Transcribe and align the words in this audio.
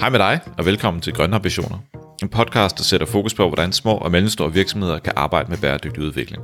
Hej 0.00 0.10
med 0.10 0.18
dig, 0.18 0.40
og 0.58 0.66
velkommen 0.66 1.00
til 1.00 1.12
Grønne 1.12 1.36
Ambitioner. 1.36 1.78
En 2.22 2.28
podcast, 2.28 2.78
der 2.78 2.84
sætter 2.84 3.06
fokus 3.06 3.34
på, 3.34 3.48
hvordan 3.48 3.72
små 3.72 3.94
og 3.94 4.10
mellemstore 4.10 4.52
virksomheder 4.52 4.98
kan 4.98 5.12
arbejde 5.16 5.50
med 5.50 5.58
bæredygtig 5.58 6.02
udvikling. 6.02 6.42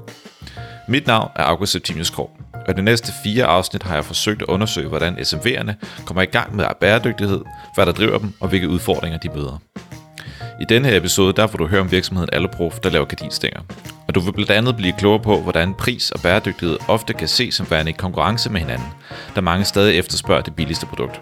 Mit 0.88 1.06
navn 1.06 1.30
er 1.36 1.44
August 1.44 1.72
Septimius 1.72 2.10
Krog, 2.10 2.30
og 2.68 2.76
de 2.76 2.82
næste 2.82 3.12
fire 3.24 3.44
afsnit 3.44 3.82
har 3.82 3.94
jeg 3.94 4.04
forsøgt 4.04 4.42
at 4.42 4.48
undersøge, 4.48 4.88
hvordan 4.88 5.14
SMV'erne 5.14 5.72
kommer 6.04 6.22
i 6.22 6.26
gang 6.26 6.56
med 6.56 6.64
bæredygtighed, 6.80 7.40
hvad 7.74 7.86
der 7.86 7.92
driver 7.92 8.18
dem, 8.18 8.32
og 8.40 8.48
hvilke 8.48 8.68
udfordringer 8.68 9.18
de 9.18 9.28
møder. 9.34 9.58
I 10.60 10.64
denne 10.68 10.88
her 10.88 10.96
episode, 10.96 11.32
der 11.32 11.46
får 11.46 11.58
du 11.58 11.66
høre 11.66 11.80
om 11.80 11.90
virksomheden 11.90 12.30
Alloprof, 12.32 12.78
der 12.78 12.90
laver 12.90 13.04
gardinstænger. 13.04 13.60
Og 14.08 14.14
du 14.14 14.20
vil 14.20 14.32
blandt 14.32 14.50
andet 14.50 14.76
blive 14.76 14.94
klogere 14.98 15.22
på, 15.22 15.40
hvordan 15.40 15.74
pris 15.74 16.10
og 16.10 16.20
bæredygtighed 16.20 16.78
ofte 16.88 17.12
kan 17.12 17.28
ses 17.28 17.54
som 17.54 17.70
værende 17.70 17.90
i 17.90 17.94
konkurrence 17.98 18.50
med 18.50 18.60
hinanden, 18.60 18.88
da 19.36 19.40
mange 19.40 19.64
stadig 19.64 19.98
efterspørger 19.98 20.42
det 20.42 20.56
billigste 20.56 20.86
produkt. 20.86 21.20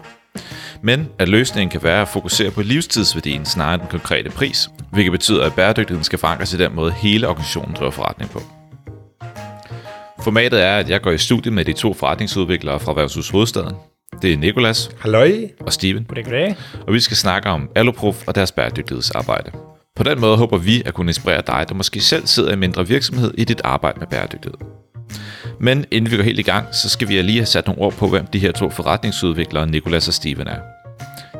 Men 0.81 1.09
at 1.19 1.29
løsningen 1.29 1.69
kan 1.69 1.83
være 1.83 2.01
at 2.01 2.07
fokusere 2.07 2.51
på 2.51 2.61
livstidsværdien 2.61 3.45
snarere 3.45 3.73
end 3.73 3.81
den 3.81 3.89
konkrete 3.89 4.29
pris, 4.29 4.69
hvilket 4.91 5.11
betyder, 5.11 5.45
at 5.45 5.53
bæredygtigheden 5.53 6.03
skal 6.03 6.19
forankres 6.19 6.53
i 6.53 6.57
den 6.57 6.75
måde, 6.75 6.91
hele 6.91 7.27
organisationen 7.27 7.75
driver 7.75 7.91
forretning 7.91 8.31
på. 8.31 8.41
Formatet 10.23 10.63
er, 10.63 10.77
at 10.77 10.89
jeg 10.89 11.01
går 11.01 11.11
i 11.11 11.17
studie 11.17 11.51
med 11.51 11.65
de 11.65 11.73
to 11.73 11.93
forretningsudviklere 11.93 12.79
fra 12.79 12.93
Værtshus 12.93 13.29
Hovedstaden. 13.29 13.75
Det 14.21 14.33
er 14.33 14.37
Nikolas 14.37 14.91
Halløj. 14.99 15.47
og 15.59 15.73
Steven, 15.73 16.03
Goddag, 16.03 16.23
goddag. 16.23 16.55
og 16.87 16.93
vi 16.93 16.99
skal 16.99 17.17
snakke 17.17 17.49
om 17.49 17.69
Alloproof 17.75 18.27
og 18.27 18.35
deres 18.35 18.51
bæredygtighedsarbejde. 18.51 19.51
På 19.95 20.03
den 20.03 20.21
måde 20.21 20.37
håber 20.37 20.57
vi 20.57 20.83
at 20.85 20.93
kunne 20.93 21.09
inspirere 21.09 21.41
dig, 21.47 21.65
der 21.69 21.75
måske 21.75 22.01
selv 22.01 22.27
sidder 22.27 22.49
i 22.49 22.53
en 22.53 22.59
mindre 22.59 22.87
virksomhed 22.87 23.33
i 23.37 23.43
dit 23.43 23.61
arbejde 23.63 23.99
med 23.99 24.07
bæredygtighed. 24.07 24.82
Men 25.59 25.85
inden 25.91 26.11
vi 26.11 26.15
går 26.15 26.23
helt 26.23 26.39
i 26.39 26.43
gang, 26.43 26.65
så 26.71 26.89
skal 26.89 27.07
vi 27.07 27.21
lige 27.21 27.39
have 27.39 27.45
sat 27.45 27.67
nogle 27.67 27.81
ord 27.81 27.93
på, 27.93 28.07
hvem 28.07 28.25
de 28.25 28.39
her 28.39 28.51
to 28.51 28.69
forretningsudviklere, 28.69 29.67
Nikolas 29.67 30.07
og 30.07 30.13
Steven 30.13 30.47
er. 30.47 30.57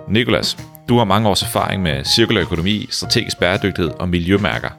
Nikolas, 0.10 0.58
du 0.90 0.98
har 0.98 1.06
mange 1.06 1.30
års 1.30 1.42
erfaring 1.42 1.84
med 1.84 2.04
cirkulær 2.04 2.42
økonomi, 2.42 2.88
strategisk 2.90 3.40
bæredygtighed 3.40 3.92
og 4.00 4.10
miljømærker. 4.10 4.70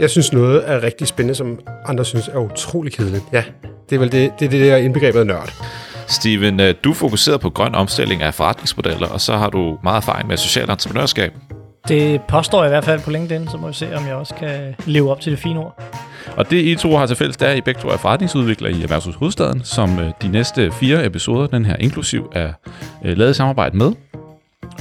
Jeg 0.00 0.10
synes 0.10 0.32
noget 0.32 0.62
er 0.66 0.82
rigtig 0.82 1.06
spændende, 1.06 1.34
som 1.34 1.58
andre 1.86 2.04
synes 2.04 2.28
er 2.28 2.38
utrolig 2.38 2.92
kedeligt. 2.92 3.24
Ja, 3.32 3.44
det 3.90 3.96
er 3.96 4.00
vel 4.00 4.12
det, 4.12 4.32
det, 4.38 4.46
er 4.46 4.50
det 4.50 4.60
der 4.60 4.76
indbegrebet 4.76 5.20
af 5.20 5.26
nørd. 5.26 5.52
Steven, 6.06 6.60
øh, 6.60 6.74
du 6.84 6.90
er 6.90 6.94
fokuseret 6.94 7.40
på 7.40 7.50
grøn 7.50 7.74
omstilling 7.74 8.22
af 8.22 8.34
forretningsmodeller, 8.34 9.08
og 9.08 9.20
så 9.20 9.36
har 9.36 9.50
du 9.50 9.78
meget 9.82 9.96
erfaring 9.96 10.28
med 10.28 10.36
social 10.36 10.70
entreprenørskab. 10.70 11.32
Det 11.88 12.20
påstår 12.28 12.62
jeg 12.62 12.68
i 12.68 12.72
hvert 12.72 12.84
fald 12.84 13.00
på 13.00 13.10
LinkedIn, 13.10 13.48
så 13.48 13.56
må 13.56 13.66
vi 13.66 13.74
se, 13.74 13.96
om 13.96 14.06
jeg 14.06 14.14
også 14.14 14.34
kan 14.34 14.74
leve 14.86 15.10
op 15.10 15.20
til 15.20 15.32
det 15.32 15.38
fine 15.38 15.60
ord. 15.60 15.82
Og 16.36 16.50
det 16.50 16.56
I 16.64 16.74
to 16.74 16.96
har 16.96 17.06
til 17.06 17.16
fælles, 17.16 17.36
det 17.36 17.48
er, 17.48 17.52
at 17.52 17.58
I 17.58 17.60
begge 17.60 17.80
to 17.80 17.88
er 17.88 17.96
forretningsudviklere 17.96 18.72
i 18.72 18.82
Erhvervshus 18.82 19.14
Hovedstaden, 19.14 19.64
som 19.64 19.98
øh, 19.98 20.10
de 20.22 20.28
næste 20.28 20.72
fire 20.80 21.06
episoder, 21.06 21.46
den 21.46 21.64
her 21.64 21.76
inklusiv, 21.76 22.30
er 22.32 22.52
øh, 23.04 23.16
lavet 23.16 23.30
i 23.30 23.34
samarbejde 23.34 23.76
med. 23.76 23.92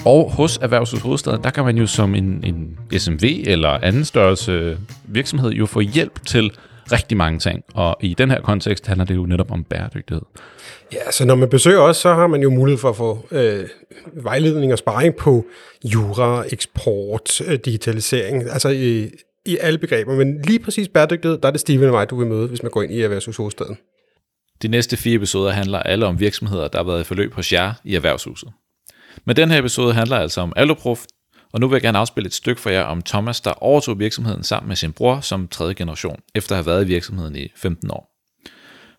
Og 0.06 0.32
hos 0.32 0.58
Erhvervshus 0.58 1.02
Hovedstaden, 1.02 1.44
der 1.44 1.50
kan 1.50 1.66
man 1.66 1.78
jo 1.78 1.88
som 1.88 2.16
en, 2.16 2.44
en 2.44 2.78
SMV 2.98 3.44
eller 3.48 3.70
anden 3.70 4.06
størrelse 4.06 4.78
virksomhed 5.04 5.52
jo 5.52 5.66
få 5.66 5.80
hjælp 5.80 6.26
til 6.26 6.52
rigtig 6.92 7.18
mange 7.18 7.40
ting. 7.40 7.64
Og 7.74 7.98
i 8.02 8.14
den 8.14 8.32
her 8.32 8.42
kontekst 8.42 8.88
handler 8.88 9.06
det 9.06 9.16
jo 9.16 9.26
netop 9.26 9.52
om 9.52 9.64
bæredygtighed. 9.64 10.22
Ja, 10.94 11.12
så 11.12 11.26
når 11.26 11.36
man 11.36 11.50
besøger 11.50 11.80
os, 11.80 11.98
så 11.98 12.14
har 12.14 12.28
man 12.28 12.42
jo 12.42 12.50
mulighed 12.50 12.80
for 12.80 12.90
at 12.90 12.96
få 12.96 13.26
øh, 13.32 13.64
vejledning 14.14 14.72
og 14.72 14.78
sparring 14.78 15.16
på 15.16 15.46
jura, 15.84 16.44
eksport, 16.52 17.42
øh, 17.42 17.60
digitalisering, 17.66 18.50
altså 18.50 18.70
i, 18.70 19.10
i 19.46 19.58
alle 19.62 19.80
begreber. 19.80 20.16
Men 20.16 20.42
lige 20.42 20.60
præcis 20.60 20.88
bæredygtighed, 20.88 21.38
der 21.38 21.48
er 21.48 21.52
det 21.52 21.62
Steven 21.62 21.88
og 21.88 21.92
mig, 21.92 22.10
du 22.10 22.16
vil 22.16 22.28
møde, 22.28 22.48
hvis 22.48 22.64
man 22.64 22.72
går 22.72 22.82
ind 22.82 22.94
i 22.94 23.02
Erhvervshus 23.02 23.38
Hovedstaden. 23.38 23.78
De 24.62 24.68
næste 24.68 24.98
fire 24.98 25.16
episoder 25.16 25.52
handler 25.52 25.80
alle 25.80 26.06
om 26.06 26.20
virksomheder, 26.20 26.68
der 26.68 26.80
har 26.80 26.84
været 26.84 27.02
i 27.02 27.04
forløb 27.04 27.34
hos 27.34 27.54
jer 27.54 27.74
i 27.84 27.96
erhvervshuset. 27.96 28.50
Men 29.26 29.36
den 29.36 29.52
her 29.52 29.60
episode 29.60 29.94
handler 29.94 30.18
altså 30.18 30.42
om 30.42 30.54
Alloprof, 30.56 31.06
og 31.54 31.60
nu 31.60 31.68
vil 31.68 31.76
jeg 31.76 31.82
gerne 31.82 31.98
afspille 31.98 32.28
et 32.28 32.34
stykke 32.34 32.62
for 32.62 32.70
jer 32.70 32.84
om 32.84 33.02
Thomas, 33.02 33.42
der 33.42 33.52
overtog 33.52 34.00
virksomheden 34.00 34.44
sammen 34.44 34.68
med 34.68 34.76
sin 34.76 34.94
bror 34.94 35.20
som 35.20 35.48
tredje 35.48 35.74
generation, 35.74 36.20
efter 36.36 36.56
at 36.56 36.58
have 36.58 36.66
været 36.66 36.84
i 36.84 36.88
virksomheden 36.88 37.36
i 37.36 37.48
15 37.56 37.92
år. 37.92 38.12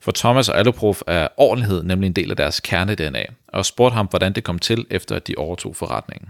For 0.00 0.12
Thomas 0.12 0.48
og 0.48 0.58
Alloprof 0.58 1.02
er 1.06 1.28
ordentlighed 1.36 1.82
nemlig 1.82 2.06
en 2.06 2.12
del 2.12 2.30
af 2.30 2.36
deres 2.36 2.60
kerne-DNA, 2.60 3.24
og 3.48 3.66
spurgte 3.66 3.94
ham, 3.94 4.06
hvordan 4.06 4.32
det 4.32 4.44
kom 4.44 4.58
til, 4.58 4.86
efter 4.90 5.16
at 5.16 5.26
de 5.26 5.34
overtog 5.36 5.76
forretningen. 5.76 6.28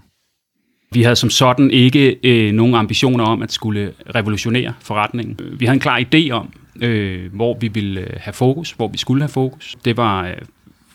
Vi 0.93 1.03
havde 1.03 1.17
som 1.17 1.31
sådan 1.31 1.71
ikke 1.71 2.17
øh, 2.23 2.53
nogen 2.53 2.75
ambitioner 2.75 3.25
om 3.25 3.43
at 3.43 3.53
skulle 3.53 3.93
revolutionere 4.15 4.73
forretningen. 4.81 5.39
Øh, 5.41 5.61
vi 5.61 5.65
havde 5.65 5.75
en 5.75 5.81
klar 5.81 6.01
idé 6.01 6.31
om, 6.31 6.53
øh, 6.81 7.35
hvor 7.35 7.59
vi 7.61 7.69
ville 7.69 8.01
øh, 8.01 8.17
have 8.21 8.35
fokus, 8.35 8.71
hvor 8.71 8.89
vi 8.89 8.99
skulle 8.99 9.23
have 9.23 9.29
fokus. 9.29 9.77
Det 9.85 9.97
var 9.97 10.27
øh, 10.27 10.37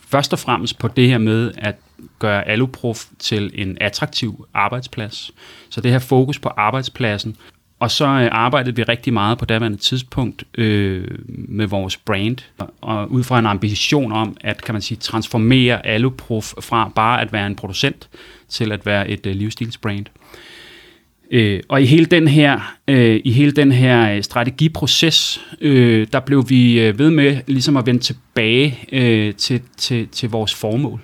først 0.08 0.34
og 0.34 0.40
fremmest 0.40 0.80
på 0.80 0.88
det 0.88 1.08
her 1.08 1.18
med 1.18 1.52
at 1.58 1.76
gøre 2.20 2.48
Aluprof 2.48 3.06
til 3.20 3.52
en 3.54 3.78
attraktiv 3.82 4.46
arbejdsplads. 4.54 5.32
Så 5.70 5.82
det 5.82 5.92
her 5.92 6.00
fokus 6.00 6.40
på 6.40 6.50
arbejdspladsen. 6.50 7.36
Og 7.80 7.92
så 7.92 8.06
øh, 8.06 8.30
arbejdede 8.32 8.76
vi 8.76 8.84
rigtig 8.84 9.14
meget 9.14 9.38
på 9.38 9.46
daværende 9.46 9.78
tidspunkt 9.78 10.44
øh, 10.58 11.08
med 11.28 11.68
vores 11.68 11.98
brand, 11.98 12.38
og 12.82 13.12
ud 13.12 13.24
fra 13.24 13.40
en 13.40 13.46
ambition 13.46 14.12
om 14.12 14.38
at 14.42 14.64
kan 14.64 14.76
man 14.76 14.82
sige, 14.82 14.98
transformere 14.98 15.86
Aluprof 15.88 16.54
fra 16.62 16.92
bare 16.96 17.22
at 17.22 17.34
være 17.34 17.48
en 17.48 17.56
producent 17.56 18.10
til 18.50 18.72
at 18.72 18.86
være 18.86 19.10
et 19.10 19.26
øh, 19.26 19.36
livsstilsbrand. 19.36 20.06
Øh, 21.32 21.60
og 21.68 21.82
i 21.82 21.86
hele 21.86 22.06
den 22.06 22.28
her, 22.28 22.76
øh, 22.88 23.22
i 23.24 23.32
hele 23.32 23.52
den 23.52 23.72
her 23.72 24.16
øh, 24.16 24.24
strategiproces, 24.24 25.42
øh, 25.62 26.08
der 26.14 26.20
blev 26.20 26.50
vi 26.50 26.80
øh, 26.80 27.00
ved 27.00 27.10
med 27.10 27.38
ligesom 27.48 27.78
at 27.78 27.86
vende 27.86 28.00
tilbage 28.00 28.80
øh, 28.92 29.34
til, 29.34 29.62
til, 29.78 30.08
til 30.08 30.30
vores 30.30 30.54
formål. 30.54 31.02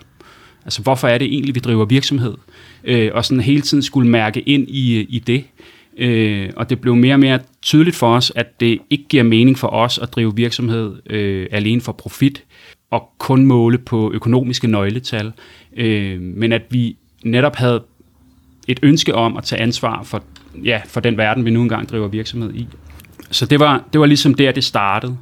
Altså 0.66 0.82
hvorfor 0.82 1.08
er 1.08 1.18
det 1.18 1.26
egentlig, 1.26 1.56
vi 1.56 1.60
driver 1.60 1.86
virksomhed? 1.86 2.34
Øh, 2.84 3.12
og 3.14 3.26
sådan 3.26 3.42
hele 3.42 3.62
tiden 3.62 3.84
skulle 3.84 4.10
mærke 4.10 4.42
ind 4.42 4.70
i, 4.70 5.00
øh, 5.00 5.06
i 5.10 5.20
det. 5.20 5.44
Øh, 5.98 6.50
og 6.56 6.70
det 6.70 6.82
blev 6.82 6.96
mere 6.96 7.14
og 7.14 7.20
mere 7.20 7.40
tydeligt 7.62 7.96
for 7.96 8.16
os, 8.16 8.32
at 8.36 8.60
det 8.60 8.80
ikke 8.90 9.06
giver 9.10 9.24
mening 9.24 9.58
for 9.58 9.68
os 9.68 9.98
at 9.98 10.14
drive 10.16 10.36
virksomhed 10.36 10.96
øh, 11.10 11.48
alene 11.52 11.82
for 11.82 11.92
profit 11.92 12.44
og 12.92 13.10
kun 13.18 13.46
måle 13.46 13.78
på 13.78 14.12
økonomiske 14.14 14.68
nøgletal, 14.68 15.32
øh, 15.78 16.22
men 16.22 16.52
at 16.52 16.62
vi 16.70 16.98
netop 17.24 17.56
havde 17.56 17.84
et 18.68 18.80
ønske 18.84 19.16
om 19.16 19.38
at 19.38 19.44
tage 19.44 19.62
ansvar 19.62 20.04
for, 20.04 20.24
ja, 20.64 20.82
for 20.88 21.00
den 21.00 21.18
verden, 21.18 21.46
vi 21.46 21.50
nu 21.50 21.62
engang 21.62 21.90
driver 21.90 22.08
virksomhed 22.08 22.54
i. 22.54 22.68
Så 23.32 23.46
det 23.46 23.60
var, 23.60 23.84
det 23.94 24.00
var 24.00 24.06
ligesom 24.06 24.34
der, 24.34 24.52
det 24.52 24.64
startede. 24.64 25.18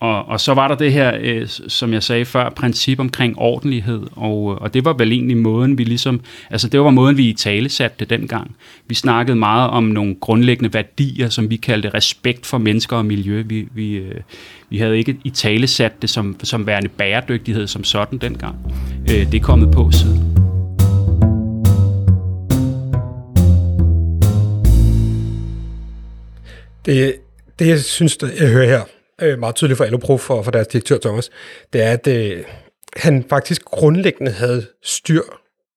Og, 0.00 0.28
og 0.28 0.40
så 0.40 0.54
var 0.54 0.68
der 0.68 0.74
det 0.74 0.92
her, 0.92 1.18
øh, 1.20 1.48
som 1.48 1.92
jeg 1.92 2.02
sagde 2.02 2.24
før, 2.24 2.50
princip 2.50 3.00
omkring 3.00 3.38
ordentlighed, 3.38 4.02
og, 4.12 4.52
øh, 4.52 4.62
og 4.62 4.74
det 4.74 4.84
var 4.84 4.92
vel 4.92 5.12
egentlig 5.12 5.36
måden, 5.36 5.78
vi 5.78 5.84
ligesom, 5.84 6.20
altså 6.50 6.68
det 6.68 6.80
var 6.80 6.90
måden, 6.90 7.16
vi 7.16 7.28
i 7.28 7.32
tale 7.32 7.68
satte 7.68 7.96
det 7.98 8.10
dengang. 8.10 8.56
Vi 8.86 8.94
snakkede 8.94 9.36
meget 9.36 9.70
om 9.70 9.84
nogle 9.84 10.14
grundlæggende 10.20 10.74
værdier, 10.74 11.28
som 11.28 11.50
vi 11.50 11.56
kaldte 11.56 11.90
respekt 11.94 12.46
for 12.46 12.58
mennesker 12.58 12.96
og 12.96 13.06
miljø. 13.06 13.42
Vi, 13.46 13.68
vi, 13.74 13.94
øh, 13.94 14.20
vi 14.70 14.78
havde 14.78 14.98
ikke 14.98 15.16
i 15.24 15.30
tale 15.30 15.66
sat 15.66 16.02
det 16.02 16.10
som, 16.10 16.36
som 16.42 16.66
værende 16.66 16.88
bæredygtighed 16.88 17.66
som 17.66 17.84
sådan 17.84 18.18
dengang. 18.18 18.56
Øh, 19.10 19.32
det 19.32 19.34
er 19.34 19.40
kommet 19.40 19.70
på 19.70 19.90
siden. 19.90 20.47
Det, 26.88 27.20
det 27.58 27.68
jeg 27.68 27.80
synes, 27.80 28.16
der, 28.16 28.28
jeg 28.40 28.48
hører 28.48 28.66
her, 28.66 28.82
øh, 29.22 29.38
meget 29.38 29.54
tydeligt 29.54 29.78
fra 29.78 29.84
Alloprof 29.84 30.30
og 30.30 30.44
fra 30.44 30.50
deres 30.50 30.66
direktør 30.66 30.98
Thomas, 30.98 31.30
det 31.72 31.82
er, 31.82 31.92
at 31.92 32.06
øh, 32.06 32.44
han 32.96 33.24
faktisk 33.30 33.64
grundlæggende 33.64 34.32
havde 34.32 34.66
styr 34.82 35.22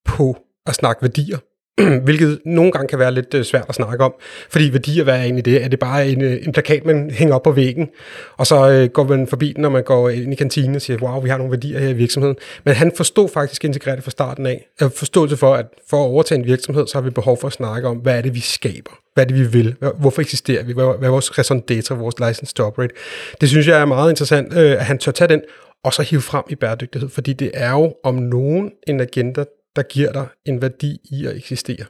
på 0.05 0.37
at 0.65 0.75
snakke 0.75 1.01
værdier. 1.01 1.37
hvilket 2.05 2.39
nogle 2.45 2.71
gange 2.71 2.87
kan 2.87 2.99
være 2.99 3.11
lidt 3.11 3.33
øh, 3.33 3.43
svært 3.43 3.65
at 3.69 3.75
snakke 3.75 4.03
om. 4.03 4.13
Fordi 4.49 4.73
værdier, 4.73 5.03
hvad 5.03 5.17
er 5.17 5.21
egentlig 5.21 5.45
det? 5.45 5.63
Er 5.63 5.67
det 5.67 5.79
bare 5.79 6.07
en, 6.07 6.21
øh, 6.21 6.37
en 6.45 6.51
plakat, 6.51 6.85
man 6.85 7.11
hænger 7.11 7.35
op 7.35 7.43
på 7.43 7.51
væggen, 7.51 7.89
og 8.37 8.47
så 8.47 8.69
øh, 8.69 8.89
går 8.89 9.03
man 9.03 9.27
forbi 9.27 9.53
den, 9.53 9.61
når 9.61 9.69
man 9.69 9.83
går 9.83 10.09
ind 10.09 10.33
i 10.33 10.35
kantinen 10.35 10.75
og 10.75 10.81
siger, 10.81 10.99
wow, 11.01 11.21
vi 11.21 11.29
har 11.29 11.37
nogle 11.37 11.51
værdier 11.51 11.79
her 11.79 11.89
i 11.89 11.93
virksomheden. 11.93 12.35
Men 12.63 12.73
han 12.73 12.91
forstod 12.97 13.29
faktisk 13.29 13.65
integreret 13.65 14.03
fra 14.03 14.11
starten 14.11 14.45
af. 14.45 14.67
Forståelse 14.95 15.37
for, 15.37 15.55
at 15.55 15.65
for 15.89 15.97
at 15.97 16.07
overtage 16.07 16.39
en 16.39 16.45
virksomhed, 16.45 16.87
så 16.87 16.97
har 16.97 17.01
vi 17.01 17.09
behov 17.09 17.37
for 17.37 17.47
at 17.47 17.53
snakke 17.53 17.87
om, 17.87 17.97
hvad 17.97 18.17
er 18.17 18.21
det, 18.21 18.35
vi 18.35 18.39
skaber? 18.39 18.91
Hvad 19.13 19.23
er 19.23 19.27
det, 19.27 19.37
vi 19.39 19.47
vil? 19.47 19.75
Hvorfor 19.99 20.21
eksisterer 20.21 20.63
vi? 20.63 20.73
Hvad 20.73 20.85
er 20.85 21.09
vores 21.09 21.37
raison 21.37 21.63
d'etre, 21.71 21.93
vores 21.93 22.15
license 22.19 22.53
to 22.53 22.63
operate? 22.63 22.93
Det 23.41 23.49
synes 23.49 23.67
jeg 23.67 23.81
er 23.81 23.85
meget 23.85 24.09
interessant, 24.09 24.53
øh, 24.53 24.71
at 24.71 24.85
han 24.85 24.97
tør 24.97 25.11
tage 25.11 25.27
den, 25.27 25.41
og 25.83 25.93
så 25.93 26.01
hive 26.01 26.21
frem 26.21 26.43
i 26.49 26.55
bæredygtighed, 26.55 27.09
fordi 27.09 27.33
det 27.33 27.51
er 27.53 27.71
jo 27.71 27.93
om 28.03 28.15
nogen 28.15 28.71
en 28.87 28.99
agenda, 28.99 29.43
der 29.75 29.83
giver 29.83 30.11
dig 30.11 30.27
en 30.45 30.61
værdi 30.61 30.97
i 31.11 31.25
at 31.25 31.35
eksistere. 31.35 31.85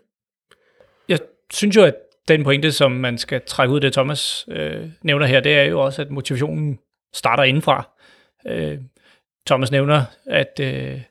Jeg 1.09 1.19
synes 1.53 1.75
jo, 1.75 1.83
at 1.83 1.95
den 2.27 2.43
pointe, 2.43 2.71
som 2.71 2.91
man 2.91 3.17
skal 3.17 3.41
trække 3.47 3.71
ud 3.71 3.77
af 3.77 3.81
det, 3.81 3.93
Thomas 3.93 4.45
øh, 4.51 4.89
nævner 5.01 5.25
her, 5.25 5.39
det 5.39 5.53
er 5.53 5.63
jo 5.63 5.81
også, 5.81 6.01
at 6.01 6.11
motivationen 6.11 6.79
starter 7.13 7.43
indenfra. 7.43 7.89
Øh, 8.47 8.77
Thomas 9.47 9.71
nævner, 9.71 10.03
at, 10.27 10.59
øh, 10.61 11.01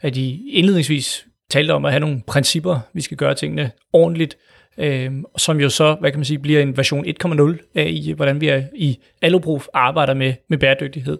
at 0.00 0.16
I 0.16 0.50
indledningsvis 0.50 1.26
talte 1.50 1.72
om 1.72 1.84
at 1.84 1.92
have 1.92 2.00
nogle 2.00 2.22
principper, 2.26 2.80
vi 2.92 3.00
skal 3.00 3.16
gøre 3.16 3.34
tingene 3.34 3.70
ordentligt, 3.92 4.38
øh, 4.78 5.12
som 5.36 5.60
jo 5.60 5.68
så, 5.68 5.94
hvad 5.94 6.10
kan 6.10 6.18
man 6.18 6.24
sige, 6.24 6.38
bliver 6.38 6.62
en 6.62 6.76
version 6.76 7.06
1.0 7.06 7.70
af 7.74 7.86
i, 7.90 8.12
hvordan 8.12 8.40
vi 8.40 8.48
er 8.48 8.62
i 8.74 8.98
Alloproof 9.22 9.66
arbejder 9.74 10.14
med, 10.14 10.34
med 10.48 10.58
bæredygtighed. 10.58 11.18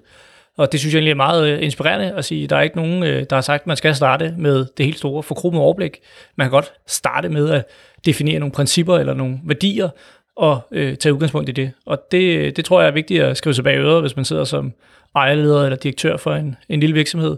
Og 0.58 0.72
det 0.72 0.80
synes 0.80 0.94
jeg 0.94 0.98
egentlig 0.98 1.10
er 1.10 1.16
meget 1.16 1.48
øh, 1.48 1.62
inspirerende 1.62 2.12
at 2.12 2.24
sige, 2.24 2.46
der 2.46 2.56
er 2.56 2.62
ikke 2.62 2.76
nogen, 2.76 3.02
øh, 3.02 3.26
der 3.30 3.36
har 3.36 3.40
sagt, 3.40 3.60
at 3.60 3.66
man 3.66 3.76
skal 3.76 3.94
starte 3.94 4.34
med 4.38 4.66
det 4.76 4.86
helt 4.86 4.98
store 4.98 5.22
forkromede 5.22 5.62
overblik. 5.62 5.98
Man 6.36 6.44
kan 6.44 6.50
godt 6.50 6.72
starte 6.86 7.28
med 7.28 7.50
at 7.50 7.64
definere 8.04 8.38
nogle 8.38 8.52
principper 8.52 8.98
eller 8.98 9.14
nogle 9.14 9.38
værdier, 9.44 9.88
og 10.36 10.60
øh, 10.72 10.96
tage 10.96 11.14
udgangspunkt 11.14 11.48
i 11.48 11.52
det. 11.52 11.72
Og 11.86 11.98
det, 12.12 12.38
øh, 12.38 12.52
det 12.56 12.64
tror 12.64 12.80
jeg 12.80 12.88
er 12.88 12.92
vigtigt 12.92 13.22
at 13.22 13.36
skrive 13.36 13.54
sig 13.54 13.64
bag 13.64 13.78
øret, 13.78 14.02
hvis 14.02 14.16
man 14.16 14.24
sidder 14.24 14.44
som 14.44 14.72
ejerleder 15.14 15.64
eller 15.64 15.76
direktør 15.76 16.16
for 16.16 16.34
en, 16.34 16.56
en 16.68 16.80
lille 16.80 16.94
virksomhed, 16.94 17.36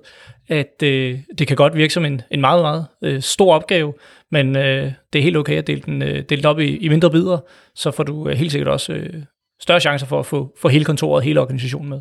at 0.49 0.83
øh, 0.83 1.19
det 1.39 1.47
kan 1.49 1.57
godt 1.57 1.77
virke 1.77 1.93
som 1.93 2.05
en, 2.05 2.23
en 2.31 2.41
meget, 2.41 2.63
meget 2.63 2.87
øh, 3.03 3.23
stor 3.23 3.55
opgave, 3.55 3.95
men 4.31 4.57
øh, 4.57 4.93
det 5.13 5.19
er 5.19 5.23
helt 5.23 5.37
okay 5.37 5.59
at 5.59 5.67
dele 5.67 5.81
den, 5.81 6.03
øh, 6.03 6.23
dele 6.29 6.43
den 6.43 6.47
op 6.47 6.61
i, 6.61 6.77
i 6.77 6.89
mindre 6.89 7.11
bidder, 7.11 7.39
så 7.75 7.91
får 7.91 8.05
du 8.05 8.29
øh, 8.29 8.37
helt 8.37 8.53
sikkert 8.53 8.69
også 8.69 8.93
øh, 8.93 9.23
større 9.61 9.81
chancer 9.81 10.07
for 10.07 10.19
at 10.19 10.27
få, 10.27 10.55
få 10.61 10.69
hele 10.69 10.85
kontoret, 10.85 11.25
hele 11.25 11.41
organisationen 11.41 11.91
med. 11.91 12.01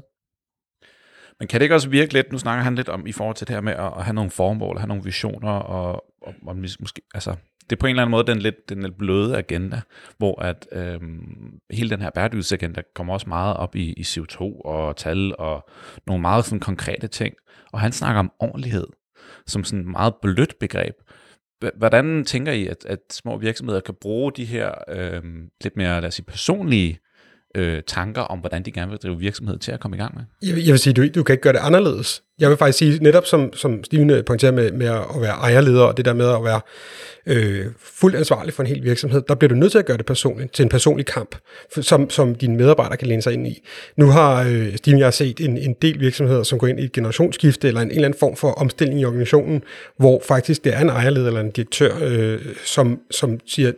Men 1.44 1.48
kan 1.48 1.60
det 1.60 1.66
ikke 1.66 1.76
også 1.76 1.90
virke 1.90 2.14
lidt, 2.14 2.32
nu 2.32 2.38
snakker 2.38 2.64
han 2.64 2.76
lidt 2.76 2.90
om 2.90 3.08
i 3.08 3.12
forhold 3.12 3.36
til 3.36 3.48
det 3.48 3.56
her 3.56 3.62
med 3.62 3.74
at, 3.74 3.94
at 3.98 4.04
have 4.04 4.14
nogle 4.14 4.32
formål, 4.32 4.78
have 4.78 4.88
nogle 4.88 5.04
visioner, 5.04 5.52
og, 5.52 6.06
og, 6.22 6.34
og 6.48 6.56
måske, 6.56 7.02
altså, 7.14 7.36
det 7.64 7.72
er 7.72 7.80
på 7.80 7.88
en 7.88 7.90
eller 7.90 8.02
anden 8.02 8.12
måde 8.12 8.28
den 8.28 8.40
lidt, 8.40 8.70
den 8.70 8.82
lidt 8.82 8.98
bløde 8.98 9.38
agenda, 9.38 9.82
hvor 10.18 10.42
at 10.42 10.68
øhm, 10.72 11.60
hele 11.72 11.90
den 11.90 12.02
her 12.02 12.10
bæredygtighedsagenda 12.16 12.82
kommer 12.96 13.14
også 13.14 13.30
meget 13.30 13.58
op 13.58 13.76
i, 13.76 13.94
i 13.94 14.02
CO2 14.02 14.42
og 14.42 14.98
tal 14.98 15.36
og 15.40 15.70
nogle 16.08 16.22
meget 16.22 16.46
sådan 16.46 16.60
konkrete 16.60 17.08
ting. 17.08 17.36
Og 17.74 17.80
han 17.80 17.92
snakker 17.92 18.20
om 18.20 18.32
ordentlighed 18.40 18.88
som 19.48 19.64
sådan 19.64 19.80
et 19.80 19.88
meget 19.88 20.14
blødt 20.22 20.60
begreb. 20.60 20.96
Hvordan 21.78 22.26
tænker 22.26 22.52
I, 22.52 22.68
at, 22.68 22.86
at 22.86 23.00
små 23.12 23.38
virksomheder 23.38 23.80
kan 23.80 23.96
bruge 24.02 24.32
de 24.32 24.46
her 24.46 24.72
øhm, 24.88 25.50
lidt 25.64 25.78
mere, 25.78 26.02
lad 26.02 26.08
os 26.08 26.14
sige, 26.14 26.26
personlige 26.26 27.00
øh, 27.56 27.82
tanker 27.88 28.22
om, 28.22 28.40
hvordan 28.40 28.64
de 28.64 28.72
gerne 28.72 28.92
vil 28.92 29.00
drive 29.00 29.20
virksomhed 29.20 29.58
til 29.58 29.72
at 29.72 29.80
komme 29.80 29.98
i 29.98 30.00
gang 30.00 30.16
med? 30.16 30.24
Jeg, 30.50 30.66
jeg 30.66 30.72
vil 30.72 30.80
sige, 30.80 30.94
du, 30.94 31.08
du 31.16 31.24
kan 31.24 31.34
ikke 31.34 31.44
gøre 31.44 31.54
det 31.54 31.60
anderledes. 31.60 32.24
Jeg 32.40 32.50
vil 32.50 32.58
faktisk 32.58 32.78
sige, 32.78 33.04
netop 33.04 33.26
som, 33.26 33.54
som 33.54 33.84
Steven 33.84 34.10
øh, 34.10 34.26
pointerer 34.26 34.52
med, 34.52 34.72
med 34.72 34.88
at 34.88 35.22
være 35.22 35.34
ejerleder, 35.34 35.84
og 35.84 35.98
det 35.98 36.06
der 36.06 36.14
med 36.14 36.30
at 36.30 36.44
være 36.44 36.62
øh, 37.26 37.66
fuldt 37.80 38.16
ansvarlig 38.16 38.54
for 38.54 38.64
en 38.64 38.70
hel 38.70 38.84
virksomhed, 38.84 39.22
der 39.28 39.36
bliver 39.36 39.50
du 39.50 39.56
nødt 39.56 39.72
til 39.72 39.80
at 39.80 39.86
gøre 39.86 39.98
det 39.98 40.06
personligt, 40.06 40.54
til 40.54 40.64
en 40.64 40.70
personlig 40.70 41.06
kamp, 41.06 41.36
som, 41.82 42.10
som 42.10 42.36
dine 42.36 42.58
medarbejdere 42.58 42.98
kan 42.98 43.08
læne 43.08 43.22
sig 43.22 43.34
ind 43.34 43.48
i. 43.48 43.68
Nu 43.98 44.06
har 44.06 44.44
øh, 44.44 44.78
Steven 44.78 45.00
jeg 45.00 45.06
har 45.06 45.12
set 45.12 45.40
en, 45.40 45.58
en 45.58 45.76
del 45.82 46.00
virksomheder, 46.00 46.44
som 46.44 46.60
går 46.60 46.68
ind 46.68 46.80
i 46.80 46.84
et 46.84 46.92
generationsskifte, 46.92 47.68
eller 47.68 47.82
en, 47.82 47.88
en 47.88 47.96
eller 47.96 48.06
anden 48.06 48.20
form 48.20 48.36
for 48.36 48.52
omstilling 48.52 49.00
i 49.02 49.06
organisationen, 49.06 49.64
hvor 49.98 50.22
faktisk 50.28 50.64
det 50.64 50.74
er 50.74 50.80
en 50.80 50.90
ejerleder 50.90 51.28
eller 51.28 51.42
en 51.42 51.52
direktør, 51.52 51.92
øh, 52.02 52.40
som, 52.66 53.00
som 53.12 53.40
siger, 53.46 53.72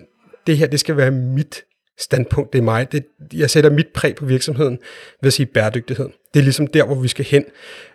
det 0.48 0.58
her, 0.58 0.68
det 0.68 0.80
skal 0.80 0.98
være 0.98 1.12
mit 1.12 1.64
standpunkt, 1.98 2.54
det 2.54 2.60
er 2.60 2.64
mig. 2.64 2.92
Det, 2.92 3.06
jeg 3.34 3.50
sætter 3.50 3.70
mit 3.70 3.88
præg 3.94 4.16
på 4.16 4.26
virksomheden 4.26 4.80
ved 5.22 5.28
at 5.28 5.34
sige 5.34 5.46
bæredygtighed. 5.46 6.10
Det 6.34 6.40
er 6.40 6.44
ligesom 6.44 6.68
der, 6.68 6.86
hvor 6.86 6.96
vi 6.96 7.08
skal 7.08 7.26
hen. 7.26 7.46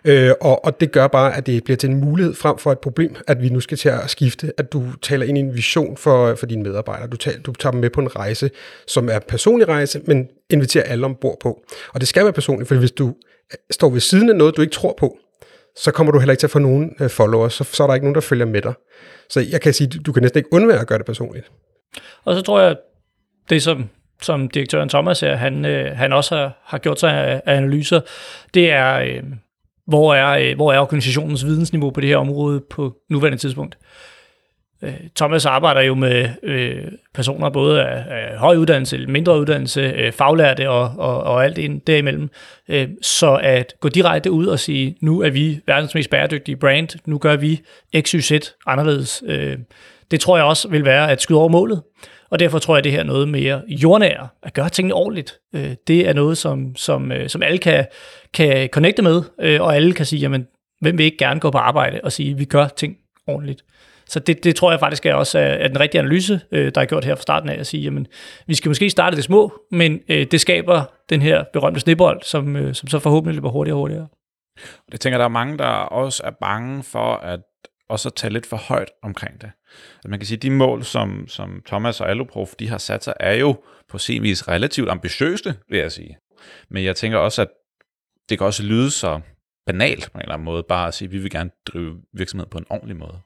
Øh, 0.05 0.31
og, 0.41 0.65
og 0.65 0.79
det 0.79 0.91
gør 0.91 1.07
bare, 1.07 1.35
at 1.35 1.45
det 1.45 1.63
bliver 1.63 1.77
til 1.77 1.89
en 1.89 1.95
mulighed 1.95 2.33
frem 2.33 2.57
for 2.57 2.71
et 2.71 2.79
problem, 2.79 3.15
at 3.27 3.41
vi 3.41 3.49
nu 3.49 3.59
skal 3.59 3.77
til 3.77 3.89
at 3.89 4.09
skifte, 4.09 4.53
at 4.57 4.73
du 4.73 4.83
taler 5.01 5.25
ind 5.25 5.37
i 5.37 5.41
en 5.41 5.55
vision 5.55 5.97
for, 5.97 6.35
for 6.35 6.45
dine 6.45 6.63
medarbejdere. 6.63 7.07
Du, 7.07 7.17
tager, 7.17 7.39
du 7.39 7.53
tager 7.53 7.71
dem 7.71 7.81
med 7.81 7.89
på 7.89 8.01
en 8.01 8.15
rejse, 8.15 8.49
som 8.87 9.09
er 9.09 9.15
en 9.15 9.21
personlig 9.27 9.67
rejse, 9.67 10.01
men 10.05 10.27
inviterer 10.49 10.83
alle 10.83 11.05
ombord 11.05 11.37
på. 11.41 11.63
Og 11.93 11.99
det 11.99 12.07
skal 12.07 12.23
være 12.23 12.33
personligt, 12.33 12.67
for 12.67 12.75
hvis 12.75 12.91
du 12.91 13.15
står 13.71 13.89
ved 13.89 13.99
siden 13.99 14.29
af 14.29 14.35
noget, 14.35 14.57
du 14.57 14.61
ikke 14.61 14.73
tror 14.73 14.95
på, 14.99 15.17
så 15.75 15.91
kommer 15.91 16.11
du 16.11 16.19
heller 16.19 16.31
ikke 16.31 16.41
til 16.41 16.47
at 16.47 16.51
få 16.51 16.59
nogen 16.59 16.95
øh, 17.01 17.09
followers, 17.09 17.53
så, 17.53 17.63
så 17.63 17.83
er 17.83 17.87
der 17.87 17.93
ikke 17.93 18.05
nogen, 18.05 18.15
der 18.15 18.21
følger 18.21 18.45
med 18.45 18.61
dig. 18.61 18.73
Så 19.29 19.39
jeg 19.51 19.61
kan 19.61 19.73
sige, 19.73 19.87
du, 19.87 19.99
du 20.05 20.11
kan 20.11 20.21
næsten 20.21 20.37
ikke 20.37 20.53
undvære 20.53 20.79
at 20.79 20.87
gøre 20.87 20.97
det 20.97 21.05
personligt. 21.05 21.51
Og 22.25 22.35
så 22.35 22.41
tror 22.41 22.61
jeg, 22.61 22.75
det 23.49 23.63
som, 23.63 23.89
som 24.21 24.49
direktøren 24.49 24.89
Thomas 24.89 25.19
her, 25.19 25.35
han, 25.35 25.65
øh, 25.65 25.97
han 25.97 26.13
også 26.13 26.35
har, 26.35 26.61
har 26.63 26.77
gjort 26.77 26.99
sig 26.99 27.13
af, 27.13 27.41
af 27.45 27.55
analyser, 27.55 28.01
det 28.53 28.71
er, 28.71 28.99
øh, 28.99 29.23
hvor, 29.87 30.15
er, 30.15 30.49
øh, 30.49 30.55
hvor 30.55 30.73
er 30.73 30.79
organisationens 30.79 31.45
vidensniveau 31.45 31.89
på 31.89 32.01
det 32.01 32.09
her 32.09 32.17
område 32.17 32.61
på 32.69 32.95
nuværende 33.09 33.37
tidspunkt. 33.37 33.77
Øh, 34.83 34.93
Thomas 35.15 35.45
arbejder 35.45 35.81
jo 35.81 35.95
med 35.95 36.29
øh, 36.43 36.83
personer 37.13 37.49
både 37.49 37.83
af, 37.83 38.05
af 38.09 38.37
høj 38.37 38.55
uddannelse, 38.55 39.07
mindre 39.07 39.39
uddannelse, 39.39 39.81
øh, 39.81 40.11
faglærte 40.11 40.69
og, 40.69 40.91
og, 40.97 41.23
og 41.23 41.43
alt 41.43 41.57
ind 41.57 41.81
derimellem. 41.81 42.29
Øh, 42.69 42.87
så 43.01 43.39
at 43.43 43.73
gå 43.79 43.89
direkte 43.89 44.31
ud 44.31 44.45
og 44.45 44.59
sige, 44.59 44.95
nu 45.01 45.21
er 45.21 45.29
vi 45.29 45.59
verdens 45.67 45.95
mest 45.95 46.09
bæredygtige 46.09 46.55
brand, 46.55 46.99
nu 47.05 47.17
gør 47.17 47.35
vi 47.35 47.61
XYZ 48.01 48.31
anderledes, 48.65 49.23
øh, 49.25 49.57
det 50.11 50.19
tror 50.19 50.37
jeg 50.37 50.45
også 50.45 50.67
vil 50.67 50.85
være 50.85 51.11
at 51.11 51.21
skyde 51.21 51.39
over 51.39 51.49
målet. 51.49 51.81
Og 52.31 52.39
derfor 52.39 52.59
tror 52.59 52.75
jeg, 52.75 52.77
at 52.77 52.83
det 52.83 52.91
her 52.91 52.99
er 52.99 53.03
noget 53.03 53.27
mere 53.27 53.61
jordnære, 53.67 54.27
at 54.43 54.53
gøre 54.53 54.69
tingene 54.69 54.93
ordentligt. 54.93 55.39
Øh, 55.55 55.75
det 55.87 56.09
er 56.09 56.13
noget, 56.13 56.37
som, 56.37 56.75
som, 56.75 57.11
øh, 57.11 57.29
som 57.29 57.43
alle 57.43 57.57
kan, 57.57 57.85
kan 58.33 58.69
connecte 58.69 59.01
med, 59.01 59.23
øh, 59.41 59.61
og 59.61 59.75
alle 59.75 59.93
kan 59.93 60.05
sige, 60.05 60.19
jamen, 60.19 60.47
hvem 60.81 60.97
vil 60.97 61.05
ikke 61.05 61.17
gerne 61.17 61.39
gå 61.39 61.51
på 61.51 61.57
arbejde 61.57 61.99
og 62.03 62.11
sige, 62.11 62.31
at 62.31 62.39
vi 62.39 62.45
gør 62.45 62.67
ting 62.67 62.97
ordentligt. 63.27 63.63
Så 64.05 64.19
det, 64.19 64.43
det 64.43 64.55
tror 64.55 64.71
jeg 64.71 64.79
faktisk 64.79 65.05
er 65.05 65.13
også 65.13 65.39
øh, 65.39 65.45
er 65.45 65.67
den 65.67 65.79
rigtige 65.79 65.99
analyse, 65.99 66.41
øh, 66.51 66.71
der 66.75 66.81
er 66.81 66.85
gjort 66.85 67.05
her 67.05 67.15
fra 67.15 67.21
starten 67.21 67.49
af, 67.49 67.59
at 67.59 67.67
sige, 67.67 67.83
jamen, 67.83 68.07
vi 68.47 68.55
skal 68.55 68.69
måske 68.69 68.89
starte 68.89 69.15
det 69.15 69.23
små, 69.23 69.53
men 69.71 69.99
øh, 70.09 70.27
det 70.31 70.41
skaber 70.41 70.83
den 71.09 71.21
her 71.21 71.43
berømte 71.53 71.79
snibbold, 71.79 72.21
som, 72.23 72.73
som 72.73 72.87
så 72.87 72.99
forhåbentlig 72.99 73.35
løber 73.35 73.49
hurtigere 73.49 73.75
og 73.75 73.79
hurtigere. 73.79 74.07
Det 74.91 74.99
tænker, 74.99 75.17
der 75.17 75.25
er 75.25 75.29
mange, 75.29 75.57
der 75.57 75.65
også 75.69 76.23
er 76.25 76.31
bange 76.41 76.83
for 76.83 77.15
at 77.15 77.39
og 77.91 77.99
så 77.99 78.09
tage 78.09 78.33
lidt 78.33 78.45
for 78.45 78.57
højt 78.57 78.91
omkring 79.03 79.41
det. 79.41 79.51
Altså 79.95 80.07
man 80.07 80.19
kan 80.19 80.27
sige, 80.27 80.35
at 80.35 80.41
de 80.41 80.51
mål, 80.51 80.83
som, 80.83 81.27
som 81.27 81.61
Thomas 81.65 82.01
og 82.01 82.09
Alloprof, 82.09 82.49
de 82.59 82.69
har 82.69 82.77
sat 82.77 83.03
sig, 83.03 83.13
er 83.19 83.33
jo 83.33 83.63
på 83.89 83.97
sin 83.97 84.23
vis 84.23 84.47
relativt 84.47 84.89
ambitiøse, 84.89 85.55
vil 85.69 85.79
jeg 85.79 85.91
sige. 85.91 86.17
Men 86.69 86.83
jeg 86.83 86.95
tænker 86.95 87.17
også, 87.17 87.41
at 87.41 87.47
det 88.29 88.37
kan 88.37 88.47
også 88.47 88.63
lyde 88.63 88.91
så 88.91 89.21
banalt 89.65 90.09
på 90.11 90.17
en 90.17 90.21
eller 90.21 90.33
anden 90.33 90.45
måde, 90.45 90.63
bare 90.63 90.87
at 90.87 90.93
sige, 90.93 91.05
at 91.07 91.11
vi 91.11 91.17
vil 91.17 91.31
gerne 91.31 91.49
drive 91.67 92.01
virksomhed 92.13 92.47
på 92.47 92.57
en 92.57 92.65
ordentlig 92.69 92.97
måde. 92.97 93.19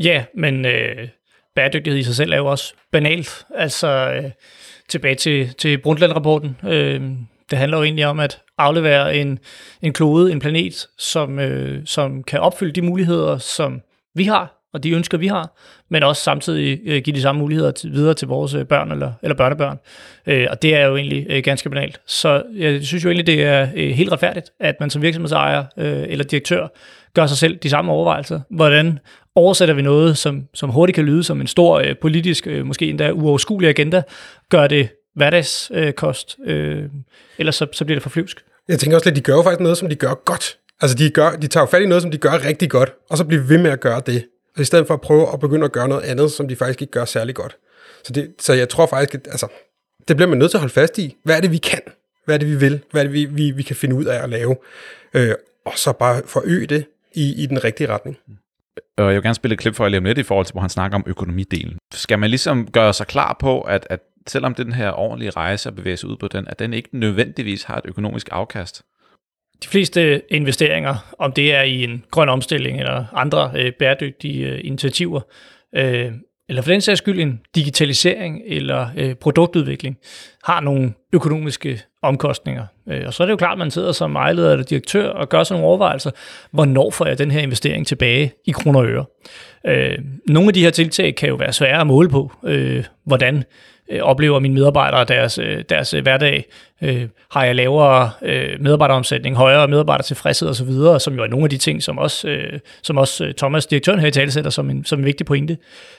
Ja, 0.00 0.24
men 0.34 0.64
øh, 0.64 1.08
bæredygtighed 1.54 2.00
i 2.00 2.02
sig 2.02 2.14
selv 2.14 2.32
er 2.32 2.36
jo 2.36 2.46
også 2.46 2.74
banalt. 2.92 3.46
Altså 3.54 3.88
øh, 3.88 4.30
tilbage 4.88 5.14
til, 5.14 5.54
til 5.54 5.78
Brundtland-rapporten. 5.78 6.56
Øh, 6.64 7.10
det 7.52 7.58
handler 7.58 7.78
jo 7.78 7.84
egentlig 7.84 8.06
om 8.06 8.20
at 8.20 8.40
aflevere 8.58 9.16
en, 9.16 9.38
en 9.82 9.92
klode, 9.92 10.32
en 10.32 10.40
planet, 10.40 10.86
som, 10.98 11.38
øh, 11.38 11.82
som 11.84 12.22
kan 12.22 12.40
opfylde 12.40 12.72
de 12.72 12.82
muligheder, 12.82 13.38
som 13.38 13.80
vi 14.14 14.24
har, 14.24 14.68
og 14.74 14.82
de 14.82 14.90
ønsker, 14.90 15.18
vi 15.18 15.26
har, 15.26 15.56
men 15.90 16.02
også 16.02 16.22
samtidig 16.22 16.80
øh, 16.84 17.02
give 17.02 17.16
de 17.16 17.22
samme 17.22 17.38
muligheder 17.38 17.70
til, 17.70 17.92
videre 17.92 18.14
til 18.14 18.28
vores 18.28 18.54
øh, 18.54 18.64
børn 18.64 18.92
eller, 18.92 19.12
eller 19.22 19.36
børnebørn. 19.36 19.78
Øh, 20.26 20.46
og 20.50 20.62
det 20.62 20.74
er 20.74 20.86
jo 20.86 20.96
egentlig 20.96 21.26
øh, 21.28 21.42
ganske 21.42 21.70
banalt. 21.70 22.00
Så 22.06 22.42
jeg 22.54 22.82
synes 22.82 23.04
jo 23.04 23.08
egentlig, 23.08 23.26
det 23.26 23.42
er 23.44 23.68
øh, 23.74 23.90
helt 23.90 24.12
retfærdigt, 24.12 24.50
at 24.60 24.74
man 24.80 24.90
som 24.90 25.02
virksomhedsejer 25.02 25.64
øh, 25.76 26.04
eller 26.08 26.24
direktør 26.24 26.68
gør 27.14 27.26
sig 27.26 27.38
selv 27.38 27.56
de 27.56 27.70
samme 27.70 27.92
overvejelser. 27.92 28.40
Hvordan 28.50 28.98
oversætter 29.34 29.74
vi 29.74 29.82
noget, 29.82 30.18
som, 30.18 30.48
som 30.54 30.70
hurtigt 30.70 30.94
kan 30.94 31.04
lyde 31.04 31.24
som 31.24 31.40
en 31.40 31.46
stor 31.46 31.78
øh, 31.78 31.96
politisk, 31.96 32.46
øh, 32.46 32.66
måske 32.66 32.88
endda 32.88 33.10
uoverskuelig 33.10 33.68
agenda, 33.68 34.02
gør 34.48 34.66
det 34.66 34.88
hverdagskost, 35.14 36.36
øh, 36.44 36.84
ellers 37.38 37.56
så, 37.56 37.66
så 37.72 37.84
bliver 37.84 37.96
det 37.96 38.02
for 38.02 38.10
flyvsk. 38.10 38.44
Jeg 38.68 38.78
tænker 38.78 38.96
også 38.96 39.08
lidt, 39.08 39.16
de 39.16 39.20
gør 39.20 39.34
jo 39.34 39.42
faktisk 39.42 39.60
noget, 39.60 39.78
som 39.78 39.88
de 39.88 39.96
gør 39.96 40.14
godt. 40.14 40.58
Altså, 40.80 40.96
de, 40.96 41.10
gør, 41.10 41.30
de 41.30 41.46
tager 41.46 41.62
jo 41.62 41.66
fat 41.70 41.82
i 41.82 41.86
noget, 41.86 42.02
som 42.02 42.10
de 42.10 42.18
gør 42.18 42.44
rigtig 42.44 42.70
godt, 42.70 42.92
og 43.10 43.18
så 43.18 43.24
bliver 43.24 43.42
ved 43.42 43.58
med 43.58 43.70
at 43.70 43.80
gøre 43.80 44.02
det. 44.06 44.26
I 44.58 44.64
stedet 44.64 44.86
for 44.86 44.94
at 44.94 45.00
prøve 45.00 45.32
at 45.32 45.40
begynde 45.40 45.64
at 45.64 45.72
gøre 45.72 45.88
noget 45.88 46.02
andet, 46.02 46.32
som 46.32 46.48
de 46.48 46.56
faktisk 46.56 46.82
ikke 46.82 46.90
gør 46.90 47.04
særlig 47.04 47.34
godt. 47.34 47.56
Så, 48.04 48.12
det, 48.12 48.32
så 48.40 48.52
jeg 48.52 48.68
tror 48.68 48.86
faktisk, 48.86 49.14
at 49.14 49.20
altså, 49.30 49.46
det 50.08 50.16
bliver 50.16 50.28
man 50.28 50.38
nødt 50.38 50.50
til 50.50 50.56
at 50.56 50.60
holde 50.60 50.74
fast 50.74 50.98
i. 50.98 51.16
Hvad 51.24 51.36
er 51.36 51.40
det, 51.40 51.50
vi 51.50 51.56
kan? 51.56 51.80
Hvad 52.24 52.34
er 52.34 52.38
det, 52.38 52.48
vi 52.48 52.56
vil? 52.56 52.80
Hvad 52.90 53.02
er 53.02 53.04
det, 53.04 53.12
vi, 53.12 53.24
vi, 53.24 53.50
vi 53.50 53.62
kan 53.62 53.76
finde 53.76 53.94
ud 53.94 54.04
af 54.04 54.22
at 54.22 54.28
lave? 54.28 54.56
Øh, 55.14 55.34
og 55.64 55.72
så 55.76 55.92
bare 55.92 56.22
forøge 56.26 56.66
det 56.66 56.84
i, 57.14 57.42
i 57.42 57.46
den 57.46 57.64
rigtige 57.64 57.88
retning. 57.88 58.18
Og 58.96 59.04
jeg 59.04 59.14
vil 59.14 59.22
gerne 59.22 59.34
spille 59.34 59.52
et 59.54 59.58
klip 59.58 59.74
for 59.74 59.86
jer 59.86 60.00
lidt 60.00 60.18
i 60.18 60.22
forhold 60.22 60.46
til, 60.46 60.52
hvor 60.52 60.60
han 60.60 60.70
snakker 60.70 60.98
om 60.98 61.04
økonomidelen. 61.06 61.78
Skal 61.92 62.18
man 62.18 62.30
ligesom 62.30 62.70
gøre 62.70 62.92
sig 62.92 63.06
klar 63.06 63.36
på, 63.40 63.60
at, 63.60 63.86
at 63.90 64.00
selvom 64.26 64.54
den 64.54 64.72
her 64.72 64.90
ordentlige 64.90 65.30
rejse 65.30 65.68
at 65.68 65.76
bevæge 65.76 65.96
sig 65.96 66.08
ud 66.08 66.16
på 66.16 66.28
den, 66.28 66.48
at 66.48 66.58
den 66.58 66.72
ikke 66.72 66.88
nødvendigvis 66.92 67.62
har 67.62 67.76
et 67.76 67.84
økonomisk 67.84 68.28
afkast? 68.32 68.82
De 69.62 69.68
fleste 69.68 70.22
investeringer, 70.32 71.14
om 71.18 71.32
det 71.32 71.54
er 71.54 71.62
i 71.62 71.84
en 71.84 72.04
grøn 72.10 72.28
omstilling 72.28 72.78
eller 72.78 73.04
andre 73.12 73.52
øh, 73.56 73.72
bæredygtige 73.78 74.48
øh, 74.48 74.60
initiativer, 74.64 75.20
øh, 75.76 76.12
eller 76.48 76.62
for 76.62 76.70
den 76.70 76.80
sags 76.80 76.98
skyld 76.98 77.20
en 77.20 77.40
digitalisering 77.54 78.42
eller 78.46 78.88
øh, 78.96 79.14
produktudvikling, 79.14 79.98
har 80.44 80.60
nogle 80.60 80.92
økonomiske 81.12 81.80
omkostninger. 82.02 82.66
Øh, 82.88 83.02
og 83.06 83.14
så 83.14 83.22
er 83.22 83.26
det 83.26 83.32
jo 83.32 83.36
klart, 83.36 83.52
at 83.52 83.58
man 83.58 83.70
sidder 83.70 83.92
som 83.92 84.16
ejleder 84.16 84.52
eller 84.52 84.64
direktør 84.64 85.08
og 85.08 85.28
gør 85.28 85.42
sådan 85.42 85.60
nogle 85.60 85.68
overvejelser, 85.68 86.10
hvornår 86.50 86.90
får 86.90 87.06
jeg 87.06 87.18
den 87.18 87.30
her 87.30 87.40
investering 87.40 87.86
tilbage 87.86 88.32
i 88.44 88.50
kroner 88.50 88.80
og 88.80 88.86
øre. 88.86 89.04
Øh, 89.66 89.98
nogle 90.28 90.48
af 90.48 90.54
de 90.54 90.62
her 90.62 90.70
tiltag 90.70 91.14
kan 91.14 91.28
jo 91.28 91.34
være 91.34 91.52
svære 91.52 91.80
at 91.80 91.86
måle 91.86 92.08
på, 92.08 92.32
øh, 92.44 92.84
hvordan 93.06 93.44
øh, 93.90 94.00
oplever 94.02 94.38
mine 94.38 94.54
medarbejdere 94.54 95.04
deres, 95.04 95.38
øh, 95.38 95.64
deres 95.68 95.94
øh, 95.94 96.02
hverdag? 96.02 96.44
Øh, 96.82 97.08
har 97.30 97.44
jeg 97.44 97.54
lavere 97.54 98.10
øh, 98.22 98.60
medarbejderomsætning, 98.60 99.36
højere 99.36 99.68
medarbejdertilfredshed 99.68 100.48
osv., 100.48 101.00
som 101.00 101.14
jo 101.14 101.22
er 101.22 101.26
nogle 101.26 101.44
af 101.44 101.50
de 101.50 101.58
ting, 101.58 101.82
som 101.82 101.98
også, 101.98 102.28
øh, 102.28 102.58
som 102.82 102.98
også 102.98 103.24
øh, 103.24 103.34
Thomas, 103.34 103.66
direktøren 103.66 104.00
her 104.00 104.08
i 104.08 104.10
tale 104.10 104.30
sætter 104.30 104.50
som 104.50 104.70
en, 104.70 104.84
som 104.84 104.98
en 104.98 105.04
vigtig 105.04 105.26
pointe. 105.26 105.56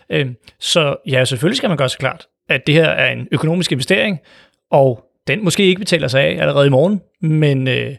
Øh, 0.09 0.27
så 0.59 0.95
ja, 1.07 1.25
selvfølgelig 1.25 1.57
skal 1.57 1.69
man 1.69 1.77
gøre 1.77 1.89
sig 1.89 1.99
klart, 1.99 2.25
at 2.49 2.67
det 2.67 2.75
her 2.75 2.89
er 2.89 3.11
en 3.11 3.27
økonomisk 3.31 3.71
investering, 3.71 4.19
og 4.71 5.03
den 5.27 5.43
måske 5.43 5.63
ikke 5.63 5.79
betaler 5.79 6.07
sig 6.07 6.21
af 6.21 6.41
allerede 6.41 6.67
i 6.67 6.69
morgen, 6.69 7.01
men, 7.21 7.67
øh, 7.67 7.95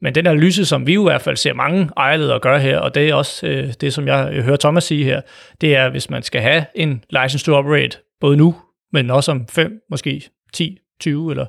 Men 0.00 0.14
den 0.14 0.26
analyse, 0.26 0.64
som 0.64 0.86
vi 0.86 0.94
jo 0.94 1.02
i 1.02 1.10
hvert 1.10 1.22
fald 1.22 1.36
ser 1.36 1.52
mange 1.54 1.88
ejerledere 1.96 2.40
gøre 2.40 2.60
her, 2.60 2.78
og 2.78 2.94
det 2.94 3.08
er 3.08 3.14
også 3.14 3.46
øh, 3.46 3.72
det, 3.80 3.92
som 3.92 4.06
jeg 4.06 4.42
hører 4.42 4.56
Thomas 4.56 4.84
sige 4.84 5.04
her, 5.04 5.20
det 5.60 5.76
er, 5.76 5.90
hvis 5.90 6.10
man 6.10 6.22
skal 6.22 6.40
have 6.40 6.64
en 6.74 7.04
license 7.10 7.44
to 7.44 7.54
operate, 7.54 7.98
både 8.20 8.36
nu, 8.36 8.54
men 8.92 9.10
også 9.10 9.30
om 9.32 9.48
5, 9.48 9.80
måske 9.90 10.30
10, 10.52 10.78
20, 11.00 11.30
eller 11.30 11.46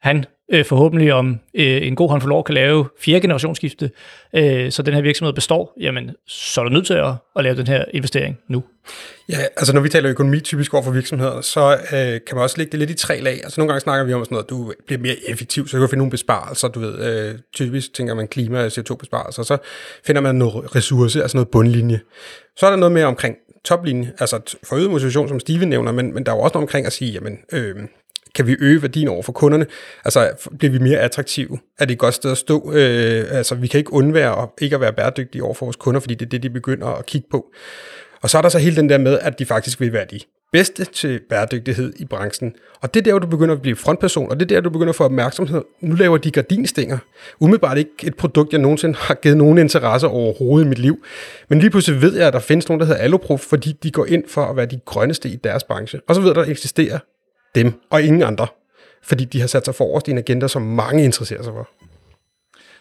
han 0.00 0.24
øh, 0.52 0.64
forhåbentlig 0.64 1.12
om 1.12 1.40
øh, 1.54 1.86
en 1.86 1.94
god 1.94 2.10
håndfuld 2.10 2.32
år 2.32 2.42
kan 2.42 2.54
lave 2.54 2.86
fjerde 3.00 3.20
generationsskifte, 3.20 3.90
øh, 4.34 4.72
så 4.72 4.82
den 4.82 4.94
her 4.94 5.00
virksomhed 5.00 5.32
består, 5.32 5.74
jamen 5.80 6.10
så 6.26 6.60
er 6.60 6.64
du 6.64 6.70
nødt 6.70 6.86
til 6.86 6.94
at, 6.94 7.14
at 7.36 7.44
lave 7.44 7.56
den 7.56 7.66
her 7.66 7.84
investering 7.94 8.38
nu. 8.48 8.64
Ja, 9.28 9.38
altså 9.56 9.72
når 9.72 9.80
vi 9.80 9.88
taler 9.88 10.10
økonomi 10.10 10.40
typisk 10.40 10.74
over 10.74 10.82
for 10.82 10.90
virksomheder, 10.90 11.40
så 11.40 11.72
øh, 11.72 12.20
kan 12.26 12.34
man 12.34 12.42
også 12.42 12.58
lægge 12.58 12.70
det 12.70 12.78
lidt 12.78 12.90
i 12.90 12.94
tre 12.94 13.20
lag. 13.20 13.32
Altså 13.32 13.60
nogle 13.60 13.72
gange 13.72 13.80
snakker 13.80 14.04
vi 14.04 14.12
om 14.12 14.24
sådan 14.24 14.34
noget, 14.34 14.44
at 14.44 14.50
du 14.50 14.72
bliver 14.86 15.00
mere 15.00 15.16
effektiv, 15.28 15.68
så 15.68 15.76
du 15.76 15.82
kan 15.82 15.88
finde 15.88 15.98
nogle 15.98 16.10
besparelser, 16.10 16.68
du 16.68 16.80
ved. 16.80 17.28
Øh, 17.28 17.38
typisk 17.54 17.94
tænker 17.94 18.14
man 18.14 18.28
klima- 18.28 18.64
og 18.64 18.66
CO2-besparelser, 18.66 19.42
så 19.42 19.56
finder 20.06 20.22
man 20.22 20.34
noget 20.34 20.76
ressource, 20.76 21.22
altså 21.22 21.36
noget 21.36 21.48
bundlinje. 21.48 22.00
Så 22.56 22.66
er 22.66 22.70
der 22.70 22.76
noget 22.76 22.92
mere 22.92 23.06
omkring 23.06 23.36
toplinje, 23.64 24.12
altså 24.18 24.56
forøget 24.62 24.90
motivation, 24.90 25.28
som 25.28 25.40
Steven 25.40 25.68
nævner, 25.68 25.92
men, 25.92 26.14
men 26.14 26.26
der 26.26 26.32
er 26.32 26.36
jo 26.36 26.42
også 26.42 26.54
noget 26.54 26.64
omkring 26.64 26.86
at 26.86 26.92
sige, 26.92 27.12
jamen, 27.12 27.38
øh, 27.52 27.76
kan 28.34 28.46
vi 28.46 28.56
øge 28.60 28.82
værdien 28.82 29.08
over 29.08 29.22
for 29.22 29.32
kunderne? 29.32 29.66
Altså, 30.04 30.48
bliver 30.58 30.72
vi 30.72 30.78
mere 30.78 30.98
attraktive? 30.98 31.58
Er 31.78 31.84
det 31.84 31.92
et 31.92 31.98
godt 31.98 32.14
sted 32.14 32.30
at 32.30 32.38
stå? 32.38 32.72
Øh, 32.72 33.24
altså, 33.30 33.54
vi 33.54 33.66
kan 33.66 33.78
ikke 33.78 33.92
undvære 33.92 34.42
at 34.42 34.48
ikke 34.60 34.74
at 34.74 34.80
være 34.80 34.92
bæredygtige 34.92 35.42
over 35.42 35.54
for 35.54 35.66
vores 35.66 35.76
kunder, 35.76 36.00
fordi 36.00 36.14
det 36.14 36.26
er 36.26 36.30
det, 36.30 36.42
de 36.42 36.50
begynder 36.50 36.86
at 36.86 37.06
kigge 37.06 37.28
på. 37.30 37.46
Og 38.22 38.30
så 38.30 38.38
er 38.38 38.42
der 38.42 38.48
så 38.48 38.58
hele 38.58 38.76
den 38.76 38.88
der 38.88 38.98
med, 38.98 39.18
at 39.18 39.38
de 39.38 39.46
faktisk 39.46 39.80
vil 39.80 39.92
være 39.92 40.06
de 40.10 40.20
bedste 40.52 40.84
til 40.84 41.20
bæredygtighed 41.28 41.92
i 41.96 42.04
branchen. 42.04 42.52
Og 42.80 42.94
det 42.94 43.00
er 43.00 43.04
der, 43.04 43.12
hvor 43.12 43.18
du 43.18 43.26
begynder 43.26 43.54
at 43.54 43.62
blive 43.62 43.76
frontperson, 43.76 44.30
og 44.30 44.40
det 44.40 44.42
er 44.52 44.56
der, 44.56 44.60
du 44.60 44.70
begynder 44.70 44.90
at 44.90 44.96
få 44.96 45.04
opmærksomhed. 45.04 45.62
Nu 45.80 45.94
laver 45.94 46.18
de 46.18 46.30
gardinstænger. 46.30 46.98
Umiddelbart 47.40 47.78
ikke 47.78 47.90
et 48.02 48.16
produkt, 48.16 48.52
jeg 48.52 48.60
nogensinde 48.60 48.94
har 48.98 49.14
givet 49.14 49.36
nogen 49.36 49.58
interesse 49.58 50.08
overhovedet 50.08 50.66
i 50.66 50.68
mit 50.68 50.78
liv. 50.78 51.04
Men 51.48 51.58
lige 51.58 51.70
pludselig 51.70 52.02
ved 52.02 52.16
jeg, 52.16 52.26
at 52.26 52.32
der 52.32 52.38
findes 52.38 52.68
nogen, 52.68 52.80
der 52.80 52.86
hedder 52.86 53.00
Alloproof, 53.00 53.40
fordi 53.40 53.72
de 53.82 53.90
går 53.90 54.06
ind 54.06 54.24
for 54.28 54.44
at 54.44 54.56
være 54.56 54.66
de 54.66 54.80
grønneste 54.84 55.28
i 55.28 55.36
deres 55.36 55.64
branche. 55.64 56.00
Og 56.08 56.14
så 56.14 56.20
ved 56.20 56.28
jeg, 56.28 56.38
at 56.38 56.46
der 56.46 56.52
eksisterer 56.52 56.98
dem 57.58 57.72
og 57.90 58.02
ingen 58.02 58.22
andre, 58.22 58.46
fordi 59.02 59.24
de 59.24 59.40
har 59.40 59.46
sat 59.46 59.64
sig 59.64 59.74
forrest 59.74 60.08
i 60.08 60.10
en 60.10 60.18
agenda, 60.18 60.48
som 60.48 60.62
mange 60.62 61.04
interesserer 61.04 61.42
sig 61.42 61.52
for. 61.52 61.68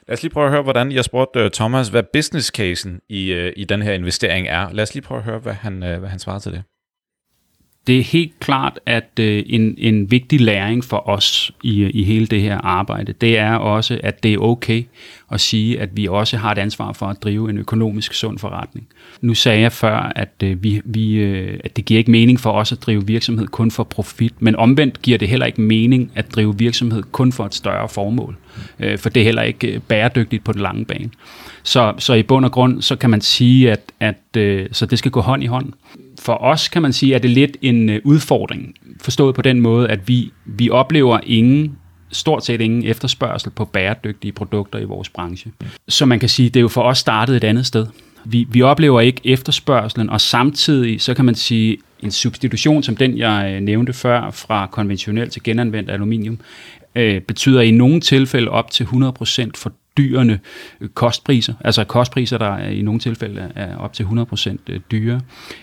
Lad 0.07 0.17
os 0.17 0.23
lige 0.23 0.33
prøve 0.33 0.45
at 0.45 0.51
høre, 0.51 0.61
hvordan 0.61 0.91
jeg 0.91 1.03
spurgte 1.03 1.39
øh, 1.39 1.51
Thomas, 1.51 1.87
hvad 1.87 2.03
business 2.13 2.47
casen 2.47 3.01
i, 3.09 3.31
øh, 3.31 3.53
i 3.55 3.63
den 3.63 3.81
her 3.81 3.93
investering 3.93 4.47
er. 4.47 4.69
Lad 4.71 4.83
os 4.83 4.93
lige 4.93 5.03
prøve 5.03 5.17
at 5.17 5.23
høre, 5.23 5.39
hvad 5.39 5.53
han, 5.53 5.83
øh, 5.83 5.99
hvad 5.99 6.09
han 6.09 6.19
svarer 6.19 6.39
til 6.39 6.51
det. 6.51 6.63
Det 7.87 7.99
er 7.99 8.03
helt 8.03 8.39
klart, 8.39 8.79
at 8.85 9.09
øh, 9.19 9.43
en, 9.45 9.75
en 9.77 10.11
vigtig 10.11 10.41
læring 10.41 10.83
for 10.83 11.09
os 11.09 11.51
i, 11.63 11.83
i 11.83 12.03
hele 12.03 12.27
det 12.27 12.41
her 12.41 12.57
arbejde, 12.57 13.13
det 13.21 13.37
er 13.37 13.55
også, 13.55 13.99
at 14.03 14.23
det 14.23 14.33
er 14.33 14.37
okay 14.37 14.83
at 15.31 15.41
sige, 15.41 15.79
at 15.79 15.89
vi 15.93 16.07
også 16.07 16.37
har 16.37 16.51
et 16.51 16.57
ansvar 16.57 16.93
for 16.93 17.05
at 17.05 17.23
drive 17.23 17.49
en 17.49 17.57
økonomisk 17.57 18.13
sund 18.13 18.39
forretning. 18.39 18.87
Nu 19.21 19.33
sagde 19.33 19.61
jeg 19.61 19.71
før, 19.71 20.11
at, 20.15 20.29
øh, 20.43 20.63
vi, 20.63 20.81
vi, 20.85 21.13
øh, 21.13 21.59
at 21.63 21.77
det 21.77 21.85
giver 21.85 21.97
ikke 21.97 22.11
mening 22.11 22.39
for 22.39 22.51
os 22.51 22.71
at 22.71 22.81
drive 22.81 23.07
virksomhed 23.07 23.47
kun 23.47 23.71
for 23.71 23.83
profit, 23.83 24.41
men 24.41 24.55
omvendt 24.55 25.01
giver 25.01 25.17
det 25.17 25.27
heller 25.27 25.45
ikke 25.45 25.61
mening 25.61 26.11
at 26.15 26.35
drive 26.35 26.57
virksomhed 26.57 27.03
kun 27.11 27.31
for 27.31 27.45
et 27.45 27.55
større 27.55 27.89
formål, 27.89 28.35
øh, 28.79 28.97
for 28.97 29.09
det 29.09 29.19
er 29.19 29.25
heller 29.25 29.41
ikke 29.41 29.67
øh, 29.67 29.79
bæredygtigt 29.79 30.43
på 30.43 30.51
den 30.51 30.61
lange 30.61 30.85
bane. 30.85 31.09
Så, 31.67 31.93
så 31.97 32.13
i 32.13 32.23
bund 32.23 32.45
og 32.45 32.51
grund, 32.51 32.81
så 32.81 32.95
kan 32.95 33.09
man 33.09 33.21
sige, 33.21 33.71
at, 33.71 33.81
at 33.99 34.37
øh, 34.37 34.67
så 34.71 34.85
det 34.85 34.99
skal 34.99 35.11
gå 35.11 35.21
hånd 35.21 35.43
i 35.43 35.45
hånd 35.45 35.73
for 36.19 36.33
os 36.33 36.67
kan 36.67 36.81
man 36.81 36.93
sige, 36.93 37.15
at 37.15 37.23
det 37.23 37.29
er 37.29 37.33
lidt 37.33 37.57
en 37.61 37.89
øh, 37.89 38.01
udfordring, 38.03 38.75
forstået 39.01 39.35
på 39.35 39.41
den 39.41 39.61
måde, 39.61 39.87
at 39.89 40.07
vi, 40.07 40.31
vi 40.45 40.69
oplever 40.69 41.19
ingen 41.23 41.77
stort 42.11 42.45
set 42.45 42.61
ingen 42.61 42.83
efterspørgsel 42.85 43.49
på 43.49 43.65
bæredygtige 43.65 44.31
produkter 44.31 44.79
i 44.79 44.83
vores 44.83 45.09
branche. 45.09 45.51
Så 45.87 46.05
man 46.05 46.19
kan 46.19 46.29
sige, 46.29 46.47
at 46.47 46.53
det 46.53 46.59
er 46.59 46.61
jo 46.61 46.67
for 46.67 46.81
os 46.81 46.97
startet 46.97 47.35
et 47.35 47.43
andet 47.43 47.65
sted. 47.65 47.85
Vi, 48.25 48.47
vi 48.51 48.61
oplever 48.61 49.01
ikke 49.01 49.21
efterspørgselen, 49.23 50.09
og 50.09 50.21
samtidig 50.21 51.01
så 51.01 51.13
kan 51.13 51.25
man 51.25 51.35
sige, 51.35 51.77
en 51.99 52.11
substitution 52.11 52.83
som 52.83 52.95
den, 52.95 53.17
jeg 53.17 53.53
øh, 53.55 53.61
nævnte 53.61 53.93
før, 53.93 54.31
fra 54.31 54.67
konventionelt 54.71 55.31
til 55.31 55.43
genanvendt 55.43 55.89
aluminium, 55.89 56.39
øh, 56.95 57.21
betyder 57.21 57.61
i 57.61 57.71
nogle 57.71 58.01
tilfælde 58.01 58.49
op 58.49 58.71
til 58.71 58.83
100% 58.83 59.51
for 59.55 59.71
dyrene 59.97 60.39
kostpriser, 60.93 61.53
altså 61.61 61.83
kostpriser, 61.83 62.37
der 62.37 62.57
i 62.57 62.81
nogle 62.81 62.99
tilfælde 62.99 63.51
er 63.55 63.77
op 63.77 63.93
til 63.93 64.03
100% 64.03 64.57
øh, 64.69 64.79
dyrere 64.91 65.07
dyre, 65.07 65.21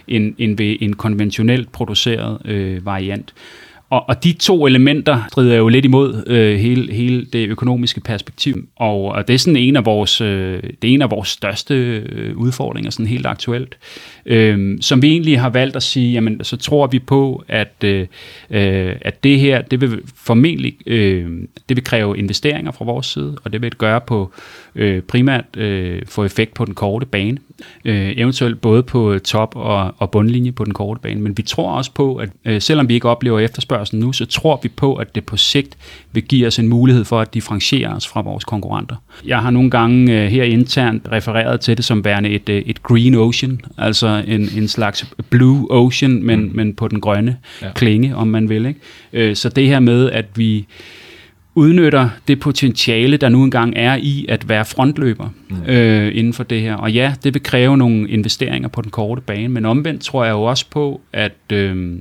end, 0.08 0.34
end 0.38 0.56
ved 0.56 0.76
en 0.80 0.96
konventionelt 0.96 1.72
produceret 1.72 2.38
øh, 2.44 2.86
variant. 2.86 3.34
Og, 3.90 4.08
og 4.08 4.24
de 4.24 4.32
to 4.32 4.66
elementer 4.66 5.22
strider 5.28 5.56
jo 5.56 5.68
lidt 5.68 5.84
imod 5.84 6.24
øh, 6.26 6.58
hele, 6.58 6.92
hele 6.92 7.24
det 7.24 7.48
økonomiske 7.48 8.00
perspektiv, 8.00 8.68
og, 8.76 9.04
og 9.04 9.28
det 9.28 9.34
er 9.34 9.38
sådan 9.38 9.56
en 9.56 9.76
af 9.76 9.84
vores, 9.84 10.20
øh, 10.20 10.62
det 10.82 10.90
er 10.90 10.94
en 10.94 11.02
af 11.02 11.10
vores 11.10 11.28
største 11.28 11.74
øh, 11.74 12.36
udfordringer, 12.36 12.90
sådan 12.90 13.06
helt 13.06 13.26
aktuelt, 13.26 13.78
øh, 14.26 14.78
som 14.80 15.02
vi 15.02 15.08
egentlig 15.08 15.40
har 15.40 15.50
valgt 15.50 15.76
at 15.76 15.82
sige, 15.82 16.12
jamen 16.12 16.44
så 16.44 16.56
tror 16.56 16.86
vi 16.86 16.98
på, 16.98 17.44
at, 17.48 17.74
øh, 17.84 18.06
øh, 18.50 18.96
at 19.00 19.24
det 19.24 19.40
her, 19.40 19.62
det 19.62 19.80
vil 19.80 20.00
formentlig, 20.16 20.76
øh, 20.86 21.30
det 21.68 21.76
vil 21.76 21.84
kræve 21.84 22.18
investeringer 22.18 22.72
fra 22.72 22.84
vores 22.84 23.06
side, 23.06 23.36
og 23.44 23.52
det 23.52 23.62
vil 23.62 23.70
det 23.70 23.78
gøre 23.78 24.00
på 24.00 24.32
øh, 24.74 25.02
primært 25.02 25.56
øh, 25.56 26.02
få 26.06 26.24
effekt 26.24 26.54
på 26.54 26.64
den 26.64 26.74
korte 26.74 27.06
bane, 27.06 27.38
øh, 27.84 28.12
eventuelt 28.16 28.60
både 28.60 28.82
på 28.82 29.18
top 29.24 29.56
og, 29.56 29.94
og 29.98 30.10
bundlinje 30.10 30.52
på 30.52 30.64
den 30.64 30.74
korte 30.74 31.00
bane, 31.00 31.20
men 31.20 31.36
vi 31.36 31.42
tror 31.42 31.72
også 31.72 31.90
på, 31.94 32.16
at 32.16 32.28
øh, 32.44 32.62
selvom 32.62 32.88
vi 32.88 32.94
ikke 32.94 33.08
oplever 33.08 33.40
efterspørgsel 33.40 33.98
nu, 33.98 34.12
så 34.12 34.26
tror 34.26 34.60
vi 34.62 34.68
på, 34.68 34.94
at 34.94 35.14
det 35.14 35.24
på 35.24 35.36
sigt 35.36 35.76
vil 36.14 36.22
give 36.22 36.46
os 36.46 36.58
en 36.58 36.68
mulighed 36.68 37.04
for 37.04 37.20
at 37.20 37.34
differentiere 37.34 37.88
os 37.88 38.06
fra 38.06 38.22
vores 38.22 38.44
konkurrenter. 38.44 38.96
Jeg 39.26 39.38
har 39.38 39.50
nogle 39.50 39.70
gange 39.70 40.22
øh, 40.22 40.30
her 40.30 40.44
internt 40.44 41.08
refereret 41.12 41.60
til 41.60 41.76
det 41.76 41.84
som 41.84 42.04
værende 42.04 42.30
et, 42.30 42.48
øh, 42.48 42.62
et 42.66 42.82
green 42.82 43.14
ocean, 43.14 43.60
altså 43.78 44.24
en, 44.26 44.48
en 44.56 44.68
slags 44.68 45.06
blue 45.30 45.70
ocean, 45.70 46.22
men, 46.22 46.40
mm. 46.40 46.50
men 46.54 46.74
på 46.74 46.88
den 46.88 47.00
grønne 47.00 47.36
ja. 47.62 47.72
klinge, 47.74 48.16
om 48.16 48.28
man 48.28 48.48
vil. 48.48 48.66
Ikke? 48.66 48.80
Øh, 49.12 49.36
så 49.36 49.48
det 49.48 49.66
her 49.66 49.80
med, 49.80 50.10
at 50.10 50.26
vi 50.34 50.66
udnytter 51.54 52.08
det 52.28 52.40
potentiale, 52.40 53.16
der 53.16 53.28
nu 53.28 53.44
engang 53.44 53.72
er 53.76 53.96
i 53.96 54.26
at 54.28 54.48
være 54.48 54.64
frontløber 54.64 55.28
mm. 55.48 55.56
øh, 55.66 56.16
inden 56.16 56.32
for 56.32 56.44
det 56.44 56.60
her. 56.60 56.74
Og 56.74 56.92
ja, 56.92 57.14
det 57.24 57.34
vil 57.34 57.42
kræve 57.42 57.76
nogle 57.76 58.08
investeringer 58.08 58.68
på 58.68 58.82
den 58.82 58.90
korte 58.90 59.22
bane, 59.22 59.48
men 59.48 59.64
omvendt 59.64 60.02
tror 60.02 60.24
jeg 60.24 60.32
jo 60.32 60.42
også 60.42 60.66
på, 60.70 61.00
at 61.12 61.52
øh, 61.52 61.98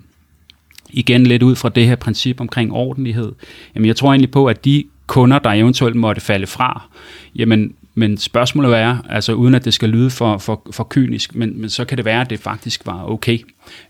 igen 0.94 1.24
lidt 1.24 1.44
ud 1.44 1.56
fra 1.56 1.70
det 1.70 1.88
her 1.88 1.96
princip 1.96 2.42
omkring 2.42 2.74
ordentlighed, 2.74 3.32
jamen 3.76 3.88
jeg 3.88 3.96
tror 3.96 4.10
egentlig 4.10 4.32
på, 4.32 4.46
at 4.46 4.66
de 4.66 4.84
kunder, 5.08 5.40
der 5.40 5.50
eventuelt 5.50 5.96
måtte 5.96 6.22
falde 6.22 6.48
fra, 6.48 6.90
jamen 7.36 7.74
men 7.96 8.18
spørgsmålet 8.18 8.78
er, 8.78 8.98
altså 9.10 9.34
uden 9.34 9.56
at 9.56 9.66
det 9.66 9.74
skal 9.74 9.90
lyde 9.90 10.10
for, 10.10 10.38
for, 10.38 10.68
for 10.72 10.88
kynisk, 10.90 11.36
men, 11.36 11.62
men 11.62 11.70
så 11.70 11.86
kan 11.86 11.98
det 11.98 12.06
være, 12.06 12.22
at 12.22 12.30
det 12.30 12.40
faktisk 12.40 12.86
var 12.86 13.10
okay. 13.10 13.40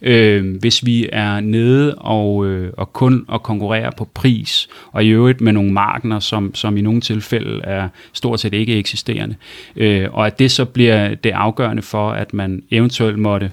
Øh, 0.02 0.56
hvis 0.60 0.86
vi 0.86 1.10
er 1.12 1.40
nede 1.40 1.96
og, 1.96 2.46
øh, 2.46 2.74
og 2.78 2.94
kun 2.94 3.26
og 3.28 3.44
konkurrerer 3.44 3.92
på 3.92 4.10
pris, 4.14 4.70
og 4.92 5.04
i 5.04 5.10
øvrigt 5.10 5.42
med 5.42 5.54
nogle 5.54 5.72
markeder, 5.72 6.20
som, 6.20 6.56
som 6.56 6.78
i 6.78 6.82
nogle 6.82 7.02
tilfælde 7.02 7.62
er 7.64 7.90
stort 8.14 8.40
set 8.40 8.54
ikke 8.54 8.78
eksisterende, 8.78 9.36
øh, 9.76 10.08
og 10.12 10.28
at 10.28 10.40
det 10.40 10.52
så 10.52 10.66
bliver 10.66 11.16
det 11.16 11.32
afgørende 11.32 11.82
for, 11.82 12.12
at 12.12 12.34
man 12.34 12.64
eventuelt 12.72 13.20
måtte 13.20 13.52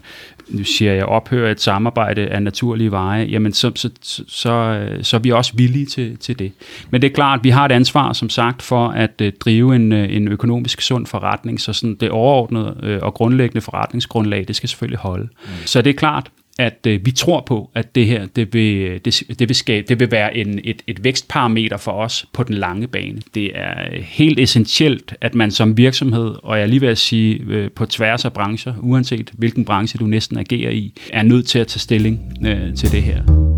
nu 0.51 0.65
siger 0.65 0.93
jeg, 0.93 1.05
ophøre 1.05 1.51
et 1.51 1.61
samarbejde 1.61 2.27
af 2.27 2.43
naturlige 2.43 2.91
veje, 2.91 3.25
jamen 3.25 3.53
så, 3.53 3.73
så, 3.75 3.91
så, 4.03 4.25
så, 4.29 4.87
så 5.03 5.17
er 5.17 5.21
vi 5.21 5.31
også 5.31 5.53
villige 5.57 5.87
til, 5.87 6.17
til 6.17 6.39
det. 6.39 6.53
Men 6.91 7.03
det 7.03 7.11
er 7.11 7.15
klart, 7.15 7.39
at 7.39 7.45
vi 7.45 7.51
har 7.51 7.65
et 7.65 7.73
ansvar, 7.73 8.13
som 8.13 8.29
sagt, 8.29 8.63
for 8.63 8.89
at 8.89 9.21
uh, 9.23 9.29
drive 9.41 9.77
en, 9.77 9.93
uh, 9.93 9.99
en 9.99 10.29
økonomisk 10.29 10.81
sund 10.81 11.07
forretning, 11.07 11.61
så 11.61 11.73
sådan 11.73 11.95
det 11.95 12.11
overordnede 12.11 12.77
uh, 12.83 13.07
og 13.07 13.15
grundlæggende 13.15 13.61
forretningsgrundlag, 13.61 14.45
det 14.49 14.57
skal 14.57 14.69
selvfølgelig 14.69 14.99
holde. 14.99 15.25
Mm. 15.25 15.51
Så 15.67 15.83
det 15.83 15.91
er 15.91 15.95
klart, 15.95 16.31
at 16.59 16.87
øh, 16.87 17.07
vi 17.07 17.11
tror 17.11 17.41
på, 17.47 17.71
at 17.75 17.95
det 17.95 18.07
her 18.07 18.27
det 18.27 18.55
vil, 18.55 18.77
øh, 18.77 19.01
det, 19.05 19.23
det 19.39 19.49
vil, 19.49 19.57
skabe, 19.57 19.87
det 19.89 20.01
vil 20.01 20.11
være 20.11 20.37
en, 20.37 20.61
et, 20.65 20.83
et 20.87 21.05
vækstparameter 21.05 21.77
for 21.77 21.93
os 21.93 22.27
på 22.33 22.43
den 22.43 22.55
lange 22.55 22.89
bane. 22.89 23.23
Det 23.35 23.51
er 23.55 23.93
øh, 23.93 24.01
helt 24.01 24.41
essentielt, 24.41 25.15
at 25.21 25.35
man 25.35 25.51
som 25.51 25.77
virksomhed, 25.77 26.35
og 26.43 26.59
jeg 26.59 26.69
lige 26.69 26.81
vil 26.81 26.97
sige 26.97 27.41
øh, 27.49 27.71
på 27.71 27.87
tværs 27.87 28.25
af 28.25 28.33
brancher, 28.33 28.75
uanset 28.81 29.31
hvilken 29.35 29.65
branche 29.65 29.99
du 29.99 30.07
næsten 30.07 30.39
agerer 30.39 30.71
i, 30.71 30.95
er 31.13 31.23
nødt 31.23 31.47
til 31.47 31.59
at 31.59 31.67
tage 31.67 31.81
stilling 31.81 32.21
øh, 32.47 32.75
til 32.75 32.93
det 32.93 33.03
her. 33.03 33.50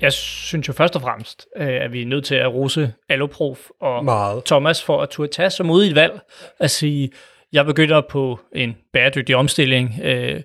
Jeg 0.00 0.12
synes 0.12 0.68
jo 0.68 0.72
først 0.72 0.96
og 0.96 1.02
fremmest, 1.02 1.46
øh, 1.56 1.68
at 1.68 1.92
vi 1.92 2.02
er 2.02 2.06
nødt 2.06 2.24
til 2.24 2.34
at 2.34 2.52
rose 2.54 2.92
Alloprof 3.08 3.58
og 3.80 4.04
Meget. 4.04 4.44
Thomas 4.44 4.82
for 4.82 5.02
at 5.02 5.08
turde 5.10 5.32
tage 5.32 5.50
så 5.50 5.62
modigt 5.62 5.94
valg 5.94 6.20
at 6.58 6.70
sige, 6.70 7.10
jeg 7.52 7.66
begynder 7.66 8.00
på 8.00 8.40
en 8.54 8.76
bæredygtig 8.92 9.36
omstilling, 9.36 10.00
øh, 10.02 10.40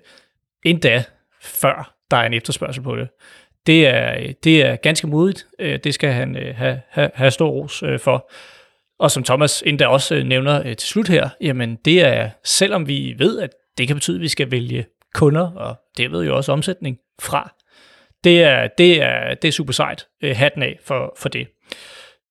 endda 0.64 1.04
før 1.42 1.94
der 2.10 2.16
er 2.16 2.26
en 2.26 2.34
efterspørgsel 2.34 2.82
på 2.82 2.96
det. 2.96 3.08
Det 3.66 3.86
er, 3.86 4.32
det 4.44 4.64
er 4.66 4.76
ganske 4.76 5.06
modigt. 5.06 5.46
Øh, 5.58 5.78
det 5.84 5.94
skal 5.94 6.12
han 6.12 6.36
øh, 6.36 6.54
have, 6.56 6.80
have, 6.88 7.10
have 7.14 7.30
stor 7.30 7.48
ros 7.48 7.82
øh, 7.82 7.98
for. 7.98 8.30
Og 8.98 9.10
som 9.10 9.24
Thomas 9.24 9.62
endda 9.66 9.86
også 9.86 10.14
øh, 10.14 10.24
nævner 10.24 10.58
øh, 10.66 10.76
til 10.76 10.88
slut 10.88 11.08
her, 11.08 11.28
jamen 11.40 11.76
det 11.84 12.04
er, 12.04 12.30
selvom 12.44 12.88
vi 12.88 13.14
ved, 13.18 13.40
at 13.40 13.50
det 13.78 13.86
kan 13.86 13.96
betyde, 13.96 14.16
at 14.16 14.20
vi 14.20 14.28
skal 14.28 14.50
vælge 14.50 14.86
kunder, 15.14 15.50
og 15.50 15.76
derved 15.96 16.24
jo 16.24 16.36
også 16.36 16.52
omsætning 16.52 16.98
fra, 17.20 17.54
det 18.24 18.42
er, 18.42 18.68
det 18.78 19.02
er, 19.02 19.34
det 19.34 19.48
er 19.48 19.52
super 19.52 19.72
sejt. 19.72 20.06
Øh, 20.22 20.36
hatten 20.36 20.62
af 20.62 20.78
for, 20.84 21.16
for 21.18 21.28
det. 21.28 21.48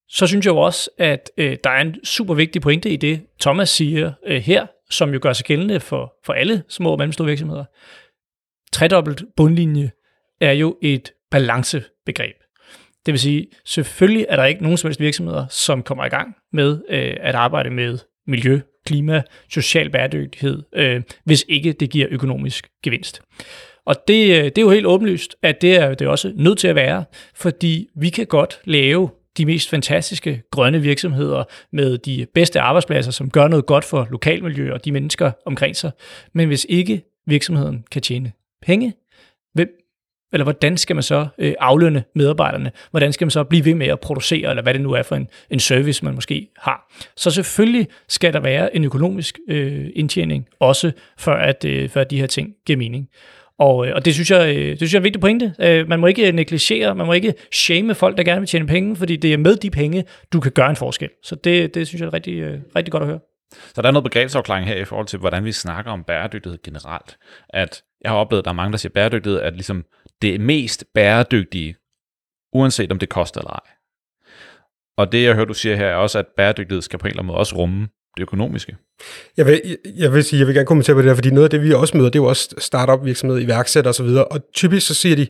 Så 0.09 0.27
synes 0.27 0.45
jeg 0.45 0.51
jo 0.51 0.57
også, 0.57 0.89
at 0.97 1.31
øh, 1.37 1.57
der 1.63 1.69
er 1.69 1.81
en 1.81 2.05
super 2.05 2.33
vigtig 2.33 2.61
pointe 2.61 2.89
i 2.89 2.95
det, 2.95 3.21
Thomas 3.41 3.69
siger 3.69 4.11
øh, 4.25 4.41
her, 4.41 4.65
som 4.89 5.13
jo 5.13 5.19
gør 5.21 5.33
sig 5.33 5.45
gældende 5.45 5.79
for, 5.79 6.13
for 6.25 6.33
alle 6.33 6.63
små 6.69 6.91
og 6.91 6.97
mellemstore 6.97 7.27
virksomheder. 7.27 7.65
Tredobbelt 8.71 9.23
bundlinje 9.37 9.91
er 10.41 10.51
jo 10.51 10.77
et 10.81 11.11
balancebegreb. 11.31 12.35
Det 13.05 13.11
vil 13.11 13.19
sige, 13.19 13.47
selvfølgelig 13.65 14.25
er 14.29 14.35
der 14.35 14.45
ikke 14.45 14.63
nogen 14.63 14.77
som 14.77 14.87
helst 14.87 14.99
virksomheder, 14.99 15.47
som 15.47 15.83
kommer 15.83 16.05
i 16.05 16.09
gang 16.09 16.35
med 16.53 16.81
øh, 16.89 17.17
at 17.19 17.35
arbejde 17.35 17.69
med 17.69 17.97
miljø, 18.27 18.59
klima, 18.85 19.21
social 19.49 19.89
bæredygtighed, 19.89 20.63
øh, 20.75 21.01
hvis 21.23 21.45
ikke 21.47 21.73
det 21.73 21.89
giver 21.89 22.07
økonomisk 22.11 22.67
gevinst. 22.83 23.21
Og 23.85 23.95
det, 24.07 24.37
øh, 24.37 24.43
det 24.43 24.57
er 24.57 24.61
jo 24.61 24.69
helt 24.69 24.85
åbenlyst, 24.85 25.35
at 25.41 25.61
det 25.61 25.75
er 25.75 25.93
det 25.93 26.05
er 26.05 26.09
også 26.09 26.31
nødt 26.35 26.57
til 26.57 26.67
at 26.67 26.75
være, 26.75 27.03
fordi 27.35 27.87
vi 27.95 28.09
kan 28.09 28.25
godt 28.25 28.59
lave 28.65 29.09
de 29.37 29.45
mest 29.45 29.69
fantastiske 29.69 30.43
grønne 30.51 30.81
virksomheder 30.81 31.43
med 31.71 31.97
de 31.97 32.27
bedste 32.33 32.61
arbejdspladser, 32.61 33.11
som 33.11 33.29
gør 33.29 33.47
noget 33.47 33.65
godt 33.65 33.83
for 33.83 34.07
lokalmiljø 34.11 34.73
og 34.73 34.85
de 34.85 34.91
mennesker 34.91 35.31
omkring 35.45 35.75
sig. 35.75 35.91
Men 36.33 36.47
hvis 36.47 36.65
ikke 36.69 37.01
virksomheden 37.27 37.85
kan 37.91 38.01
tjene 38.01 38.31
penge, 38.61 38.93
hvem 39.53 39.69
eller 40.33 40.43
hvordan 40.43 40.77
skal 40.77 40.95
man 40.95 41.03
så 41.03 41.27
øh, 41.37 41.53
aflønne 41.59 42.03
medarbejderne? 42.15 42.71
Hvordan 42.91 43.13
skal 43.13 43.25
man 43.25 43.31
så 43.31 43.43
blive 43.43 43.65
ved 43.65 43.75
med 43.75 43.87
at 43.87 43.99
producere, 43.99 44.49
eller 44.49 44.63
hvad 44.63 44.73
det 44.73 44.81
nu 44.81 44.91
er 44.91 45.03
for 45.03 45.15
en, 45.15 45.27
en 45.49 45.59
service, 45.59 46.05
man 46.05 46.15
måske 46.15 46.47
har? 46.57 46.93
Så 47.15 47.31
selvfølgelig 47.31 47.87
skal 48.07 48.33
der 48.33 48.39
være 48.39 48.75
en 48.75 48.83
økonomisk 48.83 49.39
øh, 49.49 49.89
indtjening, 49.95 50.47
også 50.59 50.91
for 51.17 51.31
at, 51.31 51.65
øh, 51.65 51.89
for 51.89 52.01
at 52.01 52.11
de 52.11 52.19
her 52.19 52.27
ting 52.27 52.53
giver 52.65 52.77
mening. 52.77 53.09
Og, 53.59 53.87
øh, 53.87 53.95
og 53.95 54.05
det, 54.05 54.13
synes 54.13 54.31
jeg, 54.31 54.55
øh, 54.55 54.69
det 54.69 54.77
synes 54.77 54.93
jeg 54.93 54.97
er 54.97 55.01
en 55.01 55.03
vigtig 55.03 55.21
pointe. 55.21 55.53
Øh, 55.59 55.87
man 55.87 55.99
må 55.99 56.07
ikke 56.07 56.27
øh, 56.27 56.33
negligere, 56.33 56.95
man 56.95 57.05
må 57.05 57.13
ikke 57.13 57.33
shame 57.51 57.95
folk, 57.95 58.17
der 58.17 58.23
gerne 58.23 58.41
vil 58.41 58.47
tjene 58.47 58.67
penge, 58.67 58.95
fordi 58.95 59.15
det 59.15 59.33
er 59.33 59.37
med 59.37 59.55
de 59.55 59.69
penge, 59.69 60.05
du 60.33 60.39
kan 60.39 60.51
gøre 60.51 60.69
en 60.69 60.75
forskel. 60.75 61.09
Så 61.23 61.35
det, 61.35 61.75
det 61.75 61.87
synes 61.87 62.01
jeg 62.01 62.07
er 62.07 62.13
rigtig, 62.13 62.33
øh, 62.33 62.59
rigtig 62.75 62.91
godt 62.91 63.03
at 63.03 63.09
høre. 63.09 63.19
Så 63.75 63.81
der 63.81 63.87
er 63.87 63.91
noget 63.91 64.03
begrebsafklaring 64.03 64.67
her 64.67 64.75
i 64.75 64.85
forhold 64.85 65.07
til, 65.07 65.19
hvordan 65.19 65.45
vi 65.45 65.51
snakker 65.51 65.91
om 65.91 66.03
bæredygtighed 66.03 66.59
generelt. 66.63 67.17
At 67.49 67.83
jeg 68.01 68.11
har 68.11 68.17
oplevet, 68.17 68.41
at 68.41 68.45
der 68.45 68.51
er 68.51 68.55
mange, 68.55 68.71
der 68.71 68.77
siger, 68.77 68.91
bæredygtighed 68.93 69.39
er 69.39 69.49
ligesom 69.49 69.85
det 70.21 70.41
mest 70.41 70.85
bæredygtige, 70.93 71.75
uanset 72.53 72.91
om 72.91 72.99
det 72.99 73.09
koster 73.09 73.41
eller 73.41 73.51
ej. 73.51 73.75
Og 74.97 75.11
det, 75.11 75.23
jeg 75.23 75.33
hører, 75.33 75.45
du 75.45 75.53
siger 75.53 75.75
her, 75.75 75.87
er 75.87 75.95
også, 75.95 76.19
at 76.19 76.25
bæredygtighed 76.37 76.81
skal 76.81 76.99
på 76.99 77.07
en 77.07 77.09
eller 77.09 77.21
anden 77.21 77.27
måde 77.27 77.37
også 77.37 77.55
rumme 77.55 77.87
det 78.17 78.21
økonomiske. 78.21 78.75
Jeg 79.37 79.45
vil, 79.45 79.77
jeg 79.95 80.13
vil 80.13 80.23
sige, 80.23 80.39
jeg 80.39 80.47
vil 80.47 80.55
gerne 80.55 80.65
kommentere 80.65 80.95
på 80.95 81.01
det 81.01 81.09
her, 81.09 81.15
fordi 81.15 81.29
noget 81.29 81.43
af 81.43 81.49
det, 81.49 81.61
vi 81.61 81.73
også 81.73 81.97
møder, 81.97 82.09
det 82.09 82.19
er 82.19 82.23
jo 82.23 82.29
også 82.29 82.55
startup 82.57 83.05
virksomhed, 83.05 83.41
iværksætter 83.41 83.89
osv., 83.89 84.05
og, 84.05 84.31
og 84.31 84.39
typisk 84.53 84.87
så 84.87 84.93
siger 84.93 85.15
de, 85.15 85.27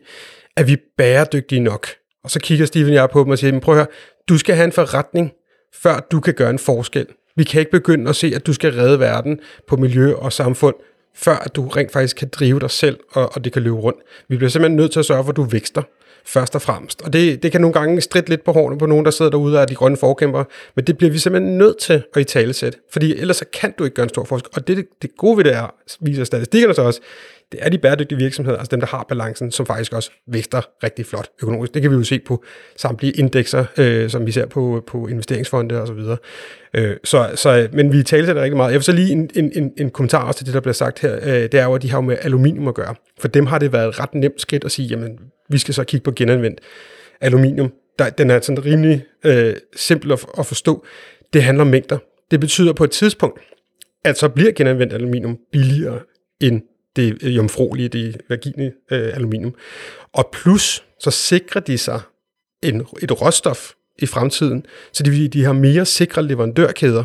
at 0.57 0.67
vi 0.67 0.73
er 0.73 0.77
bæredygtige 0.97 1.59
nok. 1.59 1.87
Og 2.23 2.31
så 2.31 2.39
kigger 2.39 2.65
Steven 2.65 2.89
og 2.89 2.95
jeg 2.95 3.09
på 3.09 3.23
dem 3.23 3.29
og 3.29 3.37
siger, 3.37 3.51
men 3.51 3.61
prøv 3.61 3.75
at 3.75 3.77
høre, 3.77 3.87
du 4.29 4.37
skal 4.37 4.55
have 4.55 4.65
en 4.65 4.71
forretning, 4.71 5.31
før 5.75 6.07
du 6.11 6.19
kan 6.19 6.33
gøre 6.33 6.49
en 6.49 6.59
forskel. 6.59 7.05
Vi 7.35 7.43
kan 7.43 7.59
ikke 7.59 7.71
begynde 7.71 8.09
at 8.09 8.15
se, 8.15 8.31
at 8.35 8.45
du 8.47 8.53
skal 8.53 8.73
redde 8.73 8.99
verden 8.99 9.39
på 9.67 9.75
miljø 9.75 10.13
og 10.13 10.33
samfund, 10.33 10.75
før 11.15 11.35
at 11.35 11.55
du 11.55 11.67
rent 11.67 11.91
faktisk 11.91 12.15
kan 12.15 12.29
drive 12.31 12.59
dig 12.59 12.71
selv, 12.71 12.99
og, 13.11 13.35
og 13.35 13.43
det 13.43 13.53
kan 13.53 13.61
løbe 13.61 13.75
rundt. 13.75 13.99
Vi 14.29 14.37
bliver 14.37 14.49
simpelthen 14.49 14.75
nødt 14.75 14.91
til 14.91 14.99
at 14.99 15.05
sørge 15.05 15.23
for, 15.23 15.29
at 15.29 15.35
du 15.35 15.43
vækster 15.43 15.81
først 16.25 16.55
og 16.55 16.61
fremmest. 16.61 17.01
Og 17.01 17.13
det, 17.13 17.43
det 17.43 17.51
kan 17.51 17.61
nogle 17.61 17.73
gange 17.73 18.01
stridt 18.01 18.29
lidt 18.29 18.43
på 18.43 18.51
hårene 18.51 18.77
på 18.77 18.85
nogen, 18.85 19.05
der 19.05 19.11
sidder 19.11 19.31
derude 19.31 19.57
og 19.57 19.61
er 19.61 19.65
de 19.65 19.75
grønne 19.75 19.97
forkæmper, 19.97 20.43
men 20.75 20.85
det 20.85 20.97
bliver 20.97 21.11
vi 21.11 21.17
simpelthen 21.17 21.57
nødt 21.57 21.77
til 21.77 22.03
at 22.13 22.21
i 22.21 22.23
talesæt, 22.23 22.77
fordi 22.91 23.15
ellers 23.15 23.37
så 23.37 23.45
kan 23.53 23.73
du 23.79 23.83
ikke 23.83 23.95
gøre 23.95 24.03
en 24.03 24.09
stor 24.09 24.23
forskel. 24.23 24.51
Og 24.55 24.67
det, 24.67 24.87
det 25.01 25.17
gode 25.17 25.37
ved 25.37 25.43
det 25.43 25.55
er, 25.55 25.73
viser 25.99 26.23
statistikkerne 26.23 26.73
så 26.73 26.81
også, 26.81 27.01
det 27.51 27.59
er 27.63 27.69
de 27.69 27.77
bæredygtige 27.77 28.17
virksomheder, 28.17 28.57
altså 28.57 28.71
dem, 28.71 28.79
der 28.79 28.87
har 28.87 29.05
balancen, 29.09 29.51
som 29.51 29.65
faktisk 29.65 29.93
også 29.93 30.11
vækster 30.27 30.61
rigtig 30.83 31.05
flot 31.05 31.29
økonomisk. 31.41 31.73
Det 31.73 31.81
kan 31.81 31.91
vi 31.91 31.95
jo 31.95 32.03
se 32.03 32.19
på 32.19 32.43
samtlige 32.77 33.13
indekser, 33.13 33.65
øh, 33.77 34.09
som 34.09 34.25
vi 34.25 34.31
ser 34.31 34.45
på, 34.45 34.83
på 34.87 35.07
investeringsfonde 35.07 35.81
og 35.81 35.87
så 35.87 35.93
videre. 35.93 36.17
Øh, 36.73 36.97
så, 37.03 37.31
så, 37.35 37.67
men 37.73 37.93
vi 37.93 38.03
taler 38.03 38.41
rigtig 38.41 38.57
meget. 38.57 38.71
Jeg 38.71 38.77
vil 38.77 38.83
så 38.83 38.91
lige 38.91 39.11
en, 39.11 39.29
en, 39.35 39.51
en, 39.55 39.71
en 39.77 39.89
kommentar 39.89 40.27
også 40.27 40.37
til 40.37 40.45
det, 40.45 40.53
der 40.53 40.59
bliver 40.59 40.73
sagt 40.73 40.99
her. 40.99 41.15
Øh, 41.15 41.43
det 41.43 41.53
er 41.53 41.63
jo, 41.63 41.73
at 41.73 41.81
de 41.81 41.89
har 41.91 41.97
jo 41.97 42.01
med 42.01 42.17
aluminium 42.21 42.67
at 42.67 42.75
gøre. 42.75 42.95
For 43.19 43.27
dem 43.27 43.45
har 43.45 43.59
det 43.59 43.73
været 43.73 43.87
et 43.87 43.99
ret 43.99 44.15
nemt 44.15 44.41
skridt 44.41 44.63
at 44.63 44.71
sige, 44.71 44.87
jamen, 44.87 45.19
vi 45.49 45.57
skal 45.57 45.73
så 45.73 45.83
kigge 45.83 46.03
på 46.03 46.11
genanvendt 46.11 46.59
aluminium. 47.21 47.71
Der, 47.99 48.09
den 48.09 48.29
er 48.29 48.41
sådan 48.41 48.65
rimelig 48.65 49.05
øh, 49.23 49.55
simpel 49.75 50.11
at, 50.11 50.25
at 50.37 50.45
forstå. 50.45 50.85
Det 51.33 51.43
handler 51.43 51.61
om 51.61 51.67
mængder. 51.67 51.97
Det 52.31 52.39
betyder 52.39 52.73
på 52.73 52.83
et 52.83 52.91
tidspunkt, 52.91 53.39
at 54.03 54.17
så 54.17 54.29
bliver 54.29 54.51
genanvendt 54.51 54.93
aluminium 54.93 55.37
billigere 55.51 55.99
end 56.41 56.61
det 56.95 57.23
jomfrolige, 57.23 57.89
det 57.89 58.21
vagine 58.29 58.71
øh, 58.91 59.15
aluminium. 59.15 59.55
Og 60.13 60.29
plus, 60.31 60.83
så 60.99 61.11
sikrer 61.11 61.61
de 61.61 61.77
sig 61.77 62.01
en, 62.63 62.81
et 63.01 63.21
råstof 63.21 63.71
i 63.99 64.05
fremtiden, 64.05 64.65
så 64.91 65.03
de, 65.03 65.27
de 65.27 65.43
har 65.43 65.53
mere 65.53 65.85
sikre 65.85 66.23
leverandørkæder, 66.23 67.03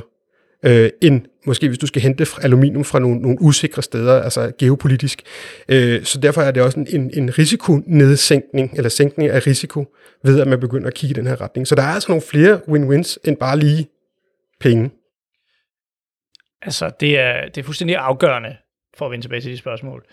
øh, 0.64 0.90
end 1.02 1.22
måske 1.46 1.68
hvis 1.68 1.78
du 1.78 1.86
skal 1.86 2.02
hente 2.02 2.26
aluminium 2.42 2.84
fra 2.84 2.98
nogle, 2.98 3.20
nogle 3.20 3.40
usikre 3.40 3.82
steder, 3.82 4.22
altså 4.22 4.52
geopolitisk. 4.58 5.22
Øh, 5.68 6.04
så 6.04 6.20
derfor 6.20 6.42
er 6.42 6.50
det 6.50 6.62
også 6.62 6.84
en, 6.88 7.10
en 7.14 7.38
risikonedsænkning, 7.38 8.72
eller 8.76 8.88
sænkning 8.88 9.30
af 9.30 9.46
risiko, 9.46 9.94
ved 10.24 10.40
at 10.40 10.48
man 10.48 10.60
begynder 10.60 10.86
at 10.86 10.94
kigge 10.94 11.10
i 11.12 11.14
den 11.14 11.26
her 11.26 11.40
retning. 11.40 11.66
Så 11.66 11.74
der 11.74 11.82
er 11.82 11.86
altså 11.86 12.12
nogle 12.12 12.22
flere 12.22 12.60
win-wins, 12.68 13.16
end 13.24 13.36
bare 13.36 13.58
lige 13.58 13.88
penge. 14.60 14.90
Altså, 16.62 16.90
det 17.00 17.18
er, 17.18 17.48
det 17.48 17.58
er 17.58 17.64
fuldstændig 17.64 17.96
afgørende, 17.96 18.56
for 18.96 19.06
at 19.06 19.10
vende 19.10 19.24
tilbage 19.24 19.40
til 19.40 19.52
de 19.52 19.56
spørgsmål, 19.56 20.06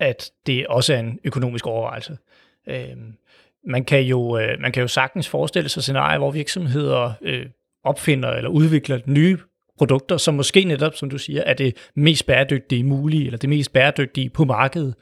at 0.00 0.30
det 0.46 0.66
også 0.66 0.94
er 0.94 0.98
en 0.98 1.18
økonomisk 1.24 1.66
overvejelse. 1.66 2.18
Øh, 2.68 2.96
man, 3.66 3.84
kan 3.84 4.02
jo, 4.02 4.38
øh, 4.38 4.60
man 4.60 4.72
kan 4.72 4.80
jo 4.80 4.88
sagtens 4.88 5.28
forestille 5.28 5.68
sig 5.68 5.82
scenarier, 5.82 6.18
hvor 6.18 6.30
virksomheder 6.30 7.12
øh, 7.22 7.46
opfinder 7.84 8.30
eller 8.30 8.50
udvikler 8.50 9.00
nye 9.06 9.38
produkter, 9.78 10.16
som 10.16 10.34
måske 10.34 10.64
netop, 10.64 10.94
som 10.94 11.10
du 11.10 11.18
siger, 11.18 11.42
er 11.42 11.54
det 11.54 11.76
mest 11.94 12.26
bæredygtige 12.26 12.84
mulige, 12.84 13.26
eller 13.26 13.38
det 13.38 13.48
mest 13.48 13.72
bæredygtige 13.72 14.30
på 14.30 14.44
markedet. 14.44 14.94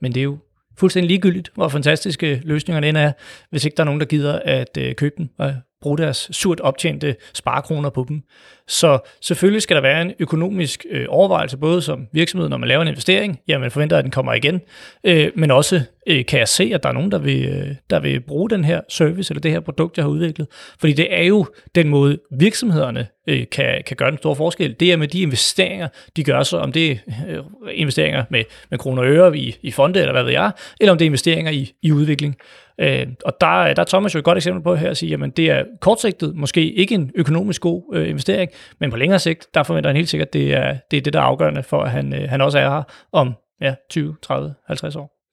Men 0.00 0.12
det 0.12 0.20
er 0.20 0.24
jo 0.24 0.38
fuldstændig 0.78 1.08
ligegyldigt, 1.08 1.50
hvor 1.54 1.68
fantastiske 1.68 2.40
løsningerne 2.44 2.88
end 2.88 2.96
er, 2.96 3.12
hvis 3.50 3.64
ikke 3.64 3.76
der 3.76 3.82
er 3.82 3.84
nogen, 3.84 4.00
der 4.00 4.06
gider 4.06 4.38
at 4.44 4.78
øh, 4.78 4.94
købe 4.94 5.14
dem 5.18 5.28
og 5.38 5.54
bruge 5.84 5.98
deres 5.98 6.28
surt 6.32 6.60
optjente 6.60 7.16
sparekroner 7.34 7.90
på 7.90 8.04
dem. 8.08 8.22
Så 8.68 8.98
selvfølgelig 9.20 9.62
skal 9.62 9.76
der 9.76 9.82
være 9.82 10.02
en 10.02 10.12
økonomisk 10.18 10.86
øh, 10.90 11.06
overvejelse, 11.08 11.56
både 11.56 11.82
som 11.82 12.06
virksomhed, 12.12 12.48
når 12.48 12.56
man 12.56 12.68
laver 12.68 12.82
en 12.82 12.88
investering, 12.88 13.40
ja, 13.48 13.58
man 13.58 13.70
forventer, 13.70 13.98
at 13.98 14.04
den 14.04 14.10
kommer 14.10 14.32
igen, 14.34 14.60
øh, 15.04 15.30
men 15.34 15.50
også 15.50 15.82
øh, 16.06 16.24
kan 16.24 16.38
jeg 16.38 16.48
se, 16.48 16.70
at 16.74 16.82
der 16.82 16.88
er 16.88 16.92
nogen, 16.92 17.10
der 17.10 17.18
vil, 17.18 17.44
øh, 17.44 17.74
der 17.90 18.00
vil 18.00 18.20
bruge 18.20 18.50
den 18.50 18.64
her 18.64 18.80
service 18.88 19.32
eller 19.32 19.40
det 19.40 19.50
her 19.50 19.60
produkt, 19.60 19.96
jeg 19.96 20.04
har 20.04 20.10
udviklet. 20.10 20.46
Fordi 20.78 20.92
det 20.92 21.14
er 21.14 21.22
jo 21.22 21.46
den 21.74 21.88
måde, 21.88 22.18
virksomhederne 22.38 23.06
øh, 23.28 23.44
kan, 23.52 23.82
kan 23.86 23.96
gøre 23.96 24.08
en 24.08 24.18
stor 24.18 24.34
forskel. 24.34 24.76
Det 24.80 24.92
er 24.92 24.96
med 24.96 25.08
de 25.08 25.20
investeringer, 25.20 25.88
de 26.16 26.24
gør 26.24 26.42
så, 26.42 26.56
om 26.56 26.72
det 26.72 26.90
er 26.90 26.96
øh, 27.28 27.44
investeringer 27.72 28.24
med, 28.30 28.44
med 28.70 28.78
kroner 28.78 29.02
og 29.02 29.08
øre 29.08 29.38
i, 29.38 29.56
i 29.62 29.70
fonde, 29.70 30.00
eller 30.00 30.12
hvad 30.12 30.24
ved 30.24 30.32
jeg, 30.32 30.50
eller 30.80 30.92
om 30.92 30.98
det 30.98 31.04
er 31.04 31.06
investeringer 31.06 31.52
i, 31.52 31.72
i 31.82 31.92
udvikling. 31.92 32.36
Øh, 32.78 33.06
og 33.24 33.32
der, 33.40 33.74
der 33.74 33.82
er 33.82 33.86
Thomas 33.86 34.14
jo 34.14 34.18
et 34.18 34.24
godt 34.24 34.38
eksempel 34.38 34.62
på 34.62 34.74
her 34.74 34.90
at 34.90 34.96
sige, 34.96 35.10
jamen 35.10 35.30
det 35.30 35.50
er 35.50 35.64
kortsigtet, 35.80 36.36
måske 36.36 36.72
ikke 36.72 36.94
en 36.94 37.10
økonomisk 37.14 37.62
god 37.62 37.94
øh, 37.94 38.08
investering, 38.08 38.50
men 38.80 38.90
på 38.90 38.96
længere 38.96 39.18
sigt, 39.18 39.54
der 39.54 39.62
forventer 39.62 39.90
han 39.90 39.96
helt 39.96 40.08
sikkert, 40.08 40.28
at 40.28 40.32
det 40.32 40.54
er 40.54 40.76
det, 40.90 40.96
er 40.96 41.00
det 41.00 41.12
der 41.12 41.18
er 41.18 41.24
afgørende 41.24 41.62
for, 41.62 41.82
at 41.82 41.90
han, 41.90 42.14
øh, 42.14 42.30
han 42.30 42.40
også 42.40 42.58
er 42.58 42.70
her 42.70 42.82
om 43.12 43.34
ja, 43.60 43.74
20, 43.90 44.16
30, 44.22 44.54
50 44.66 44.96
år. 44.96 45.23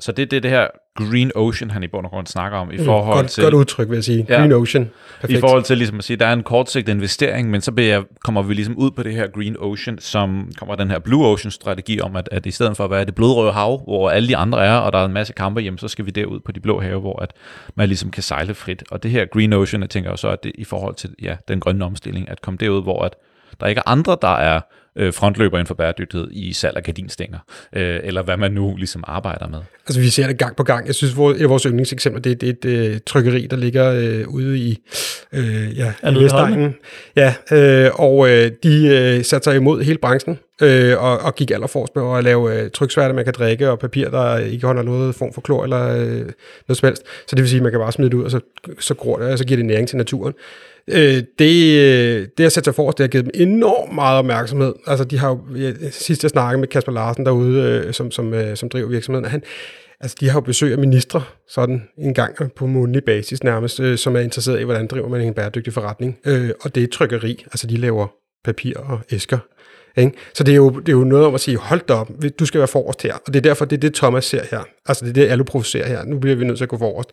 Så 0.00 0.12
det 0.12 0.22
er 0.22 0.26
det, 0.26 0.42
det 0.42 0.50
her 0.50 0.66
Green 0.96 1.30
Ocean, 1.34 1.70
han 1.70 1.82
i 1.82 1.86
bund 1.86 2.06
og 2.06 2.10
grund 2.10 2.26
snakker 2.26 2.58
om, 2.58 2.72
i 2.72 2.76
mm, 2.76 2.84
forhold 2.84 3.16
godt, 3.16 3.30
til... 3.30 3.42
Godt 3.42 3.54
udtryk, 3.54 3.88
vil 3.88 3.96
jeg 3.96 4.04
sige. 4.04 4.26
Ja, 4.28 4.40
Green 4.40 4.52
Ocean. 4.52 4.90
Perfekt. 5.20 5.38
I 5.38 5.40
forhold 5.40 5.62
til 5.62 5.76
ligesom 5.78 5.98
at 5.98 6.04
sige, 6.04 6.16
der 6.16 6.26
er 6.26 6.32
en 6.32 6.42
kortsigtet 6.42 6.92
investering, 6.92 7.50
men 7.50 7.60
så 7.60 7.72
bliver, 7.72 8.02
kommer 8.24 8.42
vi 8.42 8.54
ligesom 8.54 8.76
ud 8.76 8.90
på 8.90 9.02
det 9.02 9.14
her 9.14 9.26
Green 9.26 9.56
Ocean, 9.58 9.98
som 9.98 10.50
kommer 10.58 10.74
den 10.74 10.90
her 10.90 10.98
Blue 10.98 11.26
Ocean-strategi 11.26 12.00
om, 12.00 12.16
at, 12.16 12.28
at 12.32 12.46
i 12.46 12.50
stedet 12.50 12.76
for 12.76 12.84
at 12.84 12.90
være 12.90 13.04
det 13.04 13.14
blodrøde 13.14 13.52
hav, 13.52 13.82
hvor 13.84 14.10
alle 14.10 14.28
de 14.28 14.36
andre 14.36 14.64
er, 14.64 14.76
og 14.76 14.92
der 14.92 14.98
er 14.98 15.04
en 15.04 15.12
masse 15.12 15.32
kampe, 15.32 15.60
jamen, 15.60 15.78
så 15.78 15.88
skal 15.88 16.06
vi 16.06 16.10
derud 16.10 16.40
på 16.40 16.52
de 16.52 16.60
blå 16.60 16.80
have, 16.80 17.00
hvor 17.00 17.22
at 17.22 17.32
man 17.74 17.88
ligesom 17.88 18.10
kan 18.10 18.22
sejle 18.22 18.54
frit. 18.54 18.82
Og 18.90 19.02
det 19.02 19.10
her 19.10 19.26
Green 19.26 19.52
Ocean, 19.52 19.82
jeg 19.82 19.90
tænker 19.90 20.10
jo 20.10 20.16
så, 20.16 20.28
at 20.28 20.44
det 20.44 20.52
i 20.54 20.64
forhold 20.64 20.94
til 20.94 21.14
ja, 21.22 21.36
den 21.48 21.60
grønne 21.60 21.84
omstilling, 21.84 22.28
at 22.28 22.40
komme 22.40 22.58
derud, 22.58 22.82
hvor 22.82 23.02
at 23.02 23.14
der 23.60 23.66
ikke 23.66 23.78
er 23.78 23.90
andre, 23.90 24.16
der 24.22 24.36
er 24.36 24.60
øh, 24.96 25.12
frontløber 25.14 25.56
inden 25.56 25.66
for 25.66 25.74
bæredygtighed 25.74 26.28
i 26.32 26.52
salg 26.52 26.76
af 26.76 26.82
gardinstænger, 26.82 27.38
øh, 27.76 28.00
eller 28.02 28.22
hvad 28.22 28.36
man 28.36 28.52
nu 28.52 28.76
ligesom 28.76 29.04
arbejder 29.06 29.48
med. 29.48 29.58
Altså 29.86 30.00
vi 30.00 30.08
ser 30.08 30.26
det 30.26 30.38
gang 30.38 30.56
på 30.56 30.62
gang. 30.62 30.86
Jeg 30.86 30.94
synes, 30.94 31.16
vores 31.16 31.62
yndlingseksempler, 31.62 32.22
det, 32.22 32.40
det 32.40 32.48
er 32.48 32.52
et 32.52 32.64
øh, 32.64 32.98
trykkeri, 33.06 33.46
der 33.46 33.56
ligger 33.56 33.92
øh, 33.92 34.28
ude 34.28 34.58
i, 34.58 34.78
øh, 35.32 35.78
ja, 35.78 35.92
i 36.10 36.14
Vestegnen. 36.14 36.74
Ja, 37.16 37.34
øh, 37.52 37.90
og 37.94 38.30
øh, 38.30 38.50
de 38.62 38.86
øh, 38.86 39.24
satte 39.24 39.44
sig 39.44 39.56
imod 39.56 39.82
hele 39.82 39.98
branchen, 39.98 40.38
øh, 40.62 41.02
og, 41.02 41.18
og 41.18 41.34
gik 41.34 41.50
allerforrest 41.50 41.96
med 41.96 42.18
at 42.18 42.24
lave 42.24 42.62
øh, 42.62 42.70
tryksværter, 42.70 43.14
man 43.14 43.24
kan 43.24 43.34
drikke, 43.34 43.70
og 43.70 43.78
papir, 43.78 44.08
der 44.08 44.38
ikke 44.38 44.66
holder 44.66 44.82
noget 44.82 45.14
form 45.14 45.32
for 45.32 45.40
klor 45.40 45.64
eller 45.64 45.88
øh, 45.88 46.26
noget 46.68 46.78
som 46.78 46.86
helst. 46.86 47.02
Så 47.26 47.36
det 47.36 47.38
vil 47.38 47.48
sige, 47.48 47.58
at 47.58 47.62
man 47.62 47.72
kan 47.72 47.80
bare 47.80 47.92
smide 47.92 48.10
det 48.10 48.16
ud, 48.16 48.24
og 48.24 48.30
så, 48.30 48.40
så 48.78 48.94
gror 48.94 49.18
det, 49.18 49.32
og 49.32 49.38
så 49.38 49.44
giver 49.44 49.56
det 49.56 49.66
næring 49.66 49.88
til 49.88 49.96
naturen. 49.96 50.34
Øh, 50.88 51.22
det, 51.38 51.78
øh, 51.78 52.28
det 52.38 52.44
at 52.44 52.52
sætte 52.52 52.64
sig 52.64 52.74
forrest, 52.74 52.98
det 52.98 53.04
har 53.04 53.08
givet 53.08 53.24
dem 53.24 53.48
enormt 53.48 53.94
meget 53.94 54.18
opmærksomhed. 54.18 54.74
Altså, 54.86 55.04
de 55.04 55.18
har 55.18 55.28
jo, 55.28 55.40
sidst 55.90 56.22
jeg 56.22 56.30
snakkede 56.30 56.60
med 56.60 56.68
Kasper 56.68 56.92
Larsen 56.92 57.26
derude, 57.26 57.62
øh, 57.62 57.92
som, 57.92 58.10
som, 58.10 58.34
øh, 58.34 58.56
som 58.56 58.68
driver 58.68 58.88
virksomheden, 58.88 59.24
han, 59.24 59.42
altså 60.00 60.16
de 60.20 60.28
har 60.28 60.36
jo 60.36 60.40
besøg 60.40 60.72
af 60.72 60.78
ministre 60.78 61.22
sådan 61.48 61.82
en 61.98 62.14
gang 62.14 62.54
på 62.56 62.66
månedlig 62.66 63.04
basis 63.04 63.44
nærmest, 63.44 63.80
øh, 63.80 63.98
som 63.98 64.16
er 64.16 64.20
interesseret 64.20 64.60
i, 64.60 64.64
hvordan 64.64 64.86
driver 64.86 65.08
man 65.08 65.20
en 65.20 65.34
bæredygtig 65.34 65.72
forretning. 65.72 66.18
Øh, 66.26 66.50
og 66.60 66.74
det 66.74 66.82
er 66.82 66.86
trykkeri, 66.92 67.44
altså 67.46 67.66
de 67.66 67.76
laver 67.76 68.06
papir 68.44 68.78
og 68.78 69.00
æsker. 69.10 69.38
Ikke? 69.96 70.12
Så 70.34 70.44
det 70.44 70.52
er, 70.52 70.56
jo, 70.56 70.70
det 70.70 70.88
er 70.88 70.92
jo 70.92 71.04
noget 71.04 71.26
om 71.26 71.34
at 71.34 71.40
sige, 71.40 71.56
hold 71.56 71.80
da 71.88 71.94
op, 71.94 72.10
du 72.38 72.46
skal 72.46 72.58
være 72.58 72.68
forrest 72.68 73.02
her. 73.02 73.14
Og 73.14 73.26
det 73.26 73.36
er 73.36 73.40
derfor, 73.40 73.64
det 73.64 73.76
er 73.76 73.80
det, 73.80 73.94
Thomas 73.94 74.24
ser 74.24 74.42
her. 74.50 74.62
Altså 74.86 75.04
det 75.04 75.10
er 75.10 75.14
det, 75.14 75.28
Aluprof 75.28 75.64
ser 75.64 75.86
her. 75.86 76.04
Nu 76.04 76.18
bliver 76.18 76.36
vi 76.36 76.44
nødt 76.44 76.56
til 76.56 76.64
at 76.64 76.68
gå 76.68 76.78
forrest. 76.78 77.10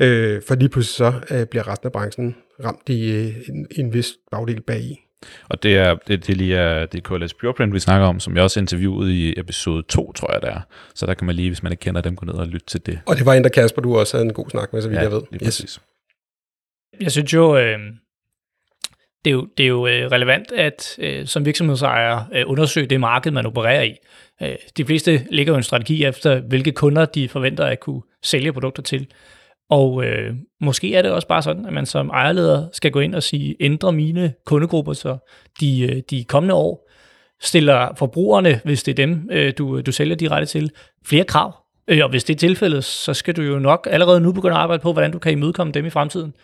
Øh, 0.00 0.42
for 0.48 0.54
lige 0.54 0.68
pludselig 0.68 0.94
så 0.94 1.36
øh, 1.36 1.46
bliver 1.46 1.68
resten 1.68 1.86
af 1.86 1.92
branchen 1.92 2.36
ramt 2.64 2.88
i 2.88 3.10
øh, 3.10 3.34
en, 3.48 3.66
en 3.76 3.92
vis 3.92 4.12
bagdel 4.30 4.60
bag 4.60 4.80
i. 4.80 5.00
Og 5.48 5.62
det 5.62 5.76
er, 5.76 5.94
det, 6.06 6.26
det 6.26 6.36
lige 6.36 6.56
er, 6.56 6.86
det 6.86 6.98
er 6.98 7.18
KLS 7.18 7.34
Pureprint, 7.34 7.74
vi 7.74 7.78
snakker 7.78 8.06
om, 8.06 8.20
som 8.20 8.36
jeg 8.36 8.42
også 8.42 8.60
interviewede 8.60 9.16
i 9.16 9.34
episode 9.36 9.82
2, 9.88 10.12
tror 10.12 10.32
jeg 10.32 10.42
det 10.42 10.50
er. 10.50 10.60
Så 10.94 11.06
der 11.06 11.14
kan 11.14 11.26
man 11.26 11.36
lige, 11.36 11.50
hvis 11.50 11.62
man 11.62 11.72
ikke 11.72 11.80
kender 11.80 12.00
dem, 12.00 12.16
gå 12.16 12.26
ned 12.26 12.34
og 12.34 12.46
lytte 12.46 12.66
til 12.66 12.86
det. 12.86 13.00
Og 13.06 13.16
det 13.16 13.26
var 13.26 13.34
en, 13.34 13.44
der 13.44 13.50
Kasper, 13.50 13.82
du 13.82 13.98
også 13.98 14.16
havde 14.16 14.26
en 14.26 14.32
god 14.32 14.50
snak 14.50 14.72
med, 14.72 14.82
så 14.82 14.88
vidt 14.88 14.98
ja, 14.98 15.02
jeg 15.02 15.12
ved. 15.12 15.22
Lige 15.30 15.44
præcis. 15.44 15.80
Jeg 17.00 17.12
synes 17.12 17.34
jo, 17.34 17.56
øh, 17.56 17.78
det 19.24 19.30
er 19.30 19.34
jo, 19.34 19.48
det 19.58 19.64
er 19.64 19.68
jo 19.68 19.86
øh, 19.86 20.10
relevant 20.10 20.52
at 20.52 20.96
øh, 20.98 21.26
som 21.26 21.44
virksomhedsejer 21.44 22.24
øh, 22.34 22.42
undersøge 22.46 22.86
det 22.86 23.00
marked, 23.00 23.32
man 23.32 23.46
opererer 23.46 23.82
i. 23.82 23.94
Øh, 24.42 24.56
de 24.76 24.84
fleste 24.84 25.26
ligger 25.30 25.52
jo 25.52 25.56
en 25.56 25.62
strategi 25.62 26.04
efter, 26.04 26.40
hvilke 26.40 26.72
kunder 26.72 27.04
de 27.04 27.28
forventer 27.28 27.64
at 27.64 27.80
kunne 27.80 28.02
sælge 28.22 28.52
produkter 28.52 28.82
til. 28.82 29.06
Og 29.70 30.04
øh, 30.04 30.34
måske 30.60 30.94
er 30.94 31.02
det 31.02 31.10
også 31.10 31.28
bare 31.28 31.42
sådan, 31.42 31.66
at 31.66 31.72
man 31.72 31.86
som 31.86 32.08
ejerleder 32.08 32.68
skal 32.72 32.90
gå 32.90 33.00
ind 33.00 33.14
og 33.14 33.22
sige, 33.22 33.56
ændre 33.60 33.92
mine 33.92 34.34
kundegrupper, 34.46 34.92
så 34.92 35.16
de, 35.60 35.80
øh, 35.80 36.02
de 36.10 36.24
kommende 36.24 36.54
år 36.54 36.90
stiller 37.42 37.94
forbrugerne, 37.96 38.60
hvis 38.64 38.82
det 38.82 38.92
er 38.92 39.06
dem, 39.06 39.28
øh, 39.32 39.52
du, 39.58 39.80
du 39.80 39.92
sælger 39.92 40.16
direkte 40.16 40.46
til, 40.46 40.70
flere 41.06 41.24
krav. 41.24 41.56
Øh, 41.88 42.00
og 42.02 42.10
hvis 42.10 42.24
det 42.24 42.34
er 42.34 42.38
tilfældet, 42.38 42.84
så 42.84 43.14
skal 43.14 43.36
du 43.36 43.42
jo 43.42 43.58
nok 43.58 43.88
allerede 43.90 44.20
nu 44.20 44.32
begynde 44.32 44.54
at 44.54 44.60
arbejde 44.60 44.82
på, 44.82 44.92
hvordan 44.92 45.12
du 45.12 45.18
kan 45.18 45.32
imødekomme 45.32 45.72
dem 45.72 45.86
i 45.86 45.90
fremtiden. 45.90 46.34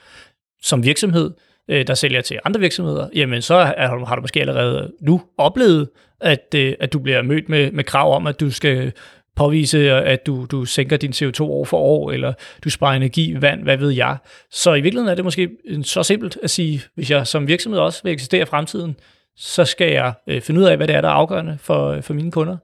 Som 0.62 0.84
virksomhed, 0.84 1.30
øh, 1.70 1.86
der 1.86 1.94
sælger 1.94 2.20
til 2.20 2.38
andre 2.44 2.60
virksomheder, 2.60 3.08
jamen 3.14 3.42
så 3.42 3.54
er, 3.54 4.04
har 4.06 4.16
du 4.16 4.20
måske 4.20 4.40
allerede 4.40 4.92
nu 5.00 5.22
oplevet, 5.38 5.88
at, 6.20 6.54
øh, 6.54 6.74
at 6.80 6.92
du 6.92 6.98
bliver 6.98 7.22
mødt 7.22 7.48
med, 7.48 7.72
med 7.72 7.84
krav 7.84 8.14
om, 8.14 8.26
at 8.26 8.40
du 8.40 8.50
skal 8.50 8.92
påvise, 9.36 9.92
at 9.92 10.26
du, 10.26 10.46
du 10.50 10.64
sænker 10.64 10.96
din 10.96 11.10
CO2 11.10 11.42
år 11.42 11.64
for 11.64 11.78
år, 11.78 12.10
eller 12.10 12.32
du 12.64 12.70
sparer 12.70 12.96
energi, 12.96 13.36
vand, 13.40 13.62
hvad 13.62 13.76
ved 13.76 13.90
jeg. 13.90 14.16
Så 14.50 14.74
i 14.74 14.80
virkeligheden 14.80 15.10
er 15.10 15.14
det 15.14 15.24
måske 15.24 15.50
så 15.82 16.02
simpelt 16.02 16.38
at 16.42 16.50
sige, 16.50 16.82
hvis 16.94 17.10
jeg 17.10 17.26
som 17.26 17.48
virksomhed 17.48 17.80
også 17.80 18.00
vil 18.04 18.12
eksistere 18.12 18.42
i 18.42 18.44
fremtiden, 18.44 18.96
så 19.36 19.64
skal 19.64 19.92
jeg 19.92 20.12
øh, 20.26 20.40
finde 20.40 20.60
ud 20.60 20.66
af, 20.66 20.76
hvad 20.76 20.88
det 20.88 20.96
er, 20.96 21.00
der 21.00 21.08
er 21.08 21.12
afgørende 21.12 21.58
for, 21.60 21.88
øh, 21.88 22.02
for 22.02 22.14
mine 22.14 22.32
kunder. 22.32 22.56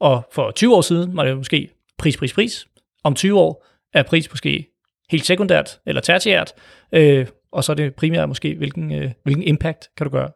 Og 0.00 0.28
for 0.32 0.50
20 0.50 0.76
år 0.76 0.80
siden 0.80 1.16
var 1.16 1.24
det 1.24 1.36
måske 1.36 1.68
pris, 1.98 2.16
pris, 2.16 2.32
pris. 2.32 2.66
Om 3.04 3.14
20 3.14 3.40
år 3.40 3.66
er 3.94 4.02
pris 4.02 4.30
måske 4.30 4.68
helt 5.10 5.26
sekundært 5.26 5.78
eller 5.86 6.00
tertiært, 6.00 6.52
øh, 6.92 7.26
og 7.54 7.64
så 7.64 7.72
er 7.72 7.76
det 7.76 7.94
primært 7.94 8.28
måske, 8.28 8.54
hvilken, 8.54 8.92
øh, 8.92 9.10
hvilken 9.22 9.42
impact 9.42 9.88
kan 9.96 10.04
du 10.04 10.10
gøre. 10.10 10.30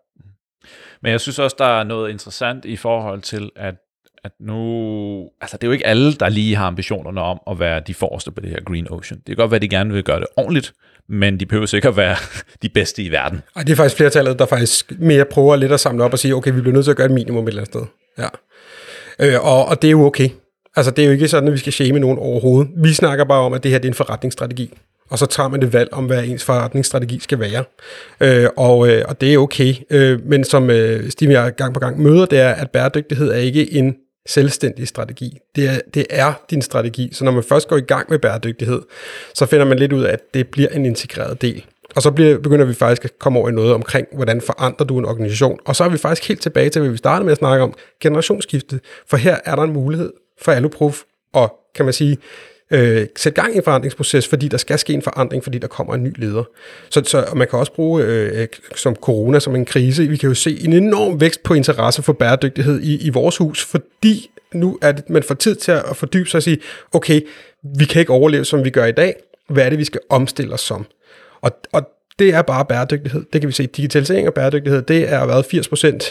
Men 1.02 1.12
jeg 1.12 1.20
synes 1.20 1.38
også, 1.38 1.56
der 1.58 1.80
er 1.80 1.84
noget 1.84 2.10
interessant 2.10 2.64
i 2.64 2.76
forhold 2.76 3.22
til, 3.22 3.50
at 3.56 3.74
at 4.24 4.32
nu, 4.40 5.30
altså 5.40 5.56
det 5.56 5.64
er 5.64 5.68
jo 5.68 5.72
ikke 5.72 5.86
alle, 5.86 6.12
der 6.12 6.28
lige 6.28 6.56
har 6.56 6.66
ambitionerne 6.66 7.20
om 7.20 7.40
at 7.50 7.60
være 7.60 7.80
de 7.86 7.94
forreste 7.94 8.30
på 8.30 8.40
det 8.40 8.50
her 8.50 8.60
Green 8.66 8.90
Ocean. 8.90 9.18
Det 9.18 9.26
kan 9.26 9.36
godt 9.36 9.50
være, 9.50 9.56
at 9.56 9.62
de 9.62 9.68
gerne 9.68 9.94
vil 9.94 10.04
gøre 10.04 10.20
det 10.20 10.26
ordentligt, 10.36 10.72
men 11.08 11.40
de 11.40 11.46
behøver 11.46 11.66
sikkert 11.66 11.96
være 11.96 12.16
de 12.62 12.68
bedste 12.68 13.02
i 13.02 13.10
verden. 13.10 13.42
Og 13.54 13.66
det 13.66 13.72
er 13.72 13.76
faktisk 13.76 13.96
flertallet, 13.96 14.38
der 14.38 14.46
faktisk 14.46 14.92
mere 14.98 15.24
prøver 15.24 15.56
lidt 15.56 15.72
at 15.72 15.80
samle 15.80 16.04
op 16.04 16.12
og 16.12 16.18
sige, 16.18 16.34
okay, 16.34 16.52
vi 16.52 16.60
bliver 16.60 16.74
nødt 16.74 16.84
til 16.84 16.90
at 16.90 16.96
gøre 16.96 17.06
et 17.06 17.12
minimum 17.12 17.44
et 17.44 17.48
eller 17.48 17.62
andet 17.62 17.74
sted. 17.74 17.86
Ja. 18.18 18.28
Øh, 19.20 19.44
og, 19.44 19.66
og 19.66 19.82
det 19.82 19.88
er 19.88 19.92
jo 19.92 20.04
okay. 20.06 20.28
Altså 20.78 20.90
det 20.90 21.02
er 21.02 21.06
jo 21.06 21.12
ikke 21.12 21.28
sådan, 21.28 21.48
at 21.48 21.52
vi 21.52 21.58
skal 21.58 21.72
shame 21.72 21.98
nogen 21.98 22.18
overhovedet. 22.18 22.72
Vi 22.76 22.92
snakker 22.92 23.24
bare 23.24 23.40
om, 23.40 23.52
at 23.52 23.62
det 23.62 23.70
her 23.70 23.78
det 23.78 23.84
er 23.84 23.90
en 23.90 23.94
forretningsstrategi 23.94 24.74
og 25.10 25.18
så 25.18 25.26
tager 25.26 25.48
man 25.48 25.60
det 25.60 25.72
valg 25.72 25.92
om, 25.92 26.06
hvad 26.06 26.24
ens 26.24 26.44
forretningsstrategi 26.44 27.18
skal 27.20 27.40
være. 27.40 27.64
Øh, 28.20 28.48
og, 28.56 28.88
øh, 28.88 29.04
og 29.08 29.20
det 29.20 29.34
er 29.34 29.38
okay. 29.38 29.74
Øh, 29.90 30.26
men 30.26 30.44
som 30.44 30.70
øh, 30.70 31.10
Steve 31.10 31.40
jeg 31.40 31.54
gang 31.54 31.74
på 31.74 31.80
gang 31.80 32.02
møder, 32.02 32.26
det 32.26 32.38
er, 32.38 32.50
at 32.50 32.70
bæredygtighed 32.70 33.28
er 33.32 33.36
ikke 33.36 33.72
en 33.72 33.96
selvstændig 34.28 34.88
strategi. 34.88 35.38
Det 35.56 35.68
er, 35.68 35.80
det 35.94 36.06
er 36.10 36.32
din 36.50 36.62
strategi. 36.62 37.10
Så 37.12 37.24
når 37.24 37.32
man 37.32 37.42
først 37.42 37.68
går 37.68 37.76
i 37.76 37.80
gang 37.80 38.06
med 38.10 38.18
bæredygtighed, 38.18 38.82
så 39.34 39.46
finder 39.46 39.66
man 39.66 39.78
lidt 39.78 39.92
ud 39.92 40.02
af, 40.02 40.12
at 40.12 40.34
det 40.34 40.48
bliver 40.48 40.68
en 40.68 40.86
integreret 40.86 41.42
del. 41.42 41.64
Og 41.96 42.02
så 42.02 42.10
bliver, 42.10 42.38
begynder 42.38 42.64
vi 42.64 42.74
faktisk 42.74 43.04
at 43.04 43.18
komme 43.18 43.38
over 43.38 43.48
i 43.48 43.52
noget 43.52 43.74
omkring, 43.74 44.06
hvordan 44.14 44.40
forandrer 44.40 44.86
du 44.86 44.98
en 44.98 45.04
organisation. 45.04 45.58
Og 45.64 45.76
så 45.76 45.84
er 45.84 45.88
vi 45.88 45.98
faktisk 45.98 46.28
helt 46.28 46.42
tilbage 46.42 46.70
til, 46.70 46.80
hvad 46.80 46.90
vi 46.90 46.96
startede 46.96 47.24
med 47.24 47.32
at 47.32 47.38
snakke 47.38 47.64
om, 47.64 47.74
generationsskifte. 48.00 48.80
For 49.06 49.16
her 49.16 49.36
er 49.44 49.56
der 49.56 49.62
en 49.62 49.72
mulighed 49.72 50.12
for 50.42 50.52
Aluproof, 50.52 51.02
og 51.32 51.54
kan 51.74 51.84
man 51.84 51.94
sige, 51.94 52.18
øh, 52.70 53.06
sætte 53.16 53.42
gang 53.42 53.54
i 53.54 53.56
en 53.56 53.62
forandringsproces, 53.62 54.28
fordi 54.28 54.48
der 54.48 54.56
skal 54.56 54.78
ske 54.78 54.92
en 54.92 55.02
forandring, 55.02 55.42
fordi 55.42 55.58
der 55.58 55.66
kommer 55.66 55.94
en 55.94 56.02
ny 56.02 56.12
leder. 56.16 56.44
Så, 56.90 57.02
så 57.04 57.24
og 57.30 57.36
man 57.36 57.48
kan 57.48 57.58
også 57.58 57.72
bruge 57.72 58.02
øh, 58.02 58.42
øh, 58.42 58.48
som 58.74 58.94
corona 58.94 59.40
som 59.40 59.54
en 59.54 59.64
krise. 59.64 60.08
Vi 60.08 60.16
kan 60.16 60.28
jo 60.28 60.34
se 60.34 60.64
en 60.64 60.72
enorm 60.72 61.20
vækst 61.20 61.42
på 61.42 61.54
interesse 61.54 62.02
for 62.02 62.12
bæredygtighed 62.12 62.80
i, 62.80 63.06
i 63.06 63.08
vores 63.08 63.36
hus, 63.36 63.64
fordi 63.64 64.30
nu 64.54 64.78
er 64.82 64.92
det, 64.92 65.10
man 65.10 65.22
får 65.22 65.34
tid 65.34 65.54
til 65.54 65.72
at 65.72 65.96
fordybe 65.96 66.28
sig 66.28 66.38
og 66.38 66.42
sige, 66.42 66.58
okay, 66.92 67.20
vi 67.78 67.84
kan 67.84 68.00
ikke 68.00 68.12
overleve, 68.12 68.44
som 68.44 68.64
vi 68.64 68.70
gør 68.70 68.84
i 68.84 68.92
dag. 68.92 69.14
Hvad 69.48 69.64
er 69.64 69.68
det, 69.70 69.78
vi 69.78 69.84
skal 69.84 70.00
omstille 70.10 70.54
os 70.54 70.60
som? 70.60 70.86
Og, 71.40 71.50
og 71.72 71.88
det 72.18 72.34
er 72.34 72.42
bare 72.42 72.64
bæredygtighed. 72.64 73.24
Det 73.32 73.40
kan 73.40 73.48
vi 73.48 73.52
se. 73.52 73.66
Digitalisering 73.66 74.28
og 74.28 74.34
bæredygtighed, 74.34 74.82
det 74.82 75.12
er 75.12 75.26
været 75.26 75.44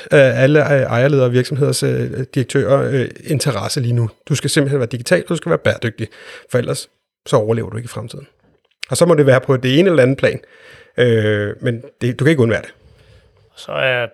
80% 0.03 0.07
af 0.17 0.43
alle 0.43 0.73
øh, 0.73 0.81
ejerledere 0.81 1.25
og 1.25 1.33
virksomheders 1.33 1.83
øh, 1.83 2.25
direktører 2.35 2.91
øh, 2.91 3.09
interesse 3.23 3.79
lige 3.79 3.93
nu. 3.93 4.09
Du 4.29 4.35
skal 4.35 4.49
simpelthen 4.49 4.79
være 4.79 4.89
digital, 4.91 5.23
og 5.23 5.29
du 5.29 5.35
skal 5.35 5.49
være 5.49 5.59
bæredygtig, 5.59 6.07
for 6.51 6.57
ellers 6.57 6.89
så 7.25 7.35
overlever 7.35 7.69
du 7.69 7.77
ikke 7.77 7.85
i 7.85 7.87
fremtiden. 7.87 8.27
Og 8.89 8.97
så 8.97 9.05
må 9.05 9.15
det 9.15 9.25
være 9.25 9.41
på 9.41 9.57
det 9.57 9.79
ene 9.79 9.89
eller 9.89 10.03
andet 10.03 10.17
plan, 10.17 10.39
øh, 10.97 11.55
men 11.61 11.83
det, 12.01 12.19
du 12.19 12.25
kan 12.25 12.29
ikke 12.29 12.43
undvære 12.43 12.61
det. 12.61 12.73
Så 13.55 13.71
er 13.71 14.07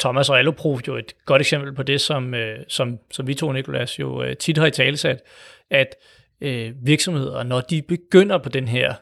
Thomas 0.00 0.28
og 0.28 0.38
Alloprof 0.38 0.80
jo 0.88 0.96
et 0.96 1.12
godt 1.26 1.42
eksempel 1.42 1.74
på 1.74 1.82
det, 1.82 2.00
som, 2.00 2.34
øh, 2.34 2.58
som, 2.68 2.98
som 3.10 3.26
vi 3.26 3.34
to, 3.34 3.52
Nikolas, 3.52 3.98
jo 3.98 4.22
øh, 4.22 4.36
tit 4.36 4.58
har 4.58 4.66
i 4.66 4.70
talesat, 4.70 5.22
at 5.70 5.96
øh, 6.40 6.72
virksomheder, 6.82 7.42
når 7.42 7.60
de 7.60 7.82
begynder 7.82 8.38
på 8.38 8.48
den 8.48 8.68
her 8.68 8.94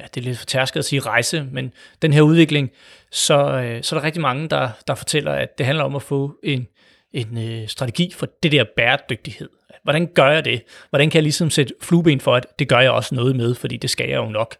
ja, 0.00 0.06
det 0.14 0.20
er 0.20 0.24
lidt 0.24 0.38
for 0.38 0.46
tærsket 0.46 0.80
at 0.80 0.84
sige 0.84 1.00
rejse, 1.00 1.48
men 1.52 1.72
den 2.02 2.12
her 2.12 2.22
udvikling, 2.22 2.70
så, 3.10 3.34
øh, 3.34 3.82
så 3.82 3.96
er 3.96 4.00
der 4.00 4.06
rigtig 4.06 4.22
mange, 4.22 4.48
der, 4.48 4.68
der 4.86 4.94
fortæller, 4.94 5.32
at 5.32 5.58
det 5.58 5.66
handler 5.66 5.84
om 5.84 5.96
at 5.96 6.02
få 6.02 6.38
en, 6.42 6.66
en 7.12 7.38
øh, 7.38 7.68
strategi 7.68 8.12
for 8.16 8.28
det 8.42 8.52
der 8.52 8.64
bæredygtighed. 8.76 9.48
Hvordan 9.82 10.06
gør 10.14 10.30
jeg 10.30 10.44
det? 10.44 10.62
Hvordan 10.90 11.10
kan 11.10 11.16
jeg 11.16 11.22
ligesom 11.22 11.50
sætte 11.50 11.74
flueben 11.82 12.20
for, 12.20 12.34
at 12.34 12.46
det 12.58 12.68
gør 12.68 12.80
jeg 12.80 12.90
også 12.90 13.14
noget 13.14 13.36
med, 13.36 13.54
fordi 13.54 13.76
det 13.76 13.90
skal 13.90 14.08
jeg 14.08 14.16
jo 14.16 14.28
nok. 14.28 14.56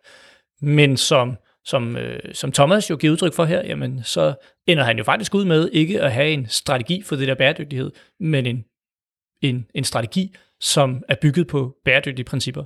Men 0.61 0.97
som, 0.97 1.37
som, 1.65 1.97
øh, 1.97 2.35
som 2.35 2.53
Thomas 2.53 2.91
jo 2.91 2.97
giver 2.97 3.13
udtryk 3.13 3.35
for 3.35 3.45
her, 3.45 3.63
jamen, 3.67 4.05
så 4.05 4.35
ender 4.67 4.85
han 4.85 4.99
jo 4.99 5.05
faktisk 5.05 5.35
ud 5.35 5.45
med 5.45 5.69
ikke 5.73 6.03
at 6.03 6.13
have 6.13 6.31
en 6.31 6.47
strategi 6.49 7.03
for 7.03 7.17
det 7.17 7.29
der 7.29 7.35
bæredygtighed, 7.35 7.91
men 8.21 8.47
en, 8.47 8.65
en, 9.43 9.67
en 9.75 9.85
strategi, 9.85 10.35
som 10.61 11.03
er 11.09 11.15
bygget 11.23 11.47
på 11.47 11.77
bæredygtige 11.85 12.25
principper. 12.25 12.65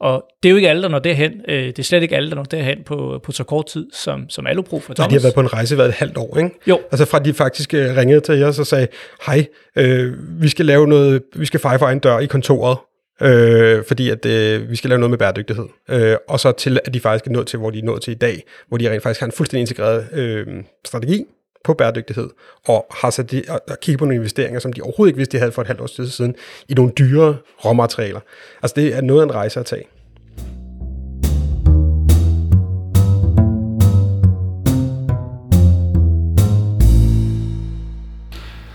Og 0.00 0.24
det 0.42 0.48
er 0.48 0.50
jo 0.50 0.56
ikke 0.56 0.68
alle, 0.68 0.82
der 0.82 0.88
når 0.88 0.98
derhen. 0.98 1.32
Øh, 1.48 1.66
det 1.66 1.78
er 1.78 1.82
slet 1.82 2.02
ikke 2.02 2.16
alle, 2.16 2.30
der 2.30 2.36
når 2.36 2.42
derhen 2.42 2.78
på, 2.86 3.20
på 3.22 3.32
så 3.32 3.44
kort 3.44 3.66
tid, 3.66 3.86
som, 3.92 4.30
som 4.30 4.46
Alupro 4.46 4.78
for 4.78 4.94
Thomas. 4.94 4.98
Nej, 4.98 5.08
de 5.08 5.14
har 5.14 5.20
været 5.20 5.34
på 5.34 5.40
en 5.40 5.52
rejse 5.52 5.78
været 5.78 5.88
et 5.88 5.94
halvt 5.94 6.16
år, 6.16 6.38
ikke? 6.38 6.50
Jo. 6.66 6.80
Altså 6.92 7.04
fra 7.04 7.18
de 7.18 7.34
faktisk 7.34 7.74
øh, 7.74 7.96
ringede 7.96 8.20
til 8.20 8.44
os 8.44 8.58
og 8.58 8.66
sagde, 8.66 8.88
hej, 9.26 9.46
øh, 9.76 10.12
vi 10.42 10.48
skal 10.48 10.66
lave 10.66 10.86
noget, 10.86 11.22
vi 11.36 11.46
skal 11.46 11.60
feje 11.60 11.78
for 11.78 11.88
en 11.88 11.98
dør 11.98 12.18
i 12.18 12.26
kontoret, 12.26 12.78
øh, 13.22 13.84
fordi 13.84 14.10
at 14.10 14.26
øh, 14.26 14.70
vi 14.70 14.76
skal 14.76 14.88
lave 14.88 14.98
noget 14.98 15.10
med 15.10 15.18
bæredygtighed. 15.18 15.66
Øh, 15.90 16.16
og 16.28 16.40
så 16.40 16.52
til, 16.52 16.80
at 16.84 16.94
de 16.94 17.00
faktisk 17.00 17.26
er 17.26 17.30
nået 17.30 17.46
til, 17.46 17.58
hvor 17.58 17.70
de 17.70 17.78
er 17.78 17.82
nået 17.82 18.02
til 18.02 18.10
i 18.10 18.14
dag, 18.14 18.42
hvor 18.68 18.76
de 18.76 18.90
rent 18.90 19.02
faktisk 19.02 19.20
har 19.20 19.26
en 19.26 19.32
fuldstændig 19.32 19.60
integreret 19.60 20.08
øh, 20.12 20.46
strategi 20.84 21.24
på 21.64 21.74
bæredygtighed, 21.74 22.30
og 22.66 22.86
har 22.90 23.10
sat 23.10 23.30
de, 23.30 23.42
og, 23.48 23.60
kigget 23.82 23.98
på 23.98 24.04
nogle 24.04 24.16
investeringer, 24.16 24.60
som 24.60 24.72
de 24.72 24.82
overhovedet 24.82 25.10
ikke 25.10 25.16
vidste, 25.16 25.32
de 25.32 25.38
havde 25.38 25.52
for 25.52 25.62
et 25.62 25.66
halvt 25.66 25.80
års 25.80 25.92
tid 25.92 26.08
siden, 26.08 26.34
i 26.68 26.74
nogle 26.74 26.92
dyre 26.98 27.36
råmaterialer. 27.64 28.20
Altså 28.62 28.74
det 28.76 28.96
er 28.96 29.00
noget 29.00 29.20
af 29.20 29.24
en 29.24 29.34
rejse 29.34 29.60
at 29.60 29.66
tage. 29.66 29.84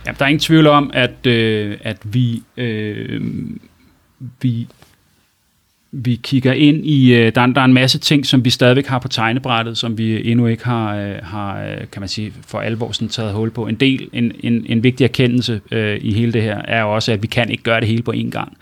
Ja, 0.06 0.14
der 0.20 0.26
er 0.26 0.30
ingen 0.30 0.40
tvivl 0.40 0.68
om, 0.68 0.92
at, 0.94 1.26
øh, 1.28 1.78
at 1.82 1.98
vi, 2.04 2.44
øh, 2.58 3.22
vi, 4.42 4.68
vi 5.92 6.20
kigger 6.24 6.54
ind 6.54 6.86
i, 6.86 7.14
øh, 7.14 7.36
der, 7.36 7.42
er, 7.42 7.48
der 7.48 7.62
er 7.62 7.66
en 7.66 7.74
masse 7.74 8.00
ting, 8.00 8.26
som 8.26 8.46
vi 8.46 8.50
stadigvæk 8.50 8.86
har 8.86 9.00
på 9.00 9.08
tegnebrættet, 9.08 9.78
som 9.78 9.98
vi 9.98 10.32
endnu 10.32 10.48
ikke 10.48 10.66
har, 10.66 10.96
øh, 10.96 11.16
har 11.24 11.64
øh, 11.64 11.78
kan 11.92 12.00
man 12.00 12.10
sige, 12.10 12.34
for 12.48 12.60
alvor 12.60 12.92
sådan 12.92 13.08
taget 13.08 13.34
hul 13.34 13.52
på. 13.52 13.68
En 13.68 13.76
del, 13.76 14.10
en, 14.14 14.32
en, 14.40 14.66
en 14.70 14.84
vigtig 14.84 15.04
erkendelse 15.04 15.62
øh, 15.72 16.00
i 16.02 16.14
hele 16.14 16.34
det 16.34 16.42
her, 16.42 16.62
er 16.66 16.84
også, 16.84 17.12
at 17.12 17.22
vi 17.22 17.28
kan 17.28 17.50
ikke 17.50 17.64
gøre 17.64 17.80
det 17.80 17.88
hele 17.88 18.04
på 18.04 18.12
én 18.12 18.30
gang. 18.30 18.58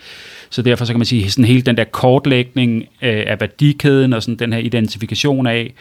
Så 0.49 0.61
derfor 0.61 0.85
så 0.85 0.93
kan 0.93 0.99
man 0.99 1.05
sige, 1.05 1.31
sådan 1.31 1.45
hele 1.45 1.61
den 1.61 1.77
der 1.77 1.83
kortlægning 1.83 2.81
øh, 2.81 3.23
af 3.27 3.39
værdikæden 3.39 4.13
og 4.13 4.23
sådan 4.23 4.35
den 4.35 4.53
her 4.53 4.59
identifikation 4.59 5.47
af, 5.47 5.73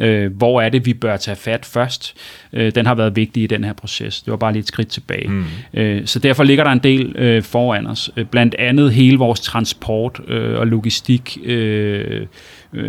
øh, 0.00 0.36
hvor 0.36 0.60
er 0.60 0.68
det, 0.68 0.86
vi 0.86 0.94
bør 0.94 1.16
tage 1.16 1.36
fat 1.36 1.64
først, 1.64 2.14
øh, 2.52 2.74
den 2.74 2.86
har 2.86 2.94
været 2.94 3.16
vigtig 3.16 3.42
i 3.42 3.46
den 3.46 3.64
her 3.64 3.72
proces. 3.72 4.22
Det 4.22 4.30
var 4.30 4.36
bare 4.36 4.52
lige 4.52 4.60
et 4.60 4.68
skridt 4.68 4.88
tilbage. 4.88 5.28
Mm. 5.28 5.44
Øh, 5.74 6.06
så 6.06 6.18
derfor 6.18 6.44
ligger 6.44 6.64
der 6.64 6.70
en 6.70 6.78
del 6.78 7.16
øh, 7.16 7.42
foran 7.42 7.86
os. 7.86 8.10
Blandt 8.30 8.54
andet 8.54 8.92
hele 8.92 9.18
vores 9.18 9.40
transport 9.40 10.20
øh, 10.28 10.58
og 10.58 10.66
logistik 10.66 11.38
øh, 11.44 12.26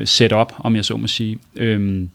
setup, 0.05 0.53
om 0.57 0.75
jeg 0.75 0.85
så 0.85 0.97
må 0.97 1.07
sige. 1.07 1.37
Øh, 1.55 2.05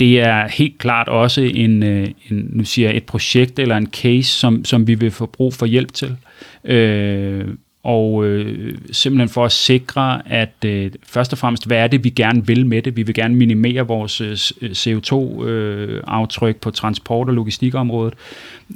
det 0.00 0.20
er 0.20 0.48
helt 0.48 0.78
klart 0.78 1.08
også 1.08 1.40
en, 1.42 1.82
en, 1.82 2.14
nu 2.30 2.64
siger 2.64 2.88
jeg, 2.88 2.96
et 2.96 3.04
projekt 3.04 3.58
eller 3.58 3.76
en 3.76 3.86
case, 3.86 4.32
som, 4.32 4.64
som 4.64 4.86
vi 4.86 4.94
vil 4.94 5.10
få 5.10 5.26
brug 5.26 5.54
for 5.54 5.66
hjælp 5.66 5.92
til. 5.92 6.16
Øh, 6.64 7.44
og 7.82 8.24
øh, 8.24 8.78
simpelthen 8.92 9.28
for 9.28 9.44
at 9.44 9.52
sikre, 9.52 10.32
at 10.32 10.64
øh, 10.64 10.90
først 11.02 11.32
og 11.32 11.38
fremmest, 11.38 11.66
hvad 11.66 11.78
er 11.78 11.86
det, 11.86 12.04
vi 12.04 12.10
gerne 12.10 12.46
vil 12.46 12.66
med 12.66 12.82
det? 12.82 12.96
Vi 12.96 13.02
vil 13.02 13.14
gerne 13.14 13.34
minimere 13.34 13.86
vores 13.86 14.20
øh, 14.20 14.32
CO2-aftryk 14.62 16.48
øh, 16.48 16.54
øh 16.54 16.60
på 16.60 16.70
transport- 16.70 17.28
og 17.28 17.34
logistikområdet, 17.34 18.14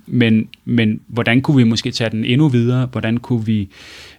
men, 0.06 0.48
men 0.64 1.00
hvordan 1.06 1.42
kunne 1.42 1.56
vi 1.56 1.64
måske 1.64 1.90
tage 1.90 2.10
den 2.10 2.24
endnu 2.24 2.48
videre? 2.48 2.86
Hvordan 2.86 3.16
kunne 3.16 3.46
vi, 3.46 3.68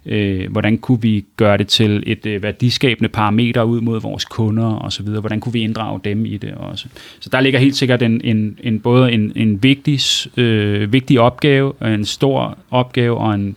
øh, 0.06 0.52
hvordan 0.52 0.78
kunne 0.78 1.02
vi 1.02 1.24
gøre 1.36 1.56
det 1.56 1.68
til 1.68 2.02
et 2.06 2.26
øh, 2.26 2.42
værdiskabende 2.42 3.08
parameter 3.08 3.62
ud 3.62 3.80
mod 3.80 4.00
vores 4.00 4.24
kunder 4.24 4.78
osv.? 4.84 5.08
Hvordan 5.08 5.40
kunne 5.40 5.52
vi 5.52 5.60
inddrage 5.60 6.00
dem 6.04 6.26
i 6.26 6.36
det 6.36 6.54
også? 6.54 6.86
Så 7.20 7.28
der 7.32 7.40
ligger 7.40 7.60
helt 7.60 7.76
sikkert 7.76 8.02
en, 8.02 8.20
en, 8.24 8.58
en 8.62 8.80
både 8.80 9.12
en, 9.12 9.32
en 9.36 9.62
vigtig, 9.62 10.00
øh, 10.36 10.92
vigtig 10.92 11.20
opgave, 11.20 11.72
en 11.82 12.04
stor 12.04 12.58
opgave 12.70 13.16
og 13.16 13.34
en 13.34 13.56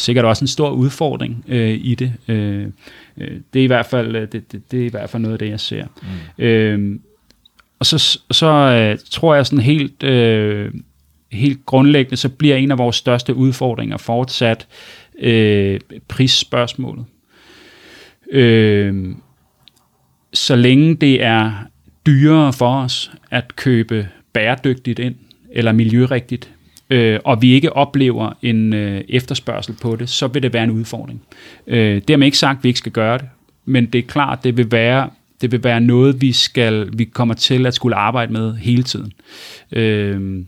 sikkert 0.00 0.24
også 0.24 0.44
en 0.44 0.48
stor 0.48 0.70
udfordring 0.70 1.44
øh, 1.48 1.78
i 1.82 1.94
det. 1.94 2.12
Øh, 2.28 2.66
øh, 3.16 3.40
det 3.52 3.60
er 3.60 3.64
i 3.64 3.66
hvert 3.66 3.86
fald 3.86 4.16
øh, 4.16 4.28
det, 4.32 4.52
det, 4.52 4.70
det 4.70 4.80
er 4.80 4.86
i 4.86 4.88
hvert 4.88 5.10
fald 5.10 5.22
noget 5.22 5.32
af 5.32 5.38
det 5.38 5.48
jeg 5.48 5.60
ser. 5.60 5.86
Mm. 6.38 6.44
Øh, 6.44 6.98
og 7.78 7.86
så 7.86 8.20
så 8.30 8.46
øh, 8.46 8.98
tror 9.10 9.34
jeg 9.34 9.46
sådan 9.46 9.64
helt 9.64 10.02
øh, 10.02 10.72
helt 11.32 11.66
grundlæggende 11.66 12.16
så 12.16 12.28
bliver 12.28 12.56
en 12.56 12.70
af 12.70 12.78
vores 12.78 12.96
største 12.96 13.34
udfordringer 13.34 13.96
fortsat 13.96 14.66
øh, 15.18 15.80
prisspørgsmålet. 16.08 17.04
Øh, 18.30 19.14
så 20.32 20.56
længe 20.56 20.94
det 20.94 21.24
er 21.24 21.52
dyrere 22.06 22.52
for 22.52 22.82
os 22.82 23.12
at 23.30 23.56
købe 23.56 24.08
bæredygtigt 24.32 24.98
ind 24.98 25.14
eller 25.52 25.72
miljørigtigt 25.72 26.50
øh, 26.90 27.20
og 27.24 27.42
vi 27.42 27.52
ikke 27.52 27.72
oplever 27.72 28.32
en 28.42 28.72
øh, 28.72 29.04
efterspørgsel 29.08 29.74
på 29.82 29.96
det, 29.96 30.08
så 30.08 30.26
vil 30.26 30.42
det 30.42 30.52
være 30.52 30.64
en 30.64 30.70
udfordring. 30.70 31.22
Øh, 31.66 32.02
dermed 32.08 32.26
ikke 32.26 32.38
sagt, 32.38 32.58
at 32.58 32.64
vi 32.64 32.68
ikke 32.68 32.78
skal 32.78 32.92
gøre 32.92 33.18
det, 33.18 33.28
men 33.64 33.86
det 33.86 33.98
er 33.98 34.02
klart, 34.02 34.44
det 34.44 34.56
vil 34.56 34.72
være 34.72 35.10
det 35.40 35.52
vil 35.52 35.64
være 35.64 35.80
noget, 35.80 36.20
vi 36.20 36.32
skal 36.32 36.88
vi 36.92 37.04
kommer 37.04 37.34
til 37.34 37.66
at 37.66 37.74
skulle 37.74 37.96
arbejde 37.96 38.32
med 38.32 38.54
hele 38.54 38.82
tiden. 38.82 39.12
Øh, 39.72 40.44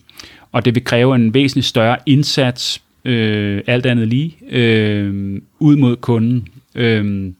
og 0.53 0.65
det 0.65 0.75
vil 0.75 0.85
kræve 0.85 1.15
en 1.15 1.35
væsentlig 1.35 1.65
større 1.65 1.97
indsats, 2.07 2.83
øh, 3.05 3.63
alt 3.67 3.87
andet 3.87 4.09
lige, 4.09 4.37
øh, 4.51 5.41
ud 5.59 5.77
mod 5.77 5.97
kunden. 5.97 6.49
Øh, 6.75 7.33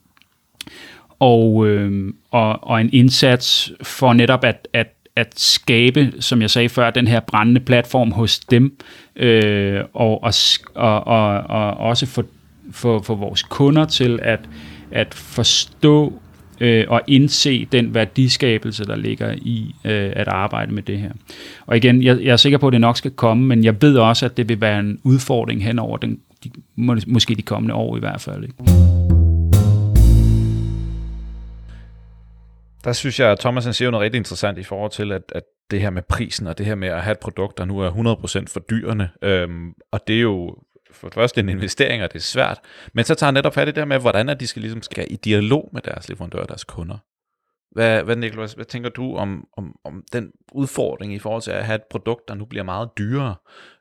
og, 1.19 1.67
øh, 1.69 2.15
og, 2.31 2.65
og 2.65 2.81
en 2.81 2.91
indsats 2.93 3.73
for 3.83 4.13
netop 4.13 4.45
at, 4.45 4.69
at 4.73 4.87
at 5.17 5.41
skabe, 5.41 6.13
som 6.21 6.43
jeg 6.43 6.51
sagde 6.51 6.69
før, 6.69 6.91
den 6.91 7.07
her 7.07 7.21
brændende 7.21 7.61
platform 7.61 8.13
hos 8.13 8.41
dem, 8.41 8.79
øh, 9.17 9.81
og, 9.93 10.23
og, 10.23 10.33
og, 10.75 11.05
og, 11.05 11.41
og 11.41 11.77
også 11.77 12.07
for, 12.07 12.25
for, 12.73 13.01
for 13.01 13.15
vores 13.15 13.43
kunder 13.43 13.85
til 13.85 14.19
at, 14.23 14.41
at 14.91 15.15
forstå 15.15 16.13
øh, 16.61 16.85
og 16.89 17.01
indse 17.07 17.69
den 17.73 17.95
værdiskabelse, 17.95 18.85
der 18.85 18.97
ligger 18.97 19.33
i 19.33 19.75
øh, 19.85 20.13
at 20.17 20.29
arbejde 20.29 20.75
med 20.75 20.83
det 20.83 20.99
her. 20.99 21.11
Og 21.67 21.77
igen, 21.77 22.03
jeg, 22.03 22.21
jeg 22.23 22.33
er 22.33 22.37
sikker 22.37 22.59
på, 22.59 22.67
at 22.67 22.73
det 22.73 22.81
nok 22.81 22.97
skal 22.97 23.11
komme, 23.11 23.45
men 23.47 23.65
jeg 23.65 23.83
ved 23.83 23.97
også, 23.97 24.27
at 24.27 24.37
det 24.37 24.49
vil 24.49 24.61
være 24.61 24.81
en 24.81 24.99
udfordring 25.03 25.65
hen 25.65 25.79
over 25.79 25.97
den, 25.97 26.19
de, 26.45 26.51
måske 27.07 27.35
de 27.35 27.43
kommende 27.43 27.75
år 27.75 27.97
i 27.97 28.01
hvert 28.01 28.21
fald. 28.21 28.43
Ikke? 28.43 28.92
Der 32.85 32.93
synes 32.93 33.21
jeg, 33.21 33.31
at 33.31 33.39
Thomas 33.39 33.65
han 33.65 33.75
siger 33.75 33.91
noget 33.91 34.05
rigtig 34.05 34.19
interessant 34.19 34.59
i 34.59 34.63
forhold 34.63 34.91
til, 34.91 35.13
at, 35.13 35.23
at 35.35 35.43
det 35.71 35.81
her 35.81 35.91
med 35.91 36.03
prisen, 36.03 36.47
og 36.47 36.59
det 36.59 36.67
her 36.67 36.75
med 36.75 36.89
at 36.89 37.03
have 37.03 37.13
et 37.13 37.19
produkt, 37.19 37.59
der 37.59 37.65
nu 37.65 37.79
er 37.79 37.91
100% 38.47 38.53
for 38.53 38.61
dyrene, 38.61 39.11
øhm, 39.23 39.73
og 39.93 40.01
det 40.07 40.17
er 40.17 40.21
jo 40.21 40.57
for 40.93 41.09
det 41.09 41.15
første 41.15 41.41
en 41.41 41.49
investering, 41.49 42.03
og 42.03 42.13
det 42.13 42.19
er 42.19 42.23
svært, 42.23 42.61
men 42.95 43.05
så 43.05 43.15
tager 43.15 43.29
han 43.29 43.35
netop 43.35 43.55
fat 43.55 43.63
i 43.63 43.67
det 43.67 43.77
der 43.77 43.85
med, 43.85 43.99
hvordan 43.99 44.29
at 44.29 44.41
de 44.41 44.47
skal, 44.47 44.63
ligesom 44.63 44.83
skal 44.83 45.07
i 45.11 45.17
dialog 45.17 45.71
med 45.73 45.83
deres 45.83 46.09
leverandører 46.09 46.43
og 46.43 46.49
deres 46.49 46.65
kunder. 46.65 46.99
Hvad, 47.71 48.03
hvad, 48.03 48.17
Nicolás, 48.17 48.55
hvad 48.55 48.65
tænker 48.65 48.91
du 48.91 49.17
om, 49.17 49.47
om, 49.57 49.77
om 49.85 50.05
den 50.13 50.33
udfordring 50.53 51.15
i 51.15 51.19
forhold 51.19 51.43
til 51.43 51.51
at 51.51 51.65
have 51.65 51.75
et 51.75 51.83
produkt, 51.91 52.29
der 52.29 52.35
nu 52.35 52.45
bliver 52.45 52.63
meget 52.63 52.89
dyrere, 52.99 53.35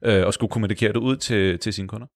øh, 0.05 0.25
og 0.25 0.33
skulle 0.33 0.51
kommunikere 0.51 0.93
det 0.93 0.99
ud 0.99 1.17
til, 1.17 1.59
til 1.59 1.73
sine 1.73 1.87
kunder? 1.87 2.07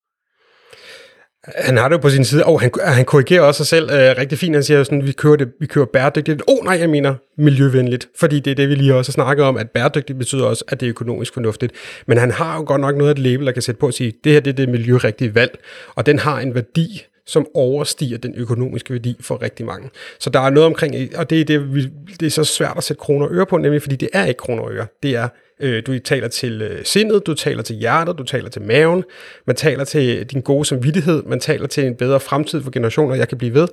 Han 1.55 1.77
har 1.77 1.88
det 1.88 1.95
jo 1.95 2.01
på 2.01 2.10
sin 2.10 2.25
side, 2.25 2.45
og 2.45 2.62
han, 2.62 2.71
ah, 2.84 2.93
han 2.93 3.05
korrigerer 3.05 3.41
også 3.41 3.58
sig 3.58 3.67
selv 3.67 3.89
øh, 3.91 4.15
rigtig 4.17 4.38
fint. 4.38 4.55
Han 4.55 4.63
siger 4.63 4.77
jo 4.77 4.84
sådan, 4.84 5.08
vi 5.08 5.12
kører, 5.12 5.36
det, 5.36 5.51
vi 5.60 5.65
kører 5.65 5.86
bæredygtigt. 5.86 6.41
Åh 6.47 6.55
oh, 6.58 6.65
nej, 6.65 6.77
jeg 6.79 6.89
mener 6.89 7.15
miljøvenligt, 7.38 8.08
fordi 8.19 8.39
det 8.39 8.51
er 8.51 8.55
det, 8.55 8.69
vi 8.69 8.75
lige 8.75 8.95
også 8.95 9.12
har 9.12 9.13
snakket 9.13 9.45
om, 9.45 9.58
at 9.58 9.69
bæredygtigt 9.69 10.19
betyder 10.19 10.45
også, 10.45 10.63
at 10.67 10.79
det 10.79 10.86
er 10.86 10.89
økonomisk 10.89 11.34
fornuftigt. 11.34 11.73
Men 12.08 12.17
han 12.17 12.31
har 12.31 12.55
jo 12.55 12.63
godt 12.67 12.81
nok 12.81 12.97
noget 12.97 13.12
at 13.12 13.19
label, 13.19 13.45
der 13.45 13.51
kan 13.51 13.62
sætte 13.62 13.79
på 13.79 13.88
at 13.88 13.93
sige, 13.93 14.13
det 14.23 14.31
her 14.31 14.39
det 14.39 14.51
er 14.51 14.55
det 14.55 14.69
miljørigtige 14.69 15.36
valg, 15.36 15.60
og 15.95 16.05
den 16.05 16.19
har 16.19 16.39
en 16.39 16.55
værdi, 16.55 17.05
som 17.27 17.47
overstiger 17.53 18.17
den 18.17 18.34
økonomiske 18.38 18.93
værdi 18.93 19.17
for 19.21 19.41
rigtig 19.41 19.65
mange. 19.65 19.89
Så 20.19 20.29
der 20.29 20.39
er 20.39 20.49
noget 20.49 20.67
omkring, 20.67 20.95
og 21.15 21.29
det 21.29 21.41
er, 21.41 21.45
det, 21.45 21.75
vi, 21.75 21.88
det 22.19 22.25
er 22.25 22.29
så 22.29 22.43
svært 22.43 22.73
at 22.77 22.84
sætte 22.84 22.99
kroner 22.99 23.25
og 23.25 23.34
øre 23.34 23.45
på, 23.45 23.58
nemlig 23.58 23.81
fordi 23.81 23.95
det 23.95 24.10
er 24.13 24.25
ikke 24.25 24.38
kroner 24.38 24.63
og 24.63 24.71
øre. 24.73 24.86
Det 25.03 25.15
er 25.15 25.27
Øh, 25.60 25.84
du 25.88 26.00
taler 26.00 26.28
til 26.28 26.62
øh, 26.62 26.86
sindet, 26.86 27.28
du 27.28 27.34
taler 27.34 27.63
til 27.63 27.76
hjertet, 27.76 28.18
du 28.18 28.24
taler 28.24 28.50
til 28.50 28.62
maven, 28.62 29.04
man 29.48 29.56
taler 29.56 29.84
til 29.84 30.26
din 30.26 30.41
gode 30.41 30.65
samvittighed, 30.65 31.24
man 31.24 31.39
taler 31.39 31.68
til 31.68 31.86
en 31.86 31.96
bedre 31.96 32.20
fremtid 32.20 32.63
for 32.63 32.72
generationer, 32.72 33.15
jeg 33.15 33.28
kan 33.28 33.38
blive 33.38 33.54
ved. 33.54 33.68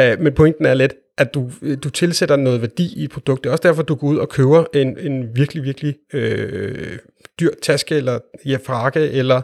Øh, 0.00 0.20
men 0.20 0.34
pointen 0.34 0.66
er 0.66 0.74
lidt, 0.74 0.94
at 1.18 1.34
du, 1.34 1.50
du 1.84 1.90
tilsætter 1.90 2.36
noget 2.36 2.60
værdi 2.60 2.92
i 2.96 3.04
et 3.04 3.10
produkt. 3.10 3.44
Det 3.44 3.48
er 3.48 3.52
også 3.52 3.68
derfor, 3.68 3.82
du 3.82 3.94
går 3.94 4.06
ud 4.06 4.16
og 4.16 4.28
køber 4.28 4.64
en, 4.74 4.98
en 4.98 5.36
virkelig, 5.36 5.64
virkelig 5.64 5.96
øh, 6.12 6.98
dyr 7.40 7.50
taske, 7.62 7.96
eller 7.96 8.18
ja, 8.46 8.58
frakke, 8.64 9.10
eller 9.10 9.42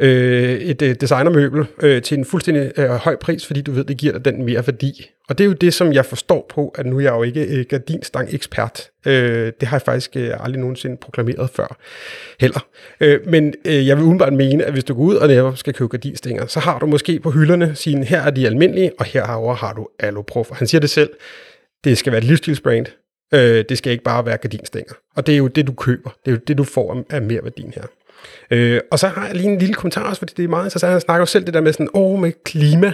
øh, 0.00 0.52
et 0.52 0.82
øh, 0.82 0.94
designermøbel 1.00 1.66
øh, 1.82 2.02
til 2.02 2.18
en 2.18 2.24
fuldstændig 2.24 2.72
øh, 2.76 2.90
høj 2.90 3.16
pris, 3.16 3.46
fordi 3.46 3.60
du 3.60 3.72
ved, 3.72 3.84
det 3.84 3.96
giver 3.96 4.12
dig 4.12 4.24
den 4.24 4.44
mere 4.44 4.66
værdi. 4.66 5.10
Og 5.28 5.38
det 5.38 5.44
er 5.44 5.48
jo 5.48 5.54
det, 5.54 5.74
som 5.74 5.92
jeg 5.92 6.06
forstår 6.06 6.46
på, 6.50 6.68
at 6.68 6.86
nu 6.86 6.96
er 6.96 7.00
jeg 7.00 7.12
jo 7.12 7.22
ikke 7.22 7.44
øh, 7.44 7.64
gardinstang-ekspert. 7.68 8.90
Øh, 9.06 9.52
det 9.60 9.68
har 9.68 9.76
jeg 9.76 9.82
faktisk 9.82 10.16
øh, 10.16 10.44
aldrig 10.44 10.60
nogensinde 10.60 10.96
proklameret 10.96 11.50
før 11.50 11.76
heller. 12.40 12.66
Øh, 13.00 13.20
men 13.26 13.54
øh, 13.64 13.86
jeg 13.86 13.96
vil 13.96 14.04
umiddelbart 14.04 14.32
mene, 14.32 14.64
at 14.64 14.72
hvis 14.72 14.84
du 14.84 14.94
går 14.94 15.02
ud 15.02 15.14
og 15.14 15.28
netop 15.28 15.58
skal 15.58 15.74
købe 15.74 15.88
gardinstænger, 15.88 16.46
så 16.46 16.60
har 16.60 16.78
du 16.78 16.86
måske 16.86 17.20
på 17.20 17.30
hylderne 17.30 17.74
sin, 17.74 18.02
her 18.02 18.22
er 18.22 18.30
de 18.30 18.46
almindelige, 18.46 18.92
og 18.98 19.04
herover 19.04 19.54
har 19.54 19.72
du 19.72 19.88
Aloprof. 19.98 20.48
Han 20.52 20.66
siger 20.66 20.80
det 20.80 20.90
selv, 20.90 21.10
det 21.84 21.98
skal 21.98 22.12
være 22.12 22.18
et 22.18 22.24
livsstilsbrand. 22.24 22.86
Øh, 23.34 23.64
det 23.68 23.78
skal 23.78 23.92
ikke 23.92 24.04
bare 24.04 24.26
være 24.26 24.36
gardinstænger. 24.36 24.94
Og 25.16 25.26
det 25.26 25.32
er 25.32 25.38
jo 25.38 25.46
det, 25.46 25.66
du 25.66 25.72
køber. 25.72 26.10
Det 26.24 26.30
er 26.30 26.32
jo 26.32 26.40
det, 26.46 26.58
du 26.58 26.64
får 26.64 27.04
af 27.10 27.22
mere 27.22 27.42
værdien 27.42 27.72
her. 27.76 27.82
Øh, 28.50 28.80
og 28.90 28.98
så 28.98 29.08
har 29.08 29.26
jeg 29.26 29.36
lige 29.36 29.48
en 29.48 29.58
lille 29.58 29.74
kommentar 29.74 30.08
også, 30.08 30.18
fordi 30.18 30.34
det 30.36 30.44
er 30.44 30.48
meget 30.48 30.64
interessant. 30.64 30.92
Han 30.92 31.00
snakker 31.00 31.22
jo 31.22 31.26
selv 31.26 31.46
det 31.46 31.54
der 31.54 31.60
med 31.60 31.72
sådan, 31.72 31.88
åh, 31.94 32.18
med 32.18 32.32
klima 32.44 32.92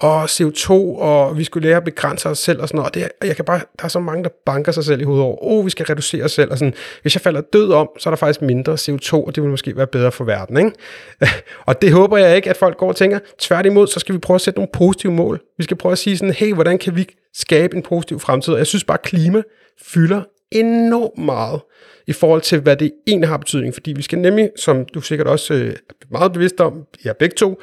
og 0.00 0.24
CO2, 0.24 0.70
og 0.98 1.38
vi 1.38 1.44
skulle 1.44 1.68
lære 1.68 1.76
at 1.76 1.84
begrænse 1.84 2.28
os 2.28 2.38
selv 2.38 2.62
og 2.62 2.68
sådan 2.68 2.76
noget. 2.76 2.90
Og 2.90 2.94
det, 2.94 3.28
jeg 3.28 3.36
kan 3.36 3.44
bare, 3.44 3.60
der 3.78 3.84
er 3.84 3.88
så 3.88 4.00
mange, 4.00 4.24
der 4.24 4.30
banker 4.46 4.72
sig 4.72 4.84
selv 4.84 5.00
i 5.00 5.04
hovedet 5.04 5.24
over, 5.24 5.44
åh, 5.44 5.58
oh, 5.58 5.64
vi 5.64 5.70
skal 5.70 5.86
reducere 5.86 6.24
os 6.24 6.32
selv. 6.32 6.50
Og 6.50 6.58
sådan, 6.58 6.74
hvis 7.02 7.14
jeg 7.14 7.20
falder 7.20 7.40
død 7.40 7.72
om, 7.72 7.88
så 7.98 8.08
er 8.08 8.10
der 8.10 8.16
faktisk 8.16 8.42
mindre 8.42 8.74
CO2, 8.74 9.12
og 9.12 9.34
det 9.34 9.42
vil 9.42 9.50
måske 9.50 9.76
være 9.76 9.86
bedre 9.86 10.12
for 10.12 10.24
verden. 10.24 10.56
Ikke? 10.56 10.72
og 11.66 11.82
det 11.82 11.92
håber 11.92 12.16
jeg 12.16 12.36
ikke, 12.36 12.50
at 12.50 12.56
folk 12.56 12.76
går 12.76 12.88
og 12.88 12.96
tænker. 12.96 13.18
Tværtimod, 13.38 13.86
så 13.86 14.00
skal 14.00 14.14
vi 14.14 14.18
prøve 14.18 14.34
at 14.34 14.40
sætte 14.40 14.58
nogle 14.58 14.70
positive 14.72 15.12
mål. 15.12 15.40
Vi 15.58 15.64
skal 15.64 15.76
prøve 15.76 15.92
at 15.92 15.98
sige 15.98 16.18
sådan, 16.18 16.34
hey, 16.34 16.54
hvordan 16.54 16.78
kan 16.78 16.96
vi 16.96 17.06
skabe 17.38 17.76
en 17.76 17.82
positiv 17.82 18.20
fremtid? 18.20 18.52
Og 18.52 18.58
jeg 18.58 18.66
synes 18.66 18.84
bare, 18.84 18.98
at 18.98 19.02
klima 19.02 19.42
fylder 19.82 20.22
enormt 20.50 21.18
meget 21.18 21.60
i 22.06 22.12
forhold 22.12 22.40
til, 22.40 22.60
hvad 22.60 22.76
det 22.76 22.92
egentlig 23.06 23.28
har 23.28 23.36
betydning. 23.36 23.74
Fordi 23.74 23.92
vi 23.92 24.02
skal 24.02 24.18
nemlig, 24.18 24.50
som 24.56 24.84
du 24.84 25.00
sikkert 25.00 25.26
også 25.26 25.54
øh, 25.54 25.70
er 25.70 26.06
meget 26.10 26.32
bevidst 26.32 26.60
om, 26.60 26.84
ja 27.04 27.12
begge 27.12 27.34
to, 27.34 27.60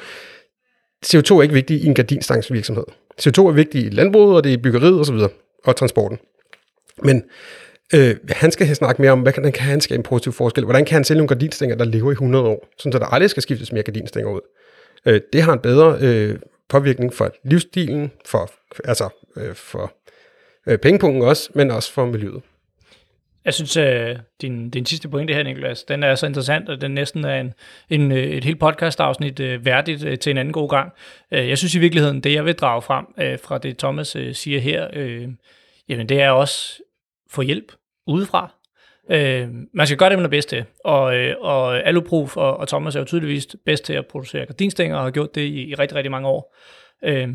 CO2 1.06 1.34
er 1.34 1.42
ikke 1.42 1.54
vigtig 1.54 1.82
i 1.82 1.86
en 1.86 1.94
gardinstangsvirksomhed. 1.94 2.84
CO2 3.22 3.46
er 3.46 3.52
vigtig 3.52 3.84
i 3.86 3.88
landbruget, 3.88 4.36
og 4.36 4.44
det 4.44 4.50
er 4.50 4.54
i 4.54 4.62
byggeriet 4.62 5.00
osv., 5.00 5.14
og, 5.14 5.32
og 5.64 5.76
transporten. 5.76 6.18
Men 7.02 7.22
øh, 7.94 8.16
han 8.28 8.50
skal 8.50 8.76
snakke 8.76 9.02
mere 9.02 9.12
om, 9.12 9.20
hvad 9.20 9.32
kan, 9.32 9.52
kan 9.52 9.62
han 9.62 9.80
skabe 9.80 9.98
en 9.98 10.02
positiv 10.02 10.32
forskel? 10.32 10.64
Hvordan 10.64 10.84
kan 10.84 10.94
han 10.94 11.04
sælge 11.04 11.18
nogle 11.18 11.28
gardinstænger, 11.28 11.76
der 11.76 11.84
lever 11.84 12.10
i 12.10 12.12
100 12.12 12.44
år, 12.44 12.68
så 12.78 12.88
der 12.90 13.06
aldrig 13.06 13.30
skal 13.30 13.42
skiftes 13.42 13.72
mere 13.72 13.82
gardinstænger 13.82 14.30
ud? 14.30 14.40
Øh, 15.06 15.20
det 15.32 15.42
har 15.42 15.52
en 15.52 15.58
bedre 15.58 15.98
øh, 16.00 16.38
påvirkning 16.74 17.14
for 17.14 17.30
livsstilen, 17.44 18.12
for, 18.26 18.50
altså 18.84 19.08
øh, 19.36 19.54
for 19.54 19.92
øh, 20.66 20.78
pengepunkten 20.78 21.22
også, 21.22 21.50
men 21.54 21.70
også 21.70 21.92
for 21.92 22.06
miljøet. 22.06 22.42
Jeg 23.44 23.54
synes, 23.54 23.76
at 23.76 24.20
din, 24.42 24.70
din 24.70 24.86
sidste 24.86 25.08
pointe 25.08 25.34
her, 25.34 25.42
Niklas, 25.42 25.84
den 25.84 26.02
er 26.02 26.14
så 26.14 26.26
interessant, 26.26 26.68
at 26.68 26.80
den 26.80 26.90
næsten 26.90 27.24
er 27.24 27.40
en, 27.40 27.52
en, 27.90 28.12
øh, 28.12 28.24
et 28.24 28.44
helt 28.44 28.60
podcast-afsnit 28.60 29.40
uh, 29.40 29.64
værdigt 29.64 30.04
uh, 30.04 30.14
til 30.14 30.30
en 30.30 30.38
anden 30.38 30.52
god 30.52 30.68
gang. 30.68 30.92
Uh, 31.32 31.48
jeg 31.48 31.58
synes 31.58 31.74
i 31.74 31.78
virkeligheden, 31.78 32.20
det 32.20 32.32
jeg 32.32 32.44
vil 32.44 32.54
drage 32.54 32.82
frem 32.82 33.06
uh, 33.18 33.38
fra 33.44 33.58
det, 33.58 33.78
Thomas 33.78 34.16
uh, 34.16 34.32
siger 34.32 34.60
her, 34.60 34.88
uh, 34.96 35.32
jamen 35.88 36.08
det 36.08 36.20
er 36.20 36.30
også 36.30 36.82
få 37.30 37.42
hjælp 37.42 37.72
udefra. 38.06 38.54
Øh, 39.10 39.48
man 39.74 39.86
skal 39.86 39.98
gøre 39.98 40.10
det, 40.10 40.18
man 40.18 40.24
er 40.24 40.30
bedst 40.30 40.48
til. 40.48 40.64
Og, 40.84 41.16
øh, 41.16 41.36
og 41.40 41.86
Aluproof 41.86 42.36
og, 42.36 42.56
og 42.56 42.68
Thomas 42.68 42.96
er 42.96 43.00
jo 43.00 43.04
tydeligvis 43.04 43.56
bedst 43.64 43.84
til 43.84 43.92
at 43.92 44.06
producere 44.06 44.46
gardinstænger 44.46 44.96
og 44.96 45.02
har 45.02 45.10
gjort 45.10 45.34
det 45.34 45.40
i, 45.40 45.64
i 45.64 45.74
rigtig, 45.74 45.96
rigtig 45.96 46.10
mange 46.10 46.28
år. 46.28 46.56
Øh, 47.04 47.28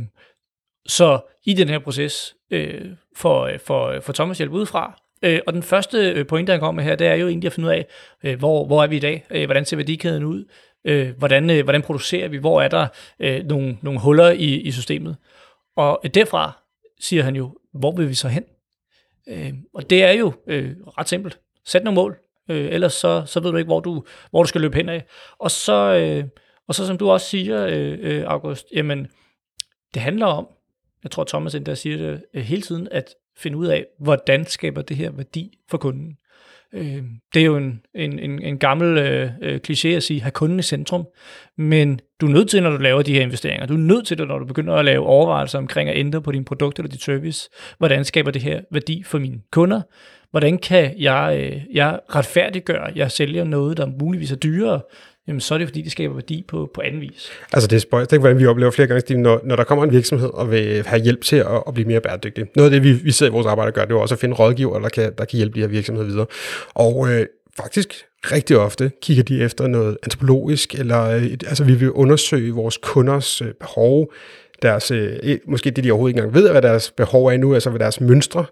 så 0.87 1.19
i 1.45 1.53
den 1.53 1.69
her 1.69 1.79
proces 1.79 2.35
øh, 2.51 2.85
for, 3.17 3.41
øh, 3.41 3.59
for, 3.59 3.87
øh, 3.87 4.01
for 4.01 4.13
Thomas 4.13 4.37
hjælp 4.37 4.51
udefra, 4.51 5.01
Øh, 5.23 5.39
og 5.47 5.53
den 5.53 5.63
første 5.63 6.11
øh, 6.11 6.27
pointe, 6.27 6.51
han 6.51 6.59
kommer 6.59 6.81
med 6.81 6.89
her, 6.89 6.95
det 6.95 7.07
er 7.07 7.15
jo 7.15 7.27
egentlig 7.27 7.47
at 7.47 7.53
finde 7.53 7.67
ud 7.67 7.73
af, 7.73 7.85
øh, 8.23 8.39
hvor, 8.39 8.65
hvor 8.65 8.83
er 8.83 8.87
vi 8.87 8.95
i 8.95 8.99
dag? 8.99 9.25
Øh, 9.29 9.45
hvordan 9.45 9.65
ser 9.65 9.77
værdikæden 9.77 10.23
ud? 10.23 10.45
Øh, 10.85 11.17
hvordan, 11.17 11.49
øh, 11.49 11.63
hvordan 11.63 11.81
producerer 11.81 12.27
vi? 12.27 12.37
Hvor 12.37 12.61
er 12.61 12.67
der 12.67 12.87
øh, 13.19 13.45
nogle, 13.45 13.77
nogle 13.81 13.99
huller 13.99 14.29
i, 14.29 14.59
i 14.59 14.71
systemet? 14.71 15.17
Og 15.75 16.01
øh, 16.05 16.11
derfra 16.13 16.63
siger 16.99 17.23
han 17.23 17.35
jo, 17.35 17.57
hvor 17.73 17.91
vil 17.91 18.09
vi 18.09 18.13
så 18.13 18.27
hen? 18.27 18.43
Øh, 19.27 19.53
og 19.73 19.89
det 19.89 20.03
er 20.03 20.11
jo 20.11 20.33
øh, 20.47 20.75
ret 20.97 21.09
simpelt. 21.09 21.39
Sæt 21.69 21.83
nogle 21.83 21.95
mål, 21.95 22.17
øh, 22.49 22.67
ellers 22.71 22.93
så, 22.93 23.23
så 23.25 23.39
ved 23.39 23.51
du 23.51 23.57
ikke, 23.57 23.67
hvor 23.67 23.79
du, 23.79 24.03
hvor 24.29 24.43
du 24.43 24.47
skal 24.47 24.61
løbe 24.61 24.77
hen 24.77 24.89
af. 24.89 25.05
Og 25.39 25.51
så, 25.51 25.73
øh, 25.73 26.23
og 26.67 26.75
så 26.75 26.87
som 26.87 26.97
du 26.97 27.09
også 27.09 27.27
siger, 27.27 27.67
øh, 27.67 27.97
øh 28.01 28.23
August, 28.27 28.67
jamen, 28.75 29.07
det 29.93 30.01
handler 30.01 30.25
om, 30.25 30.47
jeg 31.03 31.11
tror 31.11 31.23
Thomas 31.23 31.55
endda 31.55 31.75
siger 31.75 31.97
det 31.97 32.21
øh, 32.33 32.43
hele 32.43 32.61
tiden, 32.61 32.87
at 32.91 33.15
finde 33.37 33.57
ud 33.57 33.67
af, 33.67 33.85
hvordan 33.99 34.45
skaber 34.45 34.81
det 34.81 34.97
her 34.97 35.11
værdi 35.11 35.57
for 35.69 35.77
kunden. 35.77 36.17
Øh, 36.73 37.03
det 37.33 37.41
er 37.41 37.45
jo 37.45 37.57
en, 37.57 37.81
en, 37.95 38.19
en, 38.19 38.41
en 38.41 38.57
gammel 38.57 38.97
øh, 38.97 39.31
øh, 39.41 39.59
kliché 39.67 39.87
at 39.87 40.03
sige, 40.03 40.21
have 40.21 40.31
kunden 40.31 40.59
i 40.59 40.61
centrum, 40.61 41.07
men 41.57 41.99
du 42.21 42.25
er 42.25 42.31
nødt 42.31 42.49
til, 42.49 42.63
når 42.63 42.69
du 42.69 42.77
laver 42.77 43.01
de 43.01 43.13
her 43.13 43.21
investeringer, 43.21 43.65
du 43.65 43.73
er 43.73 43.77
nødt 43.77 44.07
til 44.07 44.17
det, 44.17 44.27
når 44.27 44.39
du 44.39 44.45
begynder 44.45 44.75
at 44.75 44.85
lave 44.85 45.05
overvejelser 45.05 45.57
omkring 45.57 45.89
at 45.89 45.97
ændre 45.97 46.21
på 46.21 46.31
din 46.31 46.45
produkt 46.45 46.79
eller 46.79 46.89
dit 46.89 47.03
service, 47.03 47.49
hvordan 47.77 48.05
skaber 48.05 48.31
det 48.31 48.41
her 48.41 48.61
værdi 48.71 49.03
for 49.03 49.19
mine 49.19 49.41
kunder, 49.51 49.81
hvordan 50.31 50.57
kan 50.57 50.93
jeg, 50.97 51.39
øh, 51.39 51.61
jeg 51.75 51.99
retfærdiggøre, 52.15 52.91
jeg 52.95 53.11
sælger 53.11 53.43
noget, 53.43 53.77
der 53.77 53.85
muligvis 53.99 54.31
er 54.31 54.35
dyrere, 54.35 54.81
jamen 55.27 55.41
så 55.41 55.53
er 55.53 55.57
det 55.57 55.67
fordi, 55.67 55.81
det 55.81 55.91
skaber 55.91 56.13
værdi 56.13 56.45
på, 56.47 56.71
på 56.73 56.81
anden 56.81 57.01
vis. 57.01 57.29
Altså 57.53 57.67
det 57.67 57.75
er 57.75 57.79
spøjt. 57.79 58.09
Det 58.09 58.15
er, 58.15 58.19
hvordan 58.19 58.39
vi 58.39 58.45
oplever 58.45 58.71
flere 58.71 58.87
gange, 58.87 59.01
Steve, 59.01 59.19
når, 59.19 59.41
når 59.43 59.55
der 59.55 59.63
kommer 59.63 59.83
en 59.83 59.91
virksomhed 59.91 60.29
og 60.33 60.51
vil 60.51 60.83
have 60.85 61.01
hjælp 61.01 61.21
til 61.21 61.35
at, 61.35 61.63
at 61.67 61.73
blive 61.73 61.87
mere 61.87 62.01
bæredygtig. 62.01 62.45
Noget 62.55 62.73
af 62.73 62.81
det, 62.81 62.83
vi, 62.83 63.03
vi 63.03 63.11
sidder 63.11 63.31
i 63.31 63.33
vores 63.33 63.47
arbejde 63.47 63.69
og 63.69 63.73
gør, 63.73 63.85
det 63.85 63.93
er 63.93 63.97
også 63.97 64.15
at 64.15 64.19
finde 64.19 64.35
rådgiver, 64.35 64.79
der 64.79 64.89
kan, 64.89 65.13
der 65.17 65.25
kan 65.25 65.37
hjælpe 65.37 65.55
de 65.55 65.59
her 65.59 65.67
virksomheder 65.67 66.07
videre. 66.07 66.25
Og 66.73 67.09
øh, 67.11 67.25
faktisk 67.57 68.05
rigtig 68.31 68.57
ofte 68.57 68.91
kigger 69.01 69.23
de 69.23 69.41
efter 69.43 69.67
noget 69.67 69.97
antropologisk, 70.03 70.79
eller 70.79 71.09
øh, 71.09 71.23
altså 71.23 71.63
vi 71.63 71.73
vil 71.73 71.91
undersøge 71.91 72.53
vores 72.53 72.77
kunders 72.77 73.41
øh, 73.41 73.53
behov, 73.59 74.11
deres, 74.61 74.91
øh, 74.91 75.39
måske 75.47 75.71
det, 75.71 75.83
de 75.83 75.91
overhovedet 75.91 76.11
ikke 76.11 76.19
engang 76.19 76.43
ved, 76.43 76.51
hvad 76.51 76.61
deres 76.61 76.91
behov 76.91 77.25
er 77.25 77.37
nu, 77.37 77.53
altså 77.53 77.69
hvad 77.69 77.79
deres 77.79 78.01
mønstre, 78.01 78.45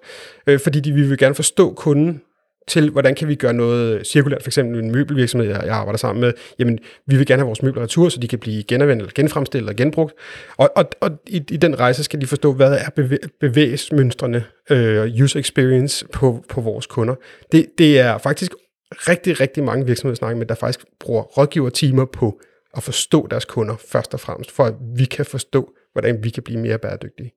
øh, 0.47 0.59
fordi 0.59 0.79
de, 0.79 0.91
vi 0.91 1.01
vil 1.01 1.17
gerne 1.17 1.35
forstå 1.35 1.73
kunden 1.73 2.21
til, 2.67 2.89
hvordan 2.89 3.15
kan 3.15 3.27
vi 3.27 3.35
gøre 3.35 3.53
noget 3.53 4.07
cirkulært, 4.07 4.43
for 4.43 4.49
eksempel 4.49 4.83
en 4.83 4.91
møbelvirksomhed, 4.91 5.49
jeg 5.49 5.69
arbejder 5.69 5.97
sammen 5.97 6.21
med, 6.21 6.33
jamen, 6.59 6.79
vi 7.07 7.17
vil 7.17 7.25
gerne 7.25 7.39
have 7.39 7.45
vores 7.47 7.61
møbler 7.61 7.83
retur, 7.83 8.09
så 8.09 8.19
de 8.19 8.27
kan 8.27 8.39
blive 8.39 8.63
genanvendt, 8.63 9.01
eller 9.01 9.13
genfremstillet, 9.15 9.69
eller 9.69 9.83
genbrugt. 9.83 10.13
Og, 10.57 10.69
og, 10.75 10.85
og 11.01 11.11
i, 11.27 11.43
i 11.51 11.57
den 11.57 11.79
rejse 11.79 12.03
skal 12.03 12.21
de 12.21 12.27
forstå, 12.27 12.53
hvad 12.53 12.71
er 12.71 12.89
bevæ- 12.99 13.37
bevægelsesmønstrene, 13.39 14.43
øh, 14.69 15.11
user 15.23 15.39
experience 15.39 16.07
på, 16.07 16.43
på 16.49 16.61
vores 16.61 16.85
kunder. 16.85 17.15
Det, 17.51 17.65
det 17.77 17.99
er 17.99 18.17
faktisk 18.17 18.53
rigtig, 18.91 19.39
rigtig 19.39 19.63
mange 19.63 19.85
virksomheder 19.85 20.15
snakker 20.15 20.37
med, 20.37 20.45
der 20.45 20.55
faktisk 20.55 20.85
bruger 20.99 21.21
rådgivertimer 21.21 22.05
på 22.05 22.39
at 22.77 22.83
forstå 22.83 23.27
deres 23.31 23.45
kunder 23.45 23.75
først 23.91 24.13
og 24.13 24.19
fremmest, 24.19 24.51
for 24.51 24.63
at 24.63 24.73
vi 24.95 25.05
kan 25.05 25.25
forstå, 25.25 25.69
hvordan 26.01 26.23
vi 26.23 26.29
kan 26.29 26.43
blive 26.43 26.59
mere 26.59 26.77
bæredygtige. 26.77 27.33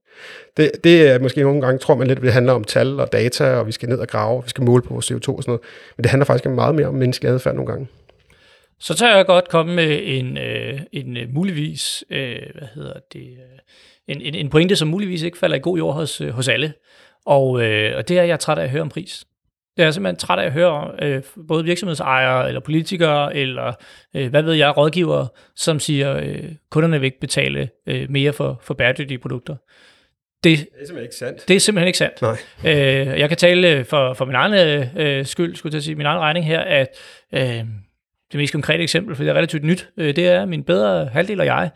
Det, 0.56 0.70
det 0.84 1.08
er 1.08 1.18
måske 1.18 1.42
nogle 1.42 1.60
gange, 1.60 1.78
tror 1.78 1.94
man 1.94 2.06
lidt, 2.06 2.18
at 2.18 2.24
det 2.24 2.32
handler 2.32 2.52
om 2.52 2.64
tal 2.64 3.00
og 3.00 3.12
data, 3.12 3.44
og 3.44 3.66
vi 3.66 3.72
skal 3.72 3.88
ned 3.88 3.98
og 3.98 4.08
grave, 4.08 4.36
og 4.36 4.44
vi 4.44 4.48
skal 4.48 4.64
måle 4.64 4.82
på 4.82 4.92
vores 4.92 5.10
CO2 5.10 5.14
og 5.16 5.20
sådan 5.42 5.42
noget. 5.46 5.60
Men 5.96 6.02
det 6.02 6.10
handler 6.10 6.24
faktisk 6.24 6.50
meget 6.50 6.74
mere 6.74 6.86
om 6.86 6.94
menneskelig 6.94 7.32
adfærd 7.32 7.54
nogle 7.54 7.72
gange. 7.72 7.88
Så 8.78 8.94
tør 8.94 9.16
jeg 9.16 9.26
godt 9.26 9.48
komme 9.48 9.74
med 9.74 10.00
en, 10.02 10.38
øh, 10.38 10.80
en 10.92 11.16
øh, 11.16 11.34
muligvis, 11.34 12.04
øh, 12.10 12.36
hvad 12.54 12.68
hedder 12.74 12.94
det, 13.12 13.38
en, 14.08 14.20
en, 14.20 14.34
en 14.34 14.50
pointe, 14.50 14.76
som 14.76 14.88
muligvis 14.88 15.22
ikke 15.22 15.38
falder 15.38 15.56
i 15.56 15.60
god 15.60 15.78
jord 15.78 15.94
hos, 15.94 16.22
hos 16.30 16.48
alle. 16.48 16.72
Og, 17.26 17.48
og 17.96 18.08
det 18.08 18.10
er, 18.10 18.22
jeg 18.22 18.28
er 18.28 18.36
træt 18.36 18.58
af 18.58 18.62
at 18.62 18.70
høre 18.70 18.82
om 18.82 18.88
pris. 18.88 19.24
Jeg 19.76 19.86
er 19.86 19.90
simpelthen 19.90 20.16
træt 20.16 20.38
af 20.38 20.46
at 20.46 20.52
høre 20.52 20.90
øh, 21.02 21.22
både 21.48 21.64
virksomhedsejere, 21.64 22.48
eller 22.48 22.60
politikere, 22.60 23.36
eller 23.36 23.72
øh, 24.14 24.30
hvad 24.30 24.42
ved 24.42 24.54
jeg, 24.54 24.76
rådgivere, 24.76 25.28
som 25.56 25.78
siger, 25.78 26.16
øh, 26.16 26.52
kunderne 26.70 27.00
vil 27.00 27.06
ikke 27.06 27.20
betale 27.20 27.70
øh, 27.86 28.10
mere 28.10 28.32
for, 28.32 28.60
for 28.62 28.74
bæredygtige 28.74 29.18
produkter. 29.18 29.56
Det, 30.44 30.58
det 30.58 30.66
er 30.80 30.86
simpelthen 30.86 31.02
ikke 31.02 31.16
sandt. 31.16 31.48
Det 31.48 31.56
er 31.56 31.60
simpelthen 31.60 31.86
ikke 31.86 31.98
sandt. 31.98 32.22
Nej. 32.22 32.36
Øh, 32.66 33.20
jeg 33.20 33.28
kan 33.28 33.38
tale 33.38 33.84
for, 33.84 34.14
for 34.14 34.24
min 34.24 34.34
egen 34.34 34.88
øh, 34.96 35.26
skyld, 35.26 35.56
skulle 35.56 35.74
jeg 35.74 35.82
sige, 35.82 35.94
min 35.94 36.06
egen 36.06 36.20
regning 36.20 36.46
her, 36.46 36.60
at 36.60 36.88
øh, 37.34 37.64
det 38.32 38.34
mest 38.34 38.52
konkrete 38.52 38.82
eksempel, 38.82 39.16
for 39.16 39.22
det 39.22 39.30
er 39.30 39.34
relativt 39.34 39.64
nyt, 39.64 39.88
øh, 39.96 40.16
det 40.16 40.28
er, 40.28 40.44
min 40.44 40.64
bedre 40.64 41.06
halvdel 41.06 41.40
og 41.40 41.46
jeg, 41.46 41.70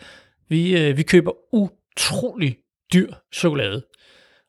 vi, 0.49 0.89
øh, 0.89 0.97
vi 0.97 1.03
køber 1.03 1.33
utrolig 1.53 2.57
dyr 2.93 3.13
chokolade. 3.35 3.83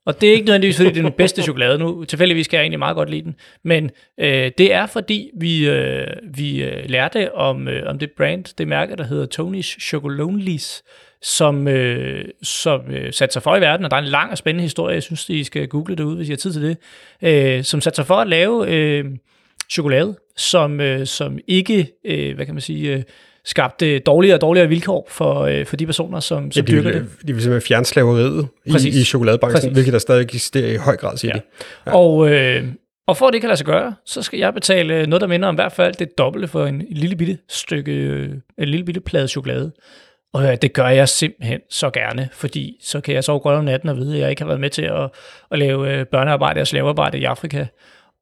Og 0.05 0.21
det 0.21 0.29
er 0.29 0.33
ikke 0.33 0.45
nødvendigvis, 0.45 0.77
fordi 0.77 0.89
det 0.89 0.97
er 0.97 1.01
den 1.01 1.11
bedste 1.11 1.41
chokolade 1.41 1.77
nu. 1.77 2.03
Tilfældigvis 2.03 2.47
kan 2.47 2.57
jeg 2.57 2.63
egentlig 2.63 2.79
meget 2.79 2.95
godt 2.95 3.09
lide 3.09 3.21
den. 3.21 3.35
Men 3.63 3.91
øh, 4.19 4.51
det 4.57 4.73
er, 4.73 4.85
fordi 4.85 5.29
vi, 5.39 5.69
øh, 5.69 6.07
vi 6.23 6.63
øh, 6.63 6.89
lærte 6.89 7.35
om, 7.35 7.67
øh, 7.67 7.89
om 7.89 7.99
det 7.99 8.11
brand, 8.17 8.55
det 8.57 8.67
mærke, 8.67 8.95
der 8.95 9.03
hedder 9.03 9.43
Tony's 9.43 9.79
Chocolonelys, 9.81 10.83
som, 11.21 11.67
øh, 11.67 12.25
som 12.43 12.81
øh, 12.91 13.13
satte 13.13 13.33
sig 13.33 13.43
for 13.43 13.55
i 13.55 13.61
verden, 13.61 13.85
og 13.85 13.91
der 13.91 13.97
er 13.97 14.01
en 14.01 14.07
lang 14.07 14.31
og 14.31 14.37
spændende 14.37 14.61
historie, 14.61 14.93
jeg 14.93 15.03
synes, 15.03 15.29
I 15.29 15.43
skal 15.43 15.67
google 15.67 15.95
det 15.95 16.03
ud, 16.03 16.15
hvis 16.15 16.29
I 16.29 16.31
har 16.31 16.37
tid 16.37 16.53
til 16.53 16.61
det, 16.61 16.77
øh, 17.21 17.63
som 17.63 17.81
satte 17.81 17.95
sig 17.95 18.05
for 18.05 18.15
at 18.15 18.27
lave 18.27 18.67
øh, 18.69 19.05
chokolade, 19.71 20.17
som, 20.37 20.81
øh, 20.81 21.05
som 21.05 21.39
ikke, 21.47 21.87
øh, 22.05 22.35
hvad 22.35 22.45
kan 22.45 22.55
man 22.55 22.61
sige, 22.61 22.93
øh, 22.93 23.03
skabte 23.45 23.99
dårligere 23.99 24.37
og 24.37 24.41
dårligere 24.41 24.67
vilkår 24.69 25.07
for, 25.09 25.41
øh, 25.41 25.65
for 25.65 25.75
de 25.75 25.85
personer, 25.85 26.19
som, 26.19 26.51
som 26.51 26.65
ja, 26.65 26.71
de 26.71 26.77
dyrker 26.77 26.91
vil, 26.91 27.01
det. 27.01 27.27
De 27.27 27.33
vil 27.33 27.41
simpelthen 27.41 27.67
fjerne 27.67 27.85
slaveriet 27.85 28.47
i, 28.65 28.87
i 28.87 29.03
chokoladebranchen, 29.03 29.59
Præcis. 29.59 29.73
hvilket 29.73 29.93
der 29.93 29.99
stadig 29.99 30.23
eksisterer 30.23 30.71
i 30.71 30.75
høj 30.75 30.97
grad, 30.97 31.17
siger 31.17 31.31
ja. 31.35 31.39
de. 31.39 31.45
Ja. 31.91 31.97
Og, 31.97 32.29
øh, 32.31 32.63
og 33.07 33.17
for 33.17 33.27
at 33.27 33.33
det 33.33 33.41
kan 33.41 33.47
lade 33.47 33.57
sig 33.57 33.65
gøre, 33.65 33.95
så 34.05 34.21
skal 34.21 34.39
jeg 34.39 34.53
betale 34.53 35.07
noget, 35.07 35.21
der 35.21 35.27
minder 35.27 35.47
om 35.47 35.55
i 35.55 35.57
hvert 35.57 35.71
fald 35.71 35.93
det 35.93 36.17
dobbelte 36.17 36.47
for 36.47 36.65
en, 36.65 36.83
lille 36.89 37.15
bitte 37.15 37.37
stykke, 37.49 37.91
øh, 37.91 38.29
en 38.57 38.67
lille 38.67 38.85
bitte 38.85 39.01
plade 39.01 39.27
chokolade. 39.27 39.71
Og 40.33 40.43
øh, 40.43 40.57
det 40.61 40.73
gør 40.73 40.87
jeg 40.87 41.09
simpelthen 41.09 41.59
så 41.69 41.89
gerne, 41.89 42.29
fordi 42.33 42.77
så 42.81 43.01
kan 43.01 43.15
jeg 43.15 43.23
sove 43.23 43.39
godt 43.39 43.57
om 43.57 43.63
natten 43.63 43.89
og 43.89 43.97
vide, 43.97 44.15
at 44.15 44.21
jeg 44.21 44.29
ikke 44.29 44.41
har 44.41 44.47
været 44.47 44.59
med 44.59 44.69
til 44.69 44.81
at, 44.81 45.09
at 45.51 45.59
lave 45.59 45.93
øh, 45.93 46.05
børnearbejde 46.05 46.61
og 46.61 46.67
slavearbejde 46.67 47.19
i 47.19 47.23
Afrika. 47.23 47.65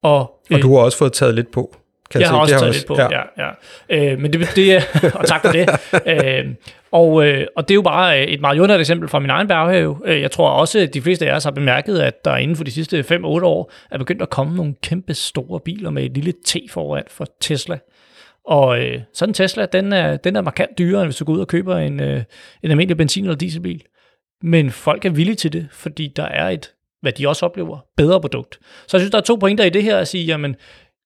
Og, 0.04 0.32
øh, 0.52 0.56
og 0.56 0.62
du 0.62 0.76
har 0.76 0.84
også 0.84 0.98
fået 0.98 1.14
taget 1.14 1.36
lidt 1.36 1.52
på. 1.52 1.76
Kan 2.14 2.22
jeg, 2.22 2.26
jeg 2.26 2.30
har 2.30 2.40
også 2.40 2.52
taget 2.52 2.68
også, 2.68 2.80
lidt 2.80 2.88
på, 2.88 2.96
ja. 2.98 3.08
ja, 3.12 3.50
ja. 3.90 4.12
Øh, 4.12 4.20
men 4.20 4.34
det, 4.34 4.56
det 4.56 4.84
og 5.20 5.28
tak 5.28 5.42
for 5.42 5.52
det. 5.52 5.70
øh, 6.06 6.54
og, 6.92 7.28
øh, 7.28 7.48
og 7.56 7.68
det 7.68 7.74
er 7.74 7.76
jo 7.76 7.82
bare 7.82 8.28
et 8.28 8.42
meget 8.42 8.58
jordnært 8.58 8.80
eksempel 8.80 9.10
fra 9.10 9.20
min 9.20 9.30
egen 9.30 9.48
baghave. 9.48 10.00
Øh, 10.06 10.22
jeg 10.22 10.32
tror 10.32 10.50
også, 10.50 10.80
at 10.80 10.94
de 10.94 11.02
fleste 11.02 11.32
af 11.32 11.36
os 11.36 11.44
har 11.44 11.52
bemærket, 11.52 12.00
at 12.00 12.26
der 12.26 12.36
inden 12.38 12.58
for 12.58 12.64
de 12.64 12.72
sidste 12.72 13.00
5-8 13.00 13.26
år 13.26 13.72
er 13.92 13.98
begyndt 13.98 14.22
at 14.22 14.30
komme 14.30 14.56
nogle 14.56 14.76
kæmpe 14.84 15.14
store 15.14 15.60
biler 15.60 15.90
med 15.90 16.04
et 16.04 16.12
lille 16.12 16.34
T 16.46 16.56
foran 16.70 17.04
for 17.10 17.28
Tesla. 17.42 17.78
Og 18.46 18.80
øh, 18.80 19.00
sådan 19.14 19.30
en 19.30 19.34
Tesla, 19.34 19.66
den 19.66 19.94
er, 19.94 20.18
den 20.18 20.36
er 20.36 20.42
markant 20.42 20.78
dyrere, 20.78 21.02
end 21.02 21.08
hvis 21.08 21.16
du 21.16 21.26
går 21.26 21.34
ud 21.34 21.40
og 21.40 21.48
køber 21.48 21.78
en, 21.78 22.00
øh, 22.00 22.24
en 22.64 22.72
almindelig 22.72 22.98
benzin- 22.98 23.24
eller 23.24 23.36
dieselbil. 23.36 23.82
Men 24.42 24.72
folk 24.72 25.06
er 25.06 25.10
villige 25.10 25.36
til 25.36 25.54
det, 25.54 25.68
fordi 25.72 26.14
der 26.16 26.26
er 26.26 26.50
et, 26.50 26.74
hvad 27.02 27.12
de 27.12 27.28
også 27.28 27.46
oplever, 27.46 27.86
bedre 27.98 28.22
produkt. 28.22 28.60
Så 28.88 28.98
jeg 28.98 29.02
synes, 29.02 29.12
der 29.12 29.18
er 29.18 29.22
to 29.22 29.36
pointer 29.36 29.64
i 29.64 29.70
det 29.70 29.84
her 29.84 29.98
at 29.98 30.08
sige, 30.08 30.26
jamen, 30.26 30.56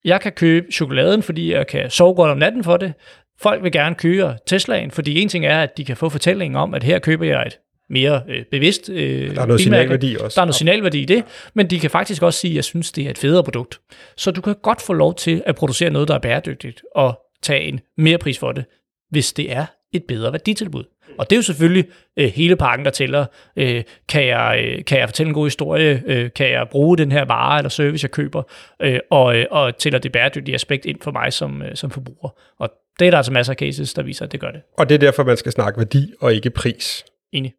jeg 0.04 0.20
kan 0.20 0.32
købe 0.32 0.72
chokoladen, 0.72 1.22
fordi 1.22 1.52
jeg 1.52 1.66
kan 1.66 1.90
sove 1.90 2.14
godt 2.14 2.30
om 2.30 2.38
natten 2.38 2.64
for 2.64 2.76
det. 2.76 2.92
Folk 3.40 3.62
vil 3.62 3.72
gerne 3.72 3.94
købe 3.94 4.34
Teslaen, 4.46 4.90
fordi 4.90 5.20
en 5.20 5.28
ting 5.28 5.46
er, 5.46 5.62
at 5.62 5.76
de 5.76 5.84
kan 5.84 5.96
få 5.96 6.08
fortællingen 6.08 6.56
om, 6.56 6.74
at 6.74 6.82
her 6.82 6.98
køber 6.98 7.26
jeg 7.26 7.42
et 7.46 7.58
mere 7.90 8.22
øh, 8.28 8.44
bevidst 8.50 8.90
øh, 8.90 9.34
Der 9.34 9.42
er 9.42 9.46
noget 9.46 9.60
signalværdi 9.60 10.16
også. 10.20 10.34
Der 10.34 10.42
er 10.42 10.46
noget 10.46 10.54
signalværdi 10.54 11.00
i 11.00 11.04
det, 11.04 11.24
men 11.54 11.70
de 11.70 11.80
kan 11.80 11.90
faktisk 11.90 12.22
også 12.22 12.40
sige, 12.40 12.50
at 12.52 12.56
jeg 12.56 12.64
synes, 12.64 12.92
det 12.92 13.06
er 13.06 13.10
et 13.10 13.18
federe 13.18 13.44
produkt. 13.44 13.80
Så 14.16 14.30
du 14.30 14.40
kan 14.40 14.54
godt 14.62 14.82
få 14.82 14.92
lov 14.92 15.14
til 15.14 15.42
at 15.46 15.54
producere 15.54 15.90
noget, 15.90 16.08
der 16.08 16.14
er 16.14 16.18
bæredygtigt, 16.18 16.82
og 16.94 17.20
tage 17.42 17.62
en 17.62 17.80
mere 17.96 18.18
pris 18.18 18.38
for 18.38 18.52
det, 18.52 18.64
hvis 19.10 19.32
det 19.32 19.52
er 19.52 19.66
et 19.92 20.04
bedre 20.08 20.32
værditilbud. 20.32 20.84
Og 21.18 21.30
det 21.30 21.36
er 21.36 21.38
jo 21.38 21.42
selvfølgelig 21.42 21.84
øh, 22.16 22.28
hele 22.28 22.56
pakken, 22.56 22.84
der 22.84 22.90
tæller. 22.90 23.26
Øh, 23.56 23.84
kan, 24.08 24.26
jeg, 24.26 24.64
øh, 24.64 24.84
kan 24.84 24.98
jeg 24.98 25.08
fortælle 25.08 25.28
en 25.28 25.34
god 25.34 25.46
historie? 25.46 26.02
Øh, 26.06 26.30
kan 26.32 26.50
jeg 26.50 26.68
bruge 26.70 26.98
den 26.98 27.12
her 27.12 27.24
vare 27.24 27.58
eller 27.58 27.68
service, 27.68 28.04
jeg 28.04 28.10
køber? 28.10 28.42
Øh, 28.82 29.00
og, 29.10 29.36
øh, 29.36 29.46
og 29.50 29.78
tæller 29.78 29.98
det 29.98 30.12
bæredygtige 30.12 30.54
aspekt 30.54 30.84
ind 30.84 31.00
for 31.02 31.10
mig 31.10 31.32
som, 31.32 31.62
øh, 31.62 31.76
som 31.76 31.90
forbruger? 31.90 32.30
Og 32.58 32.70
det 32.98 33.06
er 33.06 33.10
der 33.10 33.18
altså 33.18 33.32
masser 33.32 33.52
af 33.52 33.56
cases, 33.56 33.94
der 33.94 34.02
viser, 34.02 34.24
at 34.24 34.32
det 34.32 34.40
gør 34.40 34.50
det. 34.50 34.60
Og 34.78 34.88
det 34.88 34.94
er 34.94 34.98
derfor, 34.98 35.24
man 35.24 35.36
skal 35.36 35.52
snakke 35.52 35.78
værdi 35.78 36.12
og 36.20 36.34
ikke 36.34 36.50
pris. 36.50 37.04
Enig. 37.32 37.54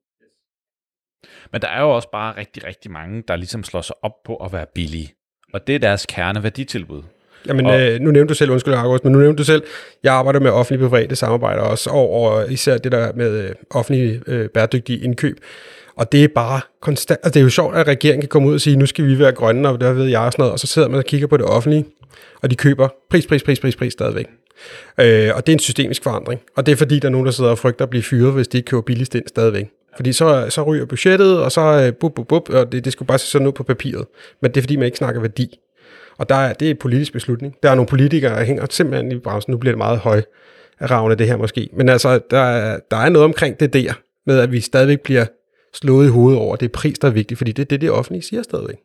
Men 1.51 1.61
der 1.61 1.67
er 1.67 1.81
jo 1.81 1.89
også 1.89 2.11
bare 2.11 2.37
rigtig, 2.37 2.65
rigtig 2.65 2.91
mange, 2.91 3.23
der 3.27 3.35
ligesom 3.35 3.63
slår 3.63 3.81
sig 3.81 3.95
op 4.01 4.23
på 4.25 4.35
at 4.35 4.53
være 4.53 4.65
billige. 4.75 5.13
Og 5.53 5.67
det 5.67 5.75
er 5.75 5.79
deres 5.79 6.05
kerneværditilbud. 6.05 7.03
Jamen, 7.47 7.65
Og- 7.65 7.81
øh, 7.81 7.99
nu 7.99 8.11
nævnte 8.11 8.29
du 8.29 8.35
selv, 8.37 8.51
undskyld 8.51 8.73
August, 8.73 9.03
men 9.03 9.13
nu 9.13 9.19
nævnte 9.19 9.37
du 9.37 9.43
selv, 9.45 9.63
jeg 10.03 10.13
arbejder 10.13 10.39
med 10.39 10.51
offentlig 10.51 10.89
private 10.89 11.15
samarbejder 11.15 11.61
også, 11.61 11.89
og, 11.89 12.09
og 12.11 12.51
især 12.51 12.77
det 12.77 12.91
der 12.91 13.11
med 13.15 13.43
øh, 13.43 13.49
offentlig 13.71 14.21
øh, 14.27 14.49
bæredygtige 14.49 14.99
indkøb. 15.03 15.37
Og 15.95 16.11
det 16.11 16.23
er 16.23 16.27
bare 16.35 16.61
konstant, 16.81 17.19
altså 17.23 17.33
det 17.33 17.39
er 17.39 17.43
jo 17.43 17.49
sjovt, 17.49 17.75
at 17.75 17.87
regeringen 17.87 18.21
kan 18.21 18.27
komme 18.29 18.47
ud 18.49 18.53
og 18.53 18.61
sige, 18.61 18.75
nu 18.75 18.85
skal 18.85 19.05
vi 19.05 19.19
være 19.19 19.31
grønne, 19.31 19.69
og 19.69 19.81
der 19.81 19.93
ved 19.93 20.05
jeg 20.05 20.19
og 20.19 20.31
sådan 20.31 20.41
noget, 20.41 20.53
og 20.53 20.59
så 20.59 20.67
sidder 20.67 20.87
man 20.87 20.97
og 20.97 21.05
kigger 21.05 21.27
på 21.27 21.37
det 21.37 21.45
offentlige, 21.45 21.85
og 22.41 22.49
de 22.51 22.55
køber 22.55 22.87
pris, 23.09 23.27
pris, 23.27 23.43
pris, 23.43 23.59
pris, 23.59 23.75
pris 23.75 23.93
stadigvæk. 23.93 24.25
Øh, 24.99 25.29
og 25.35 25.47
det 25.47 25.53
er 25.53 25.55
en 25.55 25.59
systemisk 25.59 26.03
forandring, 26.03 26.41
og 26.57 26.65
det 26.65 26.71
er 26.71 26.75
fordi, 26.75 26.99
der 26.99 27.07
er 27.07 27.11
nogen, 27.11 27.25
der 27.25 27.31
sidder 27.31 27.49
og 27.51 27.57
frygter 27.57 27.85
at 27.85 27.89
blive 27.89 28.03
fyret, 28.03 28.33
hvis 28.33 28.47
de 28.47 28.57
ikke 28.57 28.67
køber 28.67 28.81
billigst 28.81 29.15
ind 29.15 29.23
stadigvæk. 29.27 29.65
Fordi 29.95 30.13
så, 30.13 30.45
så 30.49 30.63
ryger 30.63 30.85
budgettet, 30.85 31.39
og 31.43 31.51
så 31.51 31.61
øh, 31.61 31.93
bup, 31.93 32.13
bup, 32.15 32.27
bup, 32.27 32.49
og 32.49 32.71
det, 32.71 32.85
det 32.85 32.93
skulle 32.93 33.07
bare 33.07 33.17
se 33.17 33.27
sådan 33.27 33.47
ud 33.47 33.51
på 33.51 33.63
papiret. 33.63 34.05
Men 34.41 34.51
det 34.51 34.57
er 34.57 34.61
fordi, 34.61 34.75
man 34.75 34.85
ikke 34.85 34.97
snakker 34.97 35.21
værdi. 35.21 35.59
Og 36.19 36.29
der 36.29 36.35
er, 36.35 36.53
det 36.53 36.65
er 36.65 36.71
en 36.71 36.77
politisk 36.77 37.13
beslutning. 37.13 37.55
Der 37.63 37.69
er 37.71 37.75
nogle 37.75 37.87
politikere, 37.87 38.39
der 38.39 38.43
hænger 38.45 38.65
simpelthen 38.69 39.11
i 39.11 39.19
bremsen. 39.19 39.51
Nu 39.51 39.57
bliver 39.57 39.71
det 39.71 39.77
meget 39.77 39.99
høj 39.99 40.21
ravne 40.81 41.15
det 41.15 41.27
her 41.27 41.37
måske. 41.37 41.69
Men 41.73 41.89
altså, 41.89 42.19
der, 42.29 42.39
er- 42.39 42.79
der 42.91 42.97
er 42.97 43.09
noget 43.09 43.25
omkring 43.25 43.59
det 43.59 43.73
der, 43.73 43.93
med 44.25 44.39
at 44.39 44.51
vi 44.51 44.59
stadigvæk 44.59 45.01
bliver 45.01 45.25
slået 45.73 46.07
i 46.07 46.09
hovedet 46.09 46.39
over, 46.39 46.55
det 46.55 46.65
er 46.65 46.69
pris, 46.73 46.99
der 46.99 47.07
er 47.07 47.11
vigtigt, 47.11 47.37
fordi 47.37 47.51
det 47.51 47.61
er 47.61 47.67
det, 47.67 47.81
det 47.81 47.91
offentlige 47.91 48.21
siger 48.21 48.43
stadigvæk. 48.43 48.77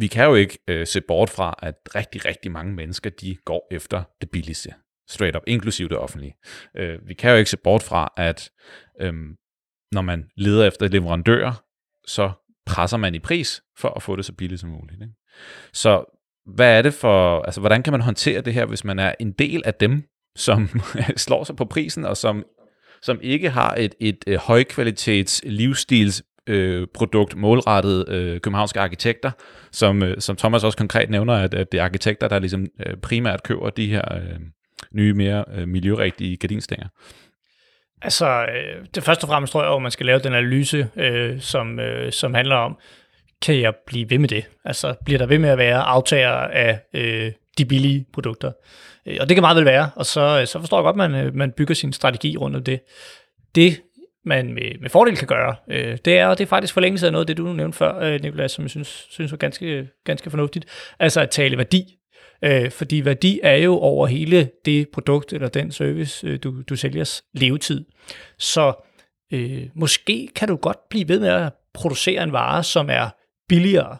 Vi 0.00 0.06
kan 0.06 0.24
jo 0.24 0.34
ikke 0.34 0.58
øh, 0.68 0.86
se 0.86 1.00
bort 1.00 1.30
fra, 1.30 1.54
at 1.62 1.74
rigtig, 1.94 2.24
rigtig 2.24 2.50
mange 2.52 2.72
mennesker, 2.74 3.10
de 3.10 3.36
går 3.44 3.66
efter 3.70 4.02
det 4.20 4.30
billigste. 4.30 4.70
Straight 5.08 5.36
up, 5.36 5.42
inklusive 5.46 5.88
det 5.88 5.96
offentlige. 5.98 6.34
Øh, 6.76 6.98
vi 7.08 7.14
kan 7.14 7.30
jo 7.30 7.36
ikke 7.36 7.50
se 7.50 7.56
bort 7.56 7.82
fra, 7.82 8.12
at 8.16 8.50
øh, 9.00 9.12
når 9.92 10.00
man 10.02 10.24
leder 10.36 10.66
efter 10.66 10.88
leverandører, 10.88 11.64
så 12.06 12.30
presser 12.66 12.96
man 12.96 13.14
i 13.14 13.18
pris 13.18 13.62
for 13.78 13.88
at 13.88 14.02
få 14.02 14.16
det 14.16 14.24
så 14.24 14.32
billigt 14.32 14.60
som 14.60 14.70
muligt. 14.70 15.02
Ikke? 15.02 15.14
Så 15.72 16.17
hvad 16.54 16.78
er 16.78 16.82
det 16.82 16.94
for, 16.94 17.42
altså 17.42 17.60
hvordan 17.60 17.82
kan 17.82 17.92
man 17.92 18.00
håndtere 18.00 18.40
det 18.40 18.54
her, 18.54 18.66
hvis 18.66 18.84
man 18.84 18.98
er 18.98 19.12
en 19.20 19.32
del 19.32 19.62
af 19.64 19.74
dem, 19.74 20.02
som 20.36 20.68
slår 21.16 21.44
sig 21.44 21.56
på 21.56 21.64
prisen, 21.64 22.04
og 22.04 22.16
som, 22.16 22.44
som 23.02 23.18
ikke 23.22 23.50
har 23.50 23.74
et, 23.74 23.94
et, 24.00 24.24
et 24.26 24.38
højkvalitets 24.38 25.42
livsstils 25.46 26.22
øh, 26.46 26.86
produkt 26.94 27.36
målrettet 27.36 28.08
øh, 28.08 28.40
københavnske 28.40 28.80
arkitekter, 28.80 29.30
som, 29.72 30.02
øh, 30.02 30.20
som 30.20 30.36
Thomas 30.36 30.64
også 30.64 30.78
konkret 30.78 31.10
nævner, 31.10 31.34
at, 31.34 31.54
at 31.54 31.72
det 31.72 31.80
er 31.80 31.84
arkitekter, 31.84 32.28
der 32.28 32.38
ligesom 32.38 32.66
øh, 32.86 32.96
primært 32.96 33.42
køber 33.42 33.70
de 33.70 33.86
her 33.86 34.14
øh, 34.14 34.38
nye, 34.92 35.14
mere 35.14 35.44
øh, 35.54 35.68
miljørigtige 35.68 36.36
gardinstænger. 36.36 36.86
Altså, 38.02 38.26
øh, 38.26 38.86
det 38.94 39.02
første 39.02 39.24
og 39.24 39.28
fremmest 39.28 39.52
tror 39.52 39.62
jeg, 39.62 39.74
at 39.74 39.82
man 39.82 39.90
skal 39.90 40.06
lave 40.06 40.18
den 40.18 40.34
analyse, 40.34 40.88
øh, 40.96 41.40
som, 41.40 41.80
øh, 41.80 42.12
som 42.12 42.34
handler 42.34 42.56
om, 42.56 42.78
kan 43.42 43.60
jeg 43.60 43.74
blive 43.86 44.10
ved 44.10 44.18
med 44.18 44.28
det? 44.28 44.44
Altså, 44.64 44.94
bliver 45.04 45.18
der 45.18 45.26
ved 45.26 45.38
med 45.38 45.48
at 45.48 45.58
være 45.58 45.78
aftager 45.78 46.30
af 46.32 46.80
øh, 46.94 47.32
de 47.58 47.64
billige 47.64 48.06
produkter? 48.12 48.52
Øh, 49.06 49.16
og 49.20 49.28
det 49.28 49.36
kan 49.36 49.42
meget 49.42 49.56
vel 49.56 49.64
være, 49.64 49.90
og 49.96 50.06
så, 50.06 50.20
øh, 50.40 50.46
så 50.46 50.60
forstår 50.60 50.78
jeg 50.78 50.82
godt, 50.82 50.94
at 50.94 51.10
man, 51.10 51.26
øh, 51.26 51.34
man 51.34 51.52
bygger 51.52 51.74
sin 51.74 51.92
strategi 51.92 52.36
rundt 52.36 52.56
om 52.56 52.64
det. 52.64 52.80
Det, 53.54 53.80
man 54.24 54.52
med, 54.52 54.80
med 54.80 54.90
fordel 54.90 55.16
kan 55.16 55.26
gøre, 55.26 55.56
øh, 55.70 55.98
det 56.04 56.18
er, 56.18 56.26
og 56.26 56.38
det 56.38 56.44
er 56.44 56.48
faktisk 56.48 56.74
forlængelse 56.74 57.06
af 57.06 57.12
noget 57.12 57.22
af 57.22 57.26
det, 57.26 57.36
du 57.36 57.52
nævnte 57.52 57.78
før, 57.78 57.98
øh, 57.98 58.20
Nicolás, 58.24 58.48
som 58.48 58.64
jeg 58.64 58.70
synes, 58.70 59.06
synes 59.10 59.30
var 59.30 59.38
ganske, 59.38 59.88
ganske 60.04 60.30
fornuftigt, 60.30 60.66
altså 60.98 61.20
at 61.20 61.30
tale 61.30 61.56
værdi. 61.56 61.94
Øh, 62.44 62.70
fordi 62.70 63.04
værdi 63.04 63.40
er 63.42 63.56
jo 63.56 63.78
over 63.78 64.06
hele 64.06 64.50
det 64.64 64.88
produkt 64.88 65.32
eller 65.32 65.48
den 65.48 65.72
service, 65.72 66.26
øh, 66.26 66.38
du, 66.42 66.62
du 66.62 66.76
sælgers 66.76 67.22
levetid. 67.34 67.84
Så 68.38 68.72
øh, 69.32 69.62
måske 69.74 70.28
kan 70.36 70.48
du 70.48 70.56
godt 70.56 70.88
blive 70.90 71.08
ved 71.08 71.20
med 71.20 71.28
at 71.28 71.52
producere 71.74 72.22
en 72.22 72.32
vare, 72.32 72.62
som 72.64 72.90
er 72.90 73.08
billigere. 73.48 73.96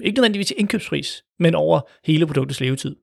Ikke 0.00 0.16
nødvendigvis 0.16 0.52
indkøbspris, 0.56 1.24
men 1.38 1.54
over 1.54 1.80
hele 2.04 2.26
produktets 2.26 2.60
levetid. 2.60 2.96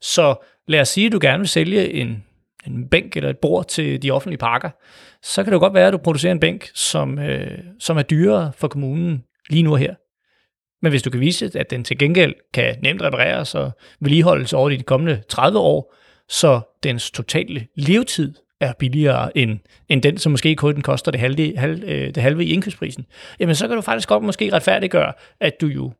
Så 0.00 0.34
lad 0.68 0.80
os 0.80 0.88
sige, 0.88 1.06
at 1.06 1.12
du 1.12 1.18
gerne 1.22 1.38
vil 1.38 1.48
sælge 1.48 1.92
en, 1.92 2.24
en 2.66 2.88
bænk 2.88 3.16
eller 3.16 3.30
et 3.30 3.38
bord 3.38 3.68
til 3.68 4.02
de 4.02 4.10
offentlige 4.10 4.38
parker. 4.38 4.70
Så 5.22 5.42
kan 5.42 5.52
det 5.52 5.54
jo 5.54 5.60
godt 5.60 5.74
være, 5.74 5.86
at 5.86 5.92
du 5.92 5.98
producerer 5.98 6.32
en 6.32 6.40
bænk, 6.40 6.70
som, 6.74 7.18
øh, 7.18 7.58
som 7.78 7.98
er 7.98 8.02
dyrere 8.02 8.52
for 8.56 8.68
kommunen 8.68 9.24
lige 9.50 9.62
nu 9.62 9.72
og 9.72 9.78
her. 9.78 9.94
Men 10.82 10.92
hvis 10.92 11.02
du 11.02 11.10
kan 11.10 11.20
vise, 11.20 11.50
at 11.54 11.70
den 11.70 11.84
til 11.84 11.98
gengæld 11.98 12.34
kan 12.54 12.76
nemt 12.82 13.02
repareres 13.02 13.54
og 13.54 13.72
vedligeholdes 14.00 14.52
over 14.52 14.70
de 14.70 14.82
kommende 14.82 15.22
30 15.28 15.58
år, 15.58 15.94
så 16.28 16.60
dens 16.82 17.10
totale 17.10 17.66
levetid 17.74 18.34
er 18.60 18.72
billigere 18.78 19.38
end, 19.38 19.58
end 19.88 20.02
den, 20.02 20.18
som 20.18 20.32
måske 20.32 20.54
kun 20.54 20.74
den 20.74 20.82
koster 20.82 21.10
det 21.10 21.20
halve, 21.20 21.56
halve, 21.56 21.86
øh, 21.86 22.14
det 22.14 22.22
halve 22.22 22.44
i 22.44 22.52
indkøbsprisen, 22.52 23.06
jamen 23.40 23.54
så 23.54 23.68
kan 23.68 23.76
du 23.76 23.82
faktisk 23.82 24.08
godt 24.08 24.22
måske 24.22 24.52
retfærdiggøre, 24.52 25.12
at 25.40 25.60
du 25.60 25.66
jo 25.66 25.92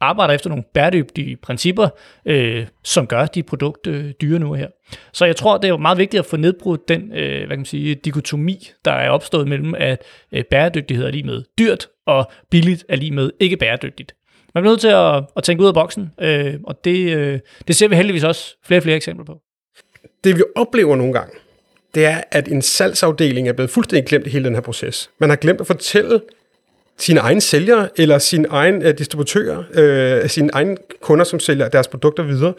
arbejder 0.00 0.34
efter 0.34 0.48
nogle 0.48 0.64
bæredygtige 0.74 1.36
principper, 1.36 1.88
øh, 2.26 2.66
som 2.84 3.06
gør 3.06 3.26
de 3.26 3.42
produkt 3.42 3.86
øh, 3.86 4.10
dyre 4.20 4.38
nu 4.38 4.52
her. 4.52 4.68
Så 5.12 5.24
jeg 5.24 5.36
tror, 5.36 5.56
det 5.56 5.64
er 5.64 5.68
jo 5.68 5.76
meget 5.76 5.98
vigtigt 5.98 6.18
at 6.18 6.26
få 6.26 6.36
nedbrudt 6.36 6.88
den 6.88 7.12
øh, 7.12 7.38
hvad 7.38 7.48
kan 7.48 7.58
man 7.58 7.64
sige, 7.64 7.94
dikotomi, 7.94 8.68
der 8.84 8.92
er 8.92 9.10
opstået 9.10 9.48
mellem, 9.48 9.74
at 9.74 10.02
øh, 10.32 10.44
bæredygtighed 10.44 11.06
er 11.06 11.10
lige 11.10 11.22
med 11.22 11.42
dyrt, 11.58 11.88
og 12.06 12.30
billigt 12.50 12.84
er 12.88 12.96
lige 12.96 13.10
med 13.10 13.30
ikke 13.40 13.56
bæredygtigt. 13.56 14.14
Man 14.54 14.62
bliver 14.62 14.72
nødt 14.72 14.80
til 14.80 14.88
at, 14.88 15.24
at 15.36 15.44
tænke 15.44 15.62
ud 15.62 15.68
af 15.68 15.74
boksen, 15.74 16.10
øh, 16.20 16.54
og 16.64 16.84
det, 16.84 17.16
øh, 17.16 17.40
det 17.68 17.76
ser 17.76 17.88
vi 17.88 17.96
heldigvis 17.96 18.24
også 18.24 18.56
flere 18.64 18.78
og 18.78 18.82
flere 18.82 18.96
eksempler 18.96 19.24
på. 19.24 19.40
Det 20.24 20.36
vi 20.36 20.42
oplever 20.56 20.96
nogle 20.96 21.12
gange, 21.12 21.32
det 21.96 22.04
er, 22.04 22.20
at 22.30 22.48
en 22.48 22.62
salgsafdeling 22.62 23.48
er 23.48 23.52
blevet 23.52 23.70
fuldstændig 23.70 24.06
glemt 24.08 24.26
i 24.26 24.30
hele 24.30 24.44
den 24.44 24.54
her 24.54 24.60
proces. 24.60 25.10
Man 25.18 25.28
har 25.28 25.36
glemt 25.36 25.60
at 25.60 25.66
fortælle 25.66 26.20
sine 26.98 27.20
egne 27.20 27.40
sælgere 27.40 27.88
eller 27.96 28.18
sine 28.18 28.48
egne 28.48 28.88
øh, 28.88 28.98
distributører, 28.98 29.62
øh, 29.74 30.28
sine 30.28 30.50
egne 30.52 30.76
kunder, 31.00 31.24
som 31.24 31.40
sælger 31.40 31.68
deres 31.68 31.88
produkter 31.88 32.22
videre, 32.22 32.52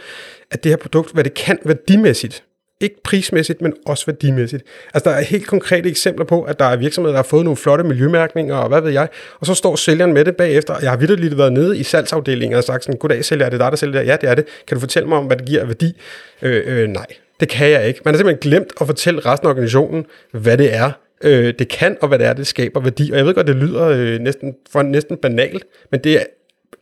at 0.51 0.63
det 0.63 0.71
her 0.71 0.77
produkt, 0.77 1.13
hvad 1.13 1.23
det 1.23 1.33
kan 1.33 1.59
værdimæssigt, 1.65 2.43
ikke 2.81 2.95
prismæssigt, 3.03 3.61
men 3.61 3.73
også 3.85 4.05
værdimæssigt. 4.05 4.63
Altså, 4.93 5.09
der 5.09 5.15
er 5.15 5.21
helt 5.21 5.47
konkrete 5.47 5.89
eksempler 5.89 6.25
på, 6.25 6.43
at 6.43 6.59
der 6.59 6.65
er 6.65 6.75
virksomheder, 6.75 7.13
der 7.13 7.17
har 7.17 7.27
fået 7.29 7.43
nogle 7.43 7.57
flotte 7.57 7.83
miljømærkninger, 7.83 8.55
og 8.55 8.67
hvad 8.67 8.81
ved 8.81 8.91
jeg, 8.91 9.07
og 9.39 9.45
så 9.45 9.53
står 9.53 9.75
sælgeren 9.75 10.13
med 10.13 10.25
det 10.25 10.35
bagefter. 10.35 10.75
Jeg 10.81 10.89
har 10.89 10.97
vidderligt 10.97 11.37
været 11.37 11.53
nede 11.53 11.77
i 11.77 11.83
salgsafdelingen 11.83 12.57
og 12.57 12.63
sagt 12.63 12.83
sådan, 12.83 12.99
goddag 12.99 13.25
sælger, 13.25 13.45
er 13.45 13.49
det 13.49 13.59
dig, 13.59 13.71
der 13.71 13.77
sælger 13.77 13.99
det? 13.99 14.07
Ja, 14.07 14.17
det 14.21 14.29
er 14.29 14.35
det. 14.35 14.45
Kan 14.67 14.75
du 14.75 14.79
fortælle 14.79 15.09
mig 15.09 15.17
om, 15.17 15.25
hvad 15.25 15.37
det 15.37 15.45
giver 15.45 15.61
af 15.61 15.67
værdi? 15.67 15.97
Øh, 16.41 16.63
øh, 16.65 16.87
nej, 16.87 17.05
det 17.39 17.49
kan 17.49 17.69
jeg 17.69 17.87
ikke. 17.87 18.01
Man 18.05 18.13
har 18.13 18.17
simpelthen 18.17 18.51
glemt 18.51 18.73
at 18.81 18.87
fortælle 18.87 19.19
resten 19.19 19.47
af 19.47 19.49
organisationen, 19.49 20.05
hvad 20.31 20.57
det 20.57 20.75
er, 20.75 20.91
øh, 21.23 21.53
det 21.59 21.67
kan, 21.67 21.97
og 22.01 22.07
hvad 22.07 22.19
det 22.19 22.27
er, 22.27 22.33
det 22.33 22.47
skaber 22.47 22.79
værdi. 22.79 23.11
Og 23.11 23.17
jeg 23.17 23.25
ved 23.25 23.33
godt, 23.33 23.47
det 23.47 23.55
lyder 23.55 23.87
øh, 23.87 24.19
næsten, 24.19 24.55
for 24.71 24.81
næsten 24.81 25.17
banalt, 25.17 25.63
men 25.91 26.03
det 26.03 26.13
er, 26.13 26.23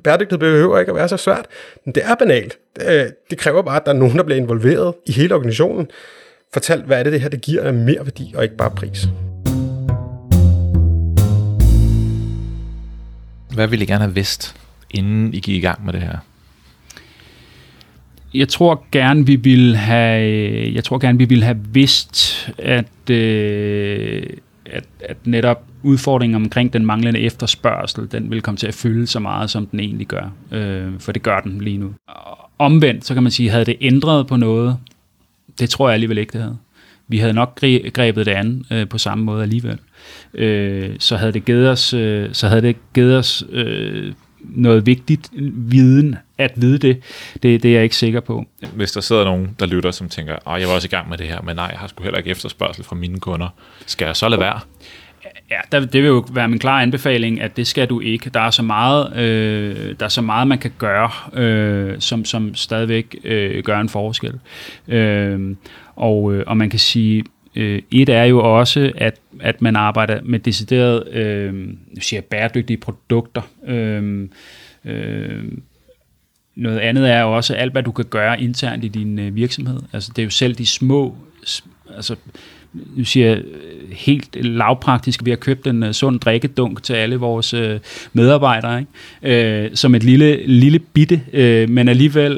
bæredygtighed 0.04 0.40
behøver 0.40 0.80
ikke 0.80 0.90
at 0.90 0.96
være 0.96 1.10
så 1.10 1.18
svært. 1.18 1.46
Men 1.86 1.96
det 1.96 2.04
er 2.06 2.16
banalt. 2.16 2.58
Det, 2.76 3.16
det 3.30 3.38
kræver 3.38 3.62
bare, 3.62 3.76
at 3.76 3.86
der 3.86 3.94
er 3.94 3.98
nogen, 3.98 4.18
der 4.18 4.24
bliver 4.24 4.38
involveret 4.38 4.94
i 5.06 5.12
hele 5.12 5.36
organisationen. 5.36 5.88
Fortæl, 6.54 6.84
hvad 6.84 7.00
er 7.00 7.04
det, 7.04 7.14
det 7.14 7.22
her 7.22 7.30
det 7.30 7.42
giver 7.42 7.64
af 7.64 7.74
mere 7.74 8.06
værdi, 8.06 8.34
og 8.38 8.44
ikke 8.44 8.58
bare 8.58 8.72
pris. 8.72 9.08
Hvad 13.54 13.68
ville 13.68 13.84
I 13.84 13.88
gerne 13.88 14.04
have 14.04 14.16
vidst, 14.16 14.56
inden 14.92 15.34
I 15.34 15.40
gik 15.40 15.56
i 15.56 15.60
gang 15.60 15.86
med 15.86 15.94
det 15.94 16.02
her? 16.02 16.18
Jeg 18.36 18.50
tror 18.50 18.86
gerne, 18.92 19.26
vi 19.26 19.36
ville 19.36 19.78
have, 19.78 20.74
jeg 20.74 20.84
tror 20.84 20.98
gerne, 20.98 21.18
vi 21.18 21.26
ville 21.26 21.44
have 21.44 21.58
vidst, 21.72 22.50
at, 22.58 23.10
øh, 23.10 24.24
at, 24.66 24.86
at 25.00 25.18
netop 25.26 25.64
udfordringen 25.84 26.36
omkring 26.36 26.74
den 26.74 26.86
manglende 26.86 27.20
efterspørgsel, 27.20 28.12
den 28.12 28.32
vil 28.32 28.42
komme 28.42 28.58
til 28.58 28.68
at 28.68 28.74
fylde 28.74 29.08
så 29.08 29.20
meget, 29.20 29.50
som 29.50 29.66
den 29.66 29.80
egentlig 29.80 30.08
gør. 30.08 30.34
Øh, 30.52 31.00
for 31.00 31.12
det 31.12 31.24
gør 31.24 31.40
den 31.40 31.62
lige 31.62 31.78
nu. 31.78 31.94
Omvendt, 32.60 33.06
så 33.06 33.14
kan 33.14 33.24
man 33.24 33.32
sige, 33.32 33.50
havde 33.50 33.66
det 33.66 33.76
ændret 33.82 34.28
på 34.28 34.36
noget? 34.36 34.78
Det 35.60 35.70
tror 35.70 35.88
jeg 35.88 35.94
alligevel 35.94 36.18
ikke, 36.18 36.34
det 36.34 36.42
havde. 36.42 36.58
Vi 37.08 37.18
havde 37.18 37.34
nok 37.34 37.60
grebet 37.94 38.26
det 38.26 38.32
an 38.32 38.66
øh, 38.72 38.88
på 38.88 38.98
samme 38.98 39.24
måde 39.24 39.44
alligevel. 39.44 39.80
Øh, 40.34 40.96
så 41.00 41.18
havde 41.18 41.32
det 41.32 41.46
givet 41.46 41.70
os, 41.70 41.94
øh, 41.94 42.30
så 42.32 42.48
havde 42.48 42.62
det 42.62 42.76
givet 42.94 43.18
os 43.18 43.44
øh, 43.52 44.14
noget 44.40 44.86
vigtigt 44.86 45.30
viden 45.72 46.16
at 46.38 46.52
vide 46.56 46.78
det. 46.78 47.02
det. 47.44 47.64
Det 47.64 47.66
er 47.66 47.74
jeg 47.74 47.84
ikke 47.84 47.96
sikker 47.96 48.20
på. 48.20 48.46
Hvis 48.74 48.92
der 48.92 49.02
sidder 49.02 49.24
nogen, 49.24 49.56
der 49.60 49.66
lytter, 49.66 49.92
som 49.92 50.10
tænker, 50.10 50.50
at 50.50 50.62
jeg 50.62 50.68
var 50.68 50.76
også 50.76 50.88
i 50.88 50.90
gang 50.90 51.10
med 51.10 51.18
det 51.18 51.28
her, 51.28 51.42
men 51.42 51.56
nej, 51.56 51.68
jeg 51.72 51.80
har 51.80 51.88
sgu 51.88 52.04
heller 52.04 52.18
ikke 52.18 52.30
efterspørgsel 52.30 52.84
fra 52.84 52.96
mine 52.96 53.20
kunder. 53.20 53.48
Skal 53.86 54.06
jeg 54.06 54.16
så 54.16 54.30
lade 54.30 54.42
være? 54.42 54.60
Ja, 55.52 55.60
der, 55.72 55.80
det 55.80 56.02
vil 56.02 56.08
jo 56.08 56.26
være 56.32 56.48
min 56.48 56.60
klare 56.60 56.82
anbefaling, 56.82 57.42
at 57.42 57.58
det 57.58 57.68
skal 57.68 57.88
du 57.88 58.00
ikke. 58.00 58.30
Der 58.30 58.40
er 58.40 58.50
så 58.50 58.64
meget, 58.64 59.18
øh, 59.18 59.96
der 60.00 60.06
er 60.06 60.10
så 60.10 60.22
meget 60.22 60.48
man 60.48 60.58
kan 60.58 60.72
gøre, 60.78 61.12
øh, 61.34 62.00
som, 62.00 62.26
som 62.26 62.56
stadigvæk 62.56 63.16
øh, 63.24 63.64
gør 63.64 63.80
en 63.80 63.90
forskel. 63.90 64.40
Øh, 64.88 65.56
og, 65.96 66.34
øh, 66.34 66.44
og 66.48 66.58
man 66.58 66.70
kan 66.70 66.80
sige, 66.80 67.24
øh, 67.56 67.82
et 67.92 68.10
er 68.10 68.24
jo 68.24 68.60
også, 68.60 68.92
at, 68.98 69.20
at 69.40 69.62
man 69.62 69.76
arbejder 69.76 70.20
med 70.24 70.40
decideret 70.40 71.08
øh, 71.08 71.68
siger 72.02 72.22
bæredygtige 72.22 72.78
produkter. 72.78 73.42
Øh, 73.68 74.30
øh, 74.86 75.44
noget 76.56 76.80
andet 76.80 77.10
er 77.12 77.22
jo 77.22 77.36
også 77.36 77.54
alt, 77.54 77.72
hvad 77.72 77.84
du 77.84 77.92
kan 77.92 78.06
gøre 78.06 78.42
internt 78.42 78.84
i 78.84 78.88
din 78.88 79.20
øh, 79.20 79.36
virksomhed. 79.36 79.80
Altså 79.94 80.12
det 80.16 80.22
er 80.22 80.24
jo 80.24 80.30
selv 80.30 80.56
de 80.56 80.66
små, 80.66 81.16
altså 81.96 82.16
nu 82.96 83.04
siger 83.04 83.28
jeg, 83.28 83.38
øh, 83.38 83.92
helt 83.92 84.46
lavpraktisk, 84.46 85.26
vi 85.26 85.30
har 85.30 85.38
købt 85.38 85.68
en 85.68 85.84
uh, 85.84 85.92
sund 85.92 86.20
drikkedunk 86.20 86.84
til 86.84 86.94
alle 86.94 87.16
vores 87.16 87.54
uh, 87.54 87.70
medarbejdere, 88.14 88.86
ikke? 89.22 89.66
Uh, 89.70 89.76
som 89.76 89.96
et 89.96 90.04
lille, 90.04 90.48
lille 90.48 90.80
bitte, 90.80 91.22
uh, 91.34 91.70
men 91.70 91.90
alligevel 91.90 92.38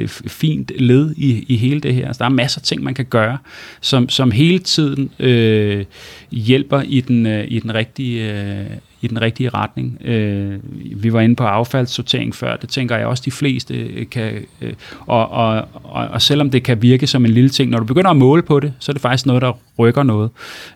uh, 0.00 0.08
fint 0.08 0.72
led 0.78 1.14
i, 1.16 1.44
i 1.48 1.56
hele 1.56 1.80
det 1.80 1.94
her. 1.94 2.06
Altså, 2.06 2.18
der 2.18 2.24
er 2.24 2.34
masser 2.34 2.60
af 2.60 2.62
ting, 2.62 2.82
man 2.82 2.94
kan 2.94 3.04
gøre, 3.04 3.38
som, 3.80 4.08
som 4.08 4.30
hele 4.30 4.58
tiden 4.58 5.10
uh, 5.20 5.84
hjælper 6.30 6.82
i 6.82 7.00
den, 7.00 7.26
uh, 7.26 7.44
i 7.48 7.58
den 7.58 7.74
rigtige 7.74 8.32
uh, 8.32 8.76
i 9.04 9.06
den 9.06 9.20
rigtige 9.20 9.48
retning. 9.48 9.98
Øh, 10.04 10.58
vi 11.02 11.12
var 11.12 11.20
inde 11.20 11.36
på 11.36 11.44
affaldssortering 11.44 12.34
før, 12.34 12.56
det 12.56 12.68
tænker 12.68 12.96
jeg 12.96 13.06
også 13.06 13.22
de 13.26 13.30
fleste 13.30 13.74
øh, 13.74 14.06
kan, 14.10 14.32
øh, 14.60 14.72
og, 15.00 15.30
og, 15.30 15.68
og, 15.84 16.08
og 16.08 16.22
selvom 16.22 16.50
det 16.50 16.62
kan 16.62 16.82
virke 16.82 17.06
som 17.06 17.24
en 17.24 17.30
lille 17.30 17.50
ting, 17.50 17.70
når 17.70 17.78
du 17.78 17.84
begynder 17.84 18.10
at 18.10 18.16
måle 18.16 18.42
på 18.42 18.60
det, 18.60 18.72
så 18.78 18.92
er 18.92 18.94
det 18.94 19.02
faktisk 19.02 19.26
noget, 19.26 19.42
der 19.42 19.52
rykker 19.78 20.02
noget. 20.02 20.30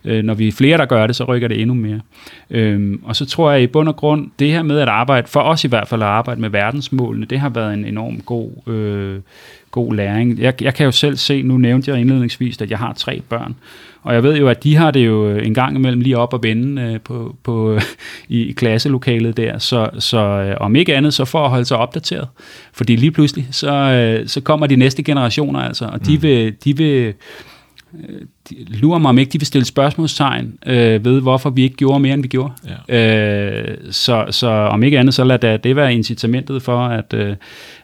Øh, 0.05 0.25
når 0.25 0.35
vi 0.35 0.49
er 0.49 0.53
flere, 0.53 0.79
der 0.79 0.85
gør 0.85 1.07
det, 1.07 1.17
så 1.17 1.25
rykker 1.25 1.49
det 1.49 1.61
endnu 1.61 1.75
mere. 1.75 2.01
Øh, 2.51 2.99
og 3.05 3.17
så 3.17 3.27
tror 3.27 3.51
jeg 3.53 3.63
i 3.63 3.67
bund 3.67 3.89
og 3.89 3.97
grund, 3.97 4.31
det 4.39 4.51
her 4.51 4.63
med 4.63 4.79
at 4.79 4.89
arbejde, 4.89 5.29
for 5.29 5.41
os 5.41 5.65
i 5.65 5.69
hvert 5.69 5.89
fald 5.89 6.03
at 6.03 6.09
arbejde 6.09 6.41
med 6.41 6.51
verdensmålene, 6.51 7.27
det 7.27 7.41
har 7.41 7.49
været 7.49 7.75
en 7.75 7.85
enorm 7.85 8.21
god, 8.21 8.51
øh, 8.73 9.21
god 9.71 9.95
læring. 9.95 10.39
Jeg, 10.39 10.63
jeg 10.63 10.75
kan 10.75 10.85
jo 10.85 10.91
selv 10.91 11.17
se, 11.17 11.43
nu 11.43 11.57
nævnte 11.57 11.91
jeg 11.91 12.01
indledningsvis, 12.01 12.61
at 12.61 12.71
jeg 12.71 12.79
har 12.79 12.93
tre 12.93 13.23
børn, 13.29 13.55
og 14.03 14.15
jeg 14.15 14.23
ved 14.23 14.37
jo, 14.37 14.49
at 14.49 14.65
de 14.65 14.77
har 14.77 14.91
det 14.91 15.07
jo 15.07 15.31
en 15.31 15.55
gang 15.55 15.77
imellem 15.77 16.01
lige 16.01 16.19
op 16.19 16.33
og 16.35 16.43
vende 16.43 16.83
øh, 16.83 17.01
på, 17.01 17.37
på, 17.43 17.79
i 18.29 18.53
klasselokalet 18.53 19.37
der, 19.37 19.59
så, 19.59 19.91
så 19.99 20.19
øh, 20.19 20.57
om 20.61 20.77
ikke 20.77 20.97
andet, 20.97 21.15
så 21.15 21.25
for 21.25 21.45
at 21.45 21.51
holde 21.51 21.65
sig 21.65 21.77
opdateret. 21.77 22.29
Fordi 22.73 22.97
lige 22.97 23.11
pludselig, 23.11 23.49
så, 23.51 23.73
øh, 23.73 24.29
så 24.29 24.41
kommer 24.41 24.67
de 24.67 24.77
næste 24.77 25.03
generationer 25.03 25.61
altså, 25.61 25.85
og 25.85 26.07
de 26.07 26.17
mm. 26.17 26.23
vil, 26.23 26.55
de 26.65 26.77
vil 26.77 27.15
de 28.51 28.65
lurer 28.69 28.99
mig 28.99 29.09
om 29.09 29.19
ikke, 29.19 29.31
de 29.31 29.39
vil 29.39 29.47
stille 29.47 29.65
spørgsmålstegn 29.65 30.59
øh, 30.67 31.05
ved, 31.05 31.21
hvorfor 31.21 31.51
vi 31.51 31.63
ikke 31.63 31.77
gjorde 31.77 32.01
mere, 32.01 32.15
end 32.15 32.23
vi 32.23 32.29
gjorde. 32.29 32.53
Ja. 32.89 33.71
Øh, 33.71 33.79
så, 33.91 34.27
så 34.31 34.49
om 34.49 34.83
ikke 34.83 34.99
andet, 34.99 35.15
så 35.15 35.25
lad 35.25 35.39
det, 35.39 35.65
det 35.65 35.77
være 35.77 35.95
incitamentet 35.95 36.63
for, 36.63 36.79
at, 36.79 37.15
øh, 37.15 37.37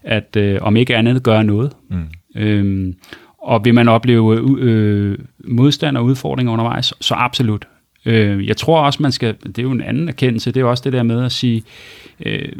at 0.02 0.36
øh, 0.36 0.58
om 0.62 0.76
ikke 0.76 0.96
andet 0.96 1.22
gøre 1.22 1.44
noget. 1.44 1.72
Mm. 1.90 2.40
Øh, 2.40 2.94
og 3.38 3.64
vil 3.64 3.74
man 3.74 3.88
opleve 3.88 4.40
øh, 4.58 5.18
modstand 5.44 5.96
og 5.96 6.04
udfordringer 6.04 6.52
undervejs, 6.52 6.94
så 7.00 7.14
absolut. 7.14 7.68
Øh, 8.06 8.46
jeg 8.46 8.56
tror 8.56 8.80
også, 8.80 9.02
man 9.02 9.12
skal, 9.12 9.34
det 9.46 9.58
er 9.58 9.62
jo 9.62 9.70
en 9.70 9.82
anden 9.82 10.08
erkendelse, 10.08 10.52
det 10.52 10.60
er 10.60 10.64
også 10.64 10.82
det 10.84 10.92
der 10.92 11.02
med 11.02 11.24
at 11.24 11.32
sige, 11.32 11.62
øh, 12.26 12.52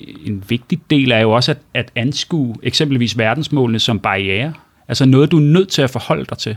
en 0.00 0.44
vigtig 0.48 0.80
del 0.90 1.10
er 1.10 1.18
jo 1.18 1.30
også 1.30 1.50
at, 1.50 1.58
at 1.74 1.90
anskue 1.94 2.54
eksempelvis 2.62 3.18
verdensmålene 3.18 3.78
som 3.78 3.98
barriere. 3.98 4.52
Altså 4.88 5.06
noget, 5.06 5.30
du 5.30 5.36
er 5.36 5.42
nødt 5.42 5.68
til 5.68 5.82
at 5.82 5.90
forholde 5.90 6.24
dig 6.24 6.38
til. 6.38 6.56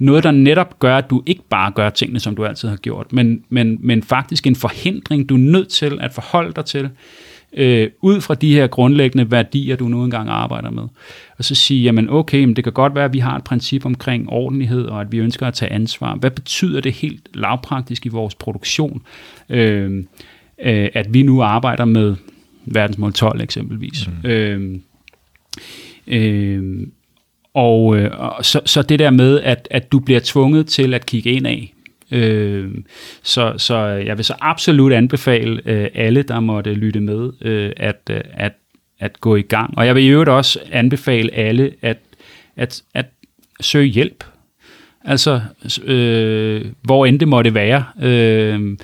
Noget, 0.00 0.24
der 0.24 0.30
netop 0.30 0.78
gør, 0.78 0.96
at 0.96 1.10
du 1.10 1.22
ikke 1.26 1.42
bare 1.50 1.70
gør 1.70 1.90
tingene, 1.90 2.20
som 2.20 2.36
du 2.36 2.44
altid 2.44 2.68
har 2.68 2.76
gjort, 2.76 3.12
men, 3.12 3.42
men, 3.48 3.78
men 3.80 4.02
faktisk 4.02 4.46
en 4.46 4.56
forhindring, 4.56 5.28
du 5.28 5.34
er 5.34 5.38
nødt 5.38 5.68
til 5.68 5.98
at 6.00 6.12
forholde 6.12 6.52
dig 6.52 6.64
til, 6.64 6.90
øh, 7.52 7.90
ud 8.00 8.20
fra 8.20 8.34
de 8.34 8.54
her 8.54 8.66
grundlæggende 8.66 9.30
værdier, 9.30 9.76
du 9.76 9.88
nu 9.88 10.04
engang 10.04 10.28
arbejder 10.28 10.70
med. 10.70 10.82
Og 11.38 11.44
så 11.44 11.54
sige, 11.54 11.82
jamen 11.82 12.10
okay, 12.10 12.44
men 12.44 12.56
det 12.56 12.64
kan 12.64 12.72
godt 12.72 12.94
være, 12.94 13.04
at 13.04 13.12
vi 13.12 13.18
har 13.18 13.36
et 13.36 13.44
princip 13.44 13.86
omkring 13.86 14.28
ordentlighed, 14.28 14.84
og 14.84 15.00
at 15.00 15.12
vi 15.12 15.18
ønsker 15.18 15.46
at 15.46 15.54
tage 15.54 15.72
ansvar. 15.72 16.14
Hvad 16.14 16.30
betyder 16.30 16.80
det 16.80 16.92
helt 16.92 17.28
lavpraktisk 17.34 18.06
i 18.06 18.08
vores 18.08 18.34
produktion, 18.34 19.02
øh, 19.48 20.04
øh, 20.64 20.88
at 20.94 21.14
vi 21.14 21.22
nu 21.22 21.42
arbejder 21.42 21.84
med 21.84 22.16
verdensmål 22.64 23.12
12 23.12 23.40
eksempelvis? 23.40 24.08
Mm. 24.08 24.30
Øh, 24.30 24.78
øh, 26.06 26.86
og, 27.58 27.96
øh, 27.96 28.10
så, 28.42 28.60
så 28.66 28.82
det 28.82 28.98
der 28.98 29.10
med, 29.10 29.40
at, 29.40 29.68
at 29.70 29.92
du 29.92 29.98
bliver 29.98 30.20
tvunget 30.24 30.66
til 30.66 30.94
at 30.94 31.06
kigge 31.06 31.30
ind 31.30 31.46
af, 31.46 31.74
Øh, 32.12 32.70
så, 33.22 33.54
så 33.56 33.76
jeg 33.78 34.16
vil 34.16 34.24
så 34.24 34.34
absolut 34.40 34.92
anbefale 34.92 35.60
øh, 35.66 35.88
alle, 35.94 36.22
der 36.22 36.40
måtte 36.40 36.74
lytte 36.74 37.00
med, 37.00 37.30
øh, 37.42 37.72
at, 37.76 38.00
øh, 38.10 38.20
at, 38.32 38.52
at 39.00 39.20
gå 39.20 39.36
i 39.36 39.42
gang. 39.42 39.78
Og 39.78 39.86
jeg 39.86 39.94
vil 39.94 40.04
i 40.04 40.08
øvrigt 40.08 40.30
også 40.30 40.58
anbefale 40.72 41.34
alle 41.34 41.72
at, 41.82 41.98
at, 42.56 42.82
at 42.94 43.06
søge 43.60 43.86
hjælp. 43.86 44.24
Altså, 45.04 45.40
øh, 45.84 46.64
hvor 46.82 47.06
end 47.06 47.20
det 47.20 47.28
måtte 47.28 47.54
være. 47.54 47.84
Øh, 48.02 48.76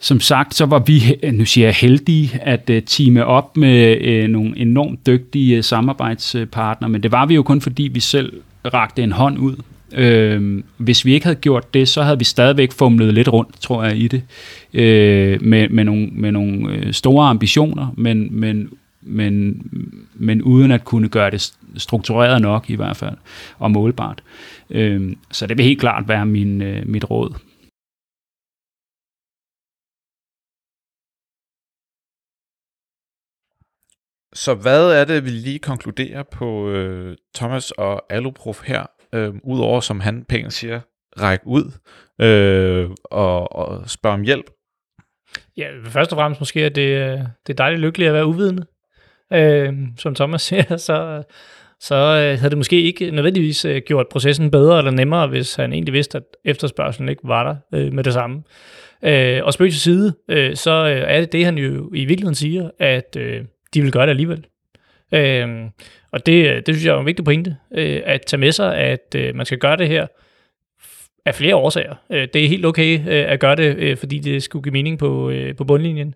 som 0.00 0.20
sagt, 0.20 0.54
så 0.54 0.66
var 0.66 0.78
vi, 0.78 1.02
nu 1.32 1.44
siger 1.44 1.66
jeg 1.66 1.74
heldige, 1.74 2.38
at 2.42 2.70
øh, 2.70 2.82
time 2.82 3.24
op 3.24 3.56
med 3.56 4.00
øh, 4.00 4.28
nogle 4.28 4.58
enormt 4.58 5.06
dygtige 5.06 5.56
øh, 5.56 5.64
samarbejdspartnere, 5.64 6.88
men 6.90 7.02
det 7.02 7.12
var 7.12 7.26
vi 7.26 7.34
jo 7.34 7.42
kun 7.42 7.60
fordi, 7.60 7.82
vi 7.82 8.00
selv 8.00 8.32
rakte 8.74 9.02
en 9.02 9.12
hånd 9.12 9.38
ud. 9.38 9.56
Øh, 9.92 10.62
hvis 10.76 11.04
vi 11.04 11.14
ikke 11.14 11.26
havde 11.26 11.38
gjort 11.38 11.74
det, 11.74 11.88
så 11.88 12.02
havde 12.02 12.18
vi 12.18 12.24
stadigvæk 12.24 12.72
fumlet 12.72 13.14
lidt 13.14 13.28
rundt, 13.28 13.60
tror 13.60 13.84
jeg, 13.84 13.96
i 13.96 14.08
det, 14.08 14.22
øh, 14.74 15.42
med, 15.42 15.68
med 15.68 15.84
nogle, 15.84 16.08
med 16.12 16.32
nogle 16.32 16.92
store 16.92 17.28
ambitioner, 17.28 17.94
men, 17.96 18.40
men, 18.40 18.68
men, 19.02 19.62
men 20.14 20.42
uden 20.42 20.70
at 20.70 20.84
kunne 20.84 21.08
gøre 21.08 21.30
det 21.30 21.52
struktureret 21.76 22.42
nok 22.42 22.70
i 22.70 22.74
hvert 22.74 22.96
fald, 22.96 23.16
og 23.58 23.70
målbart. 23.70 24.22
Øh, 24.70 25.12
så 25.30 25.46
det 25.46 25.56
vil 25.56 25.66
helt 25.66 25.80
klart 25.80 26.08
være 26.08 26.26
min, 26.26 26.62
øh, 26.62 26.88
mit 26.88 27.10
råd. 27.10 27.34
Så 34.34 34.54
hvad 34.54 34.92
er 34.92 35.04
det, 35.04 35.24
vi 35.24 35.30
lige 35.30 35.58
konkluderer 35.58 36.22
på 36.22 36.70
øh, 36.70 37.16
Thomas 37.34 37.70
og 37.70 38.12
Aluprof 38.12 38.62
her? 38.66 38.86
øh, 39.12 39.34
udover 39.42 39.80
som 39.80 40.00
han 40.00 40.24
pænt 40.28 40.52
siger, 40.52 40.80
række 41.20 41.46
ud 41.46 41.64
øh, 42.20 42.90
og, 43.04 43.56
og 43.56 43.90
spørge 43.90 44.14
om 44.14 44.22
hjælp? 44.22 44.50
Ja, 45.56 45.68
først 45.84 46.12
og 46.12 46.16
fremmest 46.16 46.40
måske, 46.40 46.64
at 46.64 46.74
det, 46.74 46.88
øh, 46.88 47.18
det 47.46 47.52
er 47.52 47.54
dejligt 47.54 47.80
lykkeligt 47.80 48.08
at 48.08 48.14
være 48.14 48.26
uvidende. 48.26 48.66
Øh, 49.32 49.74
som 49.98 50.14
Thomas 50.14 50.42
siger, 50.48 50.76
så, 50.76 51.22
så 51.80 51.94
øh, 51.94 52.38
havde 52.38 52.50
det 52.50 52.58
måske 52.58 52.82
ikke 52.82 53.10
nødvendigvis 53.10 53.64
øh, 53.64 53.82
gjort 53.86 54.06
processen 54.10 54.50
bedre 54.50 54.78
eller 54.78 54.90
nemmere, 54.90 55.26
hvis 55.26 55.54
han 55.54 55.72
egentlig 55.72 55.92
vidste, 55.92 56.18
at 56.18 56.24
efterspørgselen 56.44 57.08
ikke 57.08 57.22
var 57.24 57.44
der 57.44 57.56
øh, 57.78 57.92
med 57.92 58.04
det 58.04 58.12
samme. 58.12 58.42
Øh, 59.04 59.44
og 59.44 59.52
spøg 59.52 59.70
til 59.70 59.80
side, 59.80 60.14
øh, 60.28 60.56
så 60.56 60.70
øh, 60.70 61.14
er 61.14 61.20
det 61.20 61.32
det, 61.32 61.44
han 61.44 61.58
jo 61.58 61.90
i 61.94 62.04
virkeligheden 62.04 62.34
siger, 62.34 62.70
at 62.78 63.16
øh, 63.16 63.44
de 63.74 63.82
vil 63.82 63.92
gøre 63.92 64.06
det 64.06 64.10
alligevel. 64.10 64.46
Øh, 65.14 65.48
og 66.12 66.26
det, 66.26 66.46
øh, 66.48 66.56
det 66.56 66.74
synes 66.74 66.86
jeg 66.86 66.94
er 66.94 67.00
en 67.00 67.06
vigtig 67.06 67.24
pointe, 67.24 67.56
øh, 67.74 68.00
at 68.04 68.20
tage 68.26 68.40
med 68.40 68.52
sig, 68.52 68.76
at 68.76 69.14
øh, 69.16 69.34
man 69.34 69.46
skal 69.46 69.58
gøre 69.58 69.76
det 69.76 69.88
her 69.88 70.06
af 71.26 71.34
flere 71.34 71.56
årsager. 71.56 71.94
Øh, 72.10 72.28
det 72.34 72.44
er 72.44 72.48
helt 72.48 72.66
okay 72.66 72.98
øh, 72.98 73.32
at 73.32 73.40
gøre 73.40 73.56
det, 73.56 73.76
øh, 73.76 73.96
fordi 73.96 74.18
det 74.18 74.42
skulle 74.42 74.62
give 74.62 74.72
mening 74.72 74.98
på, 74.98 75.30
øh, 75.30 75.56
på 75.56 75.64
bundlinjen. 75.64 76.14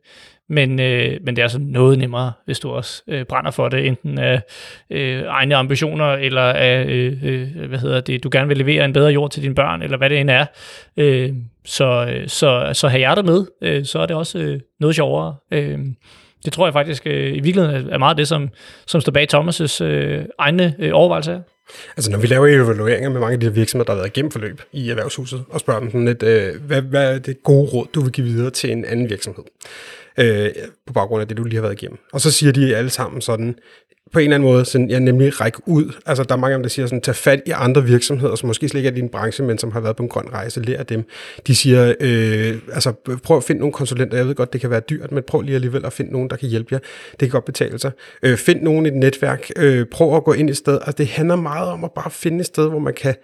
Men, 0.48 0.80
øh, 0.80 1.20
men 1.22 1.36
det 1.36 1.42
er 1.42 1.44
altså 1.44 1.58
noget 1.58 1.98
nemmere, 1.98 2.32
hvis 2.44 2.60
du 2.60 2.70
også 2.70 3.02
øh, 3.08 3.24
brænder 3.24 3.50
for 3.50 3.68
det, 3.68 3.86
enten 3.86 4.18
af 4.18 4.42
øh, 4.90 5.22
egne 5.26 5.56
ambitioner, 5.56 6.12
eller 6.12 6.42
af, 6.42 6.84
øh, 6.84 7.24
øh, 7.24 7.68
hvad 7.68 7.78
hedder 7.78 8.00
det, 8.00 8.24
du 8.24 8.28
gerne 8.32 8.48
vil 8.48 8.56
levere 8.56 8.84
en 8.84 8.92
bedre 8.92 9.12
jord 9.12 9.30
til 9.30 9.42
dine 9.42 9.54
børn, 9.54 9.82
eller 9.82 9.98
hvad 9.98 10.10
det 10.10 10.20
end 10.20 10.30
er. 10.30 10.46
Øh, 10.96 11.32
så, 11.64 12.06
øh, 12.10 12.28
så, 12.28 12.70
så 12.72 12.88
have 12.88 12.98
hjertet 12.98 13.24
med, 13.24 13.46
øh, 13.62 13.84
så 13.84 13.98
er 13.98 14.06
det 14.06 14.16
også 14.16 14.38
øh, 14.38 14.60
noget 14.80 14.96
sjovere. 14.96 15.36
Øh, 15.50 15.78
det 16.44 16.52
tror 16.52 16.66
jeg 16.66 16.72
faktisk 16.72 17.06
øh, 17.06 17.36
i 17.36 17.40
virkeligheden 17.40 17.90
er 17.90 17.98
meget 17.98 18.16
det, 18.16 18.28
som, 18.28 18.48
som 18.86 19.00
står 19.00 19.12
bag 19.12 19.26
Thomas' 19.34 19.84
øh, 19.84 20.24
egne 20.38 20.76
øh, 20.78 20.90
overvejelser. 20.94 21.40
Altså 21.96 22.10
når 22.10 22.18
vi 22.18 22.26
laver 22.26 22.46
evalueringer 22.46 23.10
med 23.10 23.20
mange 23.20 23.34
af 23.34 23.40
de 23.40 23.54
virksomheder, 23.54 23.84
der 23.84 23.92
har 23.92 23.96
været 23.96 24.16
igennem 24.16 24.30
forløb 24.30 24.62
i 24.72 24.90
erhvervshuset, 24.90 25.44
og 25.48 25.60
spørger 25.60 25.80
dem 25.80 25.90
sådan 25.90 26.04
lidt, 26.04 26.22
øh, 26.22 26.62
hvad, 26.66 26.82
hvad 26.82 27.14
er 27.14 27.18
det 27.18 27.42
gode 27.42 27.70
råd, 27.70 27.86
du 27.94 28.00
vil 28.00 28.12
give 28.12 28.26
videre 28.26 28.50
til 28.50 28.70
en 28.70 28.84
anden 28.84 29.10
virksomhed? 29.10 29.44
Øh, 30.18 30.50
på 30.86 30.92
baggrund 30.92 31.20
af 31.20 31.28
det, 31.28 31.36
du 31.36 31.44
lige 31.44 31.54
har 31.54 31.62
været 31.62 31.82
igennem. 31.82 31.98
Og 32.12 32.20
så 32.20 32.30
siger 32.30 32.52
de 32.52 32.76
alle 32.76 32.90
sammen 32.90 33.20
sådan, 33.20 33.56
på 34.12 34.18
en 34.18 34.24
eller 34.24 34.34
anden 34.34 34.50
måde 34.50 34.64
sådan, 34.64 34.90
ja, 34.90 34.98
nemlig 34.98 35.40
række 35.40 35.58
ud. 35.66 35.92
Altså, 36.06 36.24
der 36.24 36.34
er 36.34 36.38
mange 36.38 36.54
af 36.54 36.58
dem, 36.58 36.62
der 36.62 36.70
siger 36.70 36.86
sådan, 36.86 37.00
tag 37.00 37.16
fat 37.16 37.42
i 37.46 37.50
andre 37.50 37.84
virksomheder, 37.84 38.34
som 38.34 38.46
måske 38.46 38.68
slet 38.68 38.78
ikke 38.78 38.88
er 38.88 38.94
din 38.94 39.08
branche, 39.08 39.44
men 39.44 39.58
som 39.58 39.72
har 39.72 39.80
været 39.80 39.96
på 39.96 40.02
en 40.02 40.08
grøn 40.08 40.28
rejse, 40.32 40.60
lær 40.60 40.78
af 40.78 40.86
dem. 40.86 41.04
De 41.46 41.54
siger, 41.54 41.94
øh, 42.00 42.58
altså, 42.72 42.92
prøv 43.22 43.36
at 43.36 43.44
finde 43.44 43.58
nogle 43.58 43.72
konsulenter. 43.72 44.16
Jeg 44.16 44.26
ved 44.26 44.34
godt, 44.34 44.52
det 44.52 44.60
kan 44.60 44.70
være 44.70 44.80
dyrt, 44.80 45.12
men 45.12 45.22
prøv 45.26 45.40
lige 45.40 45.54
alligevel 45.54 45.84
at 45.86 45.92
finde 45.92 46.12
nogen, 46.12 46.30
der 46.30 46.36
kan 46.36 46.48
hjælpe 46.48 46.68
jer. 46.72 46.78
Det 47.10 47.18
kan 47.18 47.28
godt 47.28 47.44
betale 47.44 47.78
sig. 47.78 47.90
Øh, 48.22 48.36
find 48.36 48.62
nogen 48.62 48.86
i 48.86 48.88
et 48.88 48.94
netværk. 48.94 49.50
Øh, 49.56 49.86
prøv 49.86 50.16
at 50.16 50.24
gå 50.24 50.32
ind 50.32 50.48
i 50.48 50.50
et 50.50 50.56
sted. 50.56 50.74
Altså, 50.74 50.94
det 50.98 51.06
handler 51.06 51.36
meget 51.36 51.68
om 51.68 51.84
at 51.84 51.90
bare 51.92 52.10
finde 52.10 52.40
et 52.40 52.46
sted, 52.46 52.68
hvor 52.68 52.78
man 52.78 52.94
kan 52.94 53.14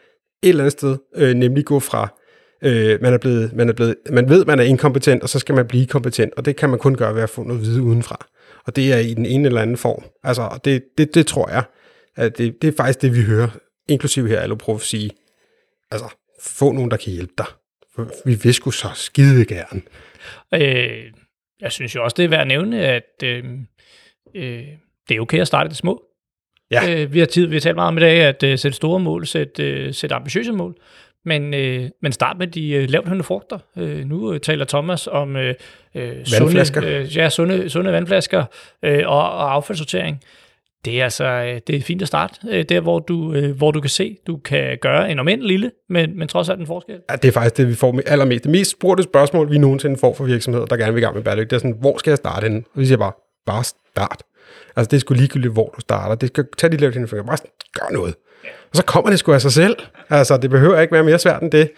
et 0.43 0.49
eller 0.49 0.65
andet 0.65 0.73
sted, 0.73 0.97
øh, 1.17 1.35
nemlig 1.35 1.65
gå 1.65 1.81
fra 1.81 2.17
Øh, 2.65 2.99
man, 3.03 3.13
er 3.13 3.19
blevet, 3.19 3.53
man, 3.53 3.69
er 3.69 3.73
blevet, 3.73 3.95
man 4.11 4.29
ved, 4.29 4.45
man 4.45 4.59
er 4.59 4.63
inkompetent, 4.63 5.23
og 5.23 5.29
så 5.29 5.39
skal 5.39 5.55
man 5.55 5.67
blive 5.67 5.87
kompetent, 5.87 6.35
og 6.37 6.45
det 6.45 6.57
kan 6.57 6.71
man 6.71 6.79
kun 6.79 6.95
gøre 6.95 7.15
ved 7.15 7.23
at 7.23 7.31
få 7.31 7.43
noget 7.43 7.63
viden 7.63 7.81
udenfra 7.81 8.27
og 8.67 8.77
det 8.77 8.93
er 8.93 8.99
i 8.99 9.15
den 9.15 9.27
ene 9.27 9.47
eller 9.47 9.63
anden 9.63 9.77
form. 9.77 10.05
Altså, 10.23 10.59
det, 10.65 10.85
det, 10.99 11.15
det 11.15 11.27
tror 11.27 11.49
jeg, 11.49 11.65
at 12.17 12.39
det, 12.39 12.63
det 12.63 12.69
er 12.69 12.77
faktisk 12.77 13.03
det, 13.03 13.15
vi 13.17 13.23
hører, 13.23 13.49
inklusive 13.89 14.29
her 14.29 14.41
Alloprof 14.41 14.83
sige, 14.83 15.11
altså, 15.91 16.15
få 16.43 16.73
nogen, 16.73 16.91
der 16.91 16.97
kan 16.97 17.13
hjælpe 17.13 17.33
dig. 17.39 17.47
Vi 18.25 18.35
vil 18.35 18.55
sgu 18.55 18.71
så 18.71 18.89
skide 18.95 19.45
gerne. 19.45 19.83
Øh, 20.55 21.13
jeg 21.61 21.73
synes 21.73 21.95
jo 21.95 22.05
også, 22.05 22.15
det 22.15 22.25
er 22.25 22.29
værd 22.29 22.41
at 22.41 22.47
nævne, 22.47 22.87
at 22.87 23.23
øh, 23.25 23.45
øh, 24.35 24.67
det 25.09 25.17
er 25.17 25.21
okay 25.21 25.41
at 25.41 25.47
starte 25.47 25.69
det 25.69 25.77
små. 25.77 26.05
Ja. 26.71 27.03
Øh, 27.03 27.13
vi, 27.13 27.19
har 27.19 27.27
tid, 27.27 27.47
vi 27.47 27.55
har 27.55 27.61
talt 27.61 27.75
meget 27.75 27.89
om 27.89 27.97
i 27.97 28.01
dag 28.01 28.21
at 28.21 28.43
øh, 28.43 28.59
sætte 28.59 28.77
store 28.77 29.01
mål, 29.01 29.27
sætte, 29.27 29.65
øh, 29.65 29.95
sætte 29.95 30.15
ambitiøse 30.15 30.53
mål, 30.53 30.77
Men, 31.25 31.55
øh, 31.55 31.89
men 32.03 32.13
start 32.13 32.39
med 32.39 32.47
de 32.47 32.71
øh, 32.71 32.91
lavt 32.91 33.07
hængende 33.07 33.25
frugter. 33.25 33.59
Øh, 33.77 34.05
nu 34.05 34.33
øh, 34.33 34.41
taler 34.41 34.65
Thomas 34.65 35.07
om 35.07 35.37
øh, 35.37 35.55
øh, 35.95 36.13
sunde, 36.25 36.87
øh, 36.87 37.17
ja, 37.17 37.29
sunde, 37.29 37.71
sunde 37.71 37.93
vandflasker 37.93 38.45
øh, 38.85 39.03
og, 39.07 39.33
og 39.33 39.53
affaldssortering. 39.53 40.21
Det 40.85 41.01
er 41.01 41.05
altså 41.05 41.25
øh, 41.25 41.61
det 41.67 41.77
er 41.77 41.81
fint 41.81 42.03
at 42.03 42.09
starte, 42.09 42.35
øh, 42.51 42.65
der 42.69 42.81
hvor 42.81 42.99
du, 42.99 43.35
øh, 43.35 43.57
hvor 43.57 43.71
du 43.71 43.81
kan 43.81 43.91
se, 43.91 44.17
du 44.27 44.37
kan 44.37 44.79
gøre 44.81 45.11
en 45.11 45.19
omend 45.19 45.43
lille, 45.43 45.71
men, 45.89 46.19
men 46.19 46.29
trods 46.29 46.49
alt 46.49 46.61
en 46.61 46.67
forskel. 46.67 46.99
Ja, 47.11 47.17
det 47.17 47.29
er 47.29 47.33
faktisk 47.33 47.57
det, 47.57 47.69
vi 47.69 47.75
får 47.75 47.93
med 47.93 48.03
allermest. 48.07 48.45
Det 48.45 48.51
mest 48.53 48.71
spurgte 48.71 49.03
spørgsmål, 49.03 49.51
vi 49.51 49.59
nogensinde 49.59 49.97
får 49.97 50.15
fra 50.15 50.25
virksomheder, 50.25 50.67
der 50.67 50.77
gerne 50.77 50.93
vil 50.93 51.01
i 51.01 51.05
gang 51.05 51.15
med 51.15 51.25
bæredygtighed, 51.25 51.61
det 51.61 51.67
er 51.67 51.71
sådan, 51.71 51.81
hvor 51.81 51.99
skal 51.99 52.11
jeg 52.11 52.19
starte 52.19 52.45
henne? 52.45 52.63
Og 52.75 52.81
vi 52.81 52.87
siger 52.87 52.99
bare, 52.99 53.13
bare 53.47 53.65
start. 53.65 54.23
Altså, 54.77 54.91
det 54.91 54.97
er 54.97 55.01
sgu 55.01 55.15
ligegyldigt, 55.15 55.53
hvor 55.53 55.73
du 55.77 55.81
starter. 55.81 56.15
Det 56.15 56.29
skal 56.29 56.45
tage 56.59 56.73
de 56.73 56.77
lavt 56.77 56.95
frugter. 56.95 57.23
Bare 57.23 57.37
gør 57.73 57.93
noget. 57.93 58.15
Og 58.71 58.77
så 58.77 58.85
kommer 58.85 59.11
det 59.11 59.19
sgu 59.19 59.33
af 59.33 59.41
sig 59.43 59.53
selv. 59.53 59.77
Altså, 60.11 60.37
det 60.37 60.51
behøver 60.51 60.81
ikke 60.81 60.93
være 60.93 61.05
mere 61.05 61.19
svært 61.19 61.43
end 61.43 61.51
det. 61.51 61.71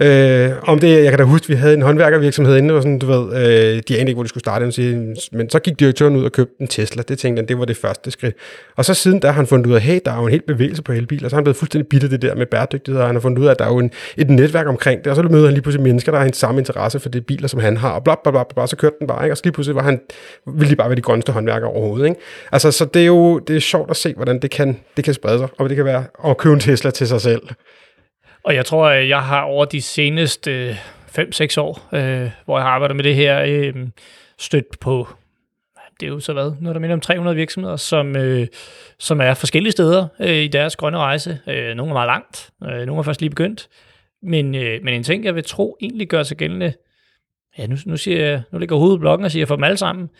Øh, 0.00 0.50
om 0.62 0.78
det, 0.78 1.04
jeg 1.04 1.10
kan 1.10 1.18
da 1.18 1.24
huske, 1.24 1.48
vi 1.48 1.54
havde 1.54 1.74
en 1.74 1.82
håndværkervirksomhed 1.82 2.56
inde, 2.56 2.74
og 2.74 2.82
sådan, 2.82 2.98
du 2.98 3.06
ved, 3.06 3.36
øh, 3.36 3.82
de 3.88 3.94
anede 3.94 4.00
ikke, 4.00 4.14
hvor 4.14 4.22
de 4.22 4.28
skulle 4.28 4.40
starte, 4.40 4.72
sige, 4.72 5.16
men 5.32 5.50
så 5.50 5.58
gik 5.58 5.80
direktøren 5.80 6.16
ud 6.16 6.24
og 6.24 6.32
købte 6.32 6.54
en 6.60 6.66
Tesla. 6.66 7.02
Det 7.02 7.18
tænkte 7.18 7.40
han, 7.40 7.48
det 7.48 7.58
var 7.58 7.64
det 7.64 7.76
første 7.76 8.10
skridt. 8.10 8.34
Og 8.76 8.84
så 8.84 8.94
siden 8.94 9.22
der 9.22 9.28
har 9.28 9.34
han 9.34 9.46
fundet 9.46 9.66
ud 9.66 9.74
af, 9.74 9.80
hey, 9.80 10.00
der 10.04 10.12
er 10.12 10.16
jo 10.16 10.24
en 10.24 10.30
helt 10.30 10.46
bevægelse 10.46 10.82
på 10.82 10.92
elbiler, 10.92 11.28
så 11.28 11.36
har 11.36 11.38
han 11.38 11.44
blevet 11.44 11.56
fuldstændig 11.56 11.88
bitter 11.88 12.08
det 12.08 12.22
der 12.22 12.34
med 12.34 12.46
bæredygtighed, 12.46 13.00
og 13.00 13.06
han 13.06 13.14
har 13.14 13.20
fundet 13.20 13.38
ud 13.38 13.46
af, 13.46 13.50
at 13.50 13.58
der 13.58 13.64
er 13.64 13.68
jo 13.68 13.78
en, 13.78 13.90
et 14.16 14.30
netværk 14.30 14.66
omkring 14.66 15.04
det, 15.04 15.10
og 15.10 15.16
så 15.16 15.22
møder 15.22 15.44
han 15.44 15.54
lige 15.54 15.62
pludselig 15.62 15.82
mennesker, 15.82 16.12
der 16.12 16.18
har 16.18 16.26
en 16.26 16.32
samme 16.32 16.60
interesse 16.60 17.00
for 17.00 17.08
det 17.08 17.26
biler, 17.26 17.48
som 17.48 17.60
han 17.60 17.76
har, 17.76 17.90
og 17.90 18.04
bla, 18.04 18.14
bla, 18.22 18.30
bla, 18.30 18.42
bla, 18.54 18.66
så 18.66 18.76
kørte 18.76 18.96
den 18.98 19.06
bare, 19.06 19.24
ikke? 19.24 19.32
og 19.32 19.36
så 19.36 19.42
lige 19.44 19.52
pludselig 19.52 19.76
var 19.76 19.82
han, 19.82 20.00
ville 20.46 20.70
de 20.70 20.76
bare 20.76 20.88
være 20.88 20.96
de 20.96 21.02
grønneste 21.02 21.32
håndværkere 21.32 21.70
overhovedet. 21.70 22.08
Ikke? 22.08 22.20
Altså, 22.52 22.70
så 22.70 22.84
det 22.84 23.02
er 23.02 23.06
jo 23.06 23.38
det 23.38 23.56
er 23.56 23.60
sjovt 23.60 23.90
at 23.90 23.96
se, 23.96 24.14
hvordan 24.14 24.42
det 24.42 24.50
kan, 24.50 24.80
det 24.96 25.04
kan 25.04 25.14
sprede 25.14 25.38
sig, 25.38 25.48
og 25.58 25.68
det 25.68 25.76
kan 25.76 25.84
være 25.84 26.04
at 26.24 26.36
købe 26.36 26.54
en 26.54 26.60
Tesla 26.60 26.90
til 26.90 27.08
sig 27.08 27.20
selv. 27.20 27.42
Og 28.48 28.54
jeg 28.54 28.66
tror, 28.66 28.88
at 28.88 29.08
jeg 29.08 29.22
har 29.22 29.42
over 29.42 29.64
de 29.64 29.82
seneste 29.82 30.50
øh, 30.50 30.76
5-6 31.18 31.60
år, 31.60 31.88
øh, 31.92 32.30
hvor 32.44 32.58
jeg 32.58 32.64
har 32.64 32.70
arbejdet 32.70 32.96
med 32.96 33.04
det 33.04 33.14
her, 33.14 33.42
øh, 33.46 33.74
stødt 34.38 34.80
på, 34.80 35.08
det 36.00 36.06
er 36.06 36.10
jo 36.10 36.20
så 36.20 36.32
hvad, 36.32 36.52
noget 36.60 36.74
der 36.74 36.80
minder 36.80 36.96
om 36.96 37.00
300 37.00 37.36
virksomheder, 37.36 37.76
som, 37.76 38.16
øh, 38.16 38.46
som 38.98 39.20
er 39.20 39.34
forskellige 39.34 39.72
steder 39.72 40.06
øh, 40.20 40.36
i 40.36 40.48
deres 40.48 40.76
grønne 40.76 40.98
rejse. 40.98 41.38
Øh, 41.46 41.74
nogle 41.74 41.90
er 41.90 41.94
meget 41.94 42.06
langt, 42.06 42.50
øh, 42.64 42.86
nogle 42.86 42.98
er 42.98 43.02
først 43.02 43.20
lige 43.20 43.30
begyndt. 43.30 43.68
Men, 44.22 44.54
øh, 44.54 44.82
men 44.82 44.94
en 44.94 45.02
ting, 45.02 45.24
jeg 45.24 45.34
vil 45.34 45.44
tro 45.44 45.76
egentlig 45.80 46.08
gør 46.08 46.22
sig 46.22 46.36
gældende, 46.36 46.72
ja, 47.58 47.66
nu, 47.66 47.76
nu, 47.86 47.96
siger 47.96 48.26
jeg, 48.26 48.42
nu 48.52 48.58
ligger 48.58 48.76
hovedet 48.76 48.96
i 48.96 49.00
blokken 49.00 49.24
og 49.24 49.30
siger 49.30 49.46
for 49.46 49.54
dem 49.56 49.64
alle 49.64 49.76
sammen, 49.76 50.10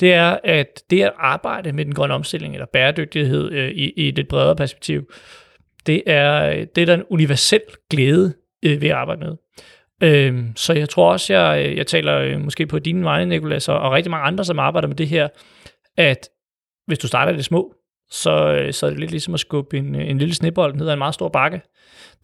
det 0.00 0.12
er, 0.12 0.38
at 0.44 0.82
det 0.90 1.02
at 1.02 1.12
arbejde 1.18 1.72
med 1.72 1.84
den 1.84 1.94
grønne 1.94 2.14
omstilling, 2.14 2.54
eller 2.54 2.66
bæredygtighed 2.72 3.52
øh, 3.52 3.70
i, 3.70 3.92
i 3.96 4.08
et 4.08 4.14
lidt 4.14 4.28
bredere 4.28 4.56
perspektiv, 4.56 5.10
det 5.86 6.02
er, 6.06 6.64
det 6.64 6.82
er 6.82 6.86
der 6.86 6.94
en 6.94 7.04
universel 7.10 7.60
glæde 7.90 8.34
øh, 8.64 8.80
ved 8.80 8.88
at 8.88 8.94
arbejde 8.94 9.20
med. 9.20 9.36
Øhm, 10.02 10.52
så 10.56 10.72
jeg 10.72 10.88
tror 10.88 11.12
også, 11.12 11.32
jeg, 11.32 11.76
jeg 11.76 11.86
taler 11.86 12.18
øh, 12.18 12.40
måske 12.40 12.66
på 12.66 12.78
dine 12.78 13.04
vegne, 13.04 13.28
Nicolas, 13.28 13.68
og, 13.68 13.78
og 13.78 13.92
rigtig 13.92 14.10
mange 14.10 14.26
andre, 14.26 14.44
som 14.44 14.58
arbejder 14.58 14.88
med 14.88 14.96
det 14.96 15.08
her, 15.08 15.28
at 15.96 16.28
hvis 16.86 16.98
du 16.98 17.06
starter 17.06 17.32
i 17.32 17.36
det 17.36 17.44
små, 17.44 17.74
så, 18.10 18.56
øh, 18.60 18.72
så 18.72 18.86
er 18.86 18.90
det 18.90 19.00
lidt 19.00 19.10
ligesom 19.10 19.34
at 19.34 19.40
skubbe 19.40 19.76
en, 19.76 19.94
øh, 19.94 20.10
en 20.10 20.18
lille 20.18 20.34
snebold 20.34 20.74
ned 20.74 20.88
ad 20.88 20.92
en 20.92 20.98
meget 20.98 21.14
stor 21.14 21.28
bakke. 21.28 21.60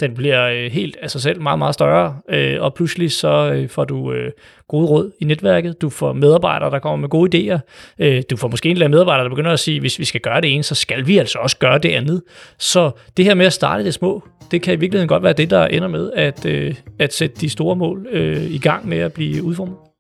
Den 0.01 0.15
bliver 0.15 0.49
øh, 0.49 0.71
helt 0.71 0.97
af 1.03 1.11
sig 1.11 1.21
selv 1.21 1.41
meget, 1.41 1.59
meget 1.59 1.75
større, 1.75 2.21
og 2.61 2.75
pludselig 2.75 3.13
så 3.13 3.67
får 3.71 3.85
du 3.85 4.15
gode 4.69 4.87
råd 4.87 5.13
i 5.21 5.25
netværket, 5.25 5.83
du 5.83 5.91
får 5.91 6.13
medarbejdere, 6.13 6.71
der 6.71 6.79
kommer 6.79 6.97
med 6.97 7.09
gode 7.09 7.39
idéer, 7.39 7.59
du 8.31 8.37
får 8.37 8.49
måske 8.49 8.69
en 8.69 8.73
eller 8.73 8.87
anden 8.87 8.97
medarbejder, 8.97 9.23
der 9.23 9.31
begynder 9.31 9.51
at 9.51 9.61
sige, 9.61 9.81
hvis 9.81 9.99
vi 9.99 10.05
skal 10.05 10.21
gøre 10.21 10.41
det 10.41 10.55
ene, 10.55 10.63
så 10.63 10.75
skal 10.75 11.07
vi 11.07 11.19
altså 11.19 11.39
også 11.39 11.59
gøre 11.59 11.79
det 11.79 11.89
andet. 11.89 12.23
Så 12.59 12.91
det 13.17 13.25
her 13.25 13.35
med 13.35 13.47
at 13.47 13.53
starte 13.53 13.85
det 13.85 13.95
små, 13.95 14.29
det 14.51 14.63
kan 14.63 14.75
i 14.75 14.77
virkeligheden 14.77 15.09
godt 15.09 15.23
være 15.23 15.33
det, 15.33 15.51
der 15.51 15.67
ender 15.67 15.89
med 15.89 16.13
at, 16.13 16.47
at 16.99 17.15
sætte 17.15 17.37
de 17.41 17.49
store 17.49 17.77
mål 17.77 18.07
i 18.51 18.59
gang 18.63 18.89
med 18.89 18.99
at 18.99 19.13
blive 19.13 19.43
udformet. 19.43 19.92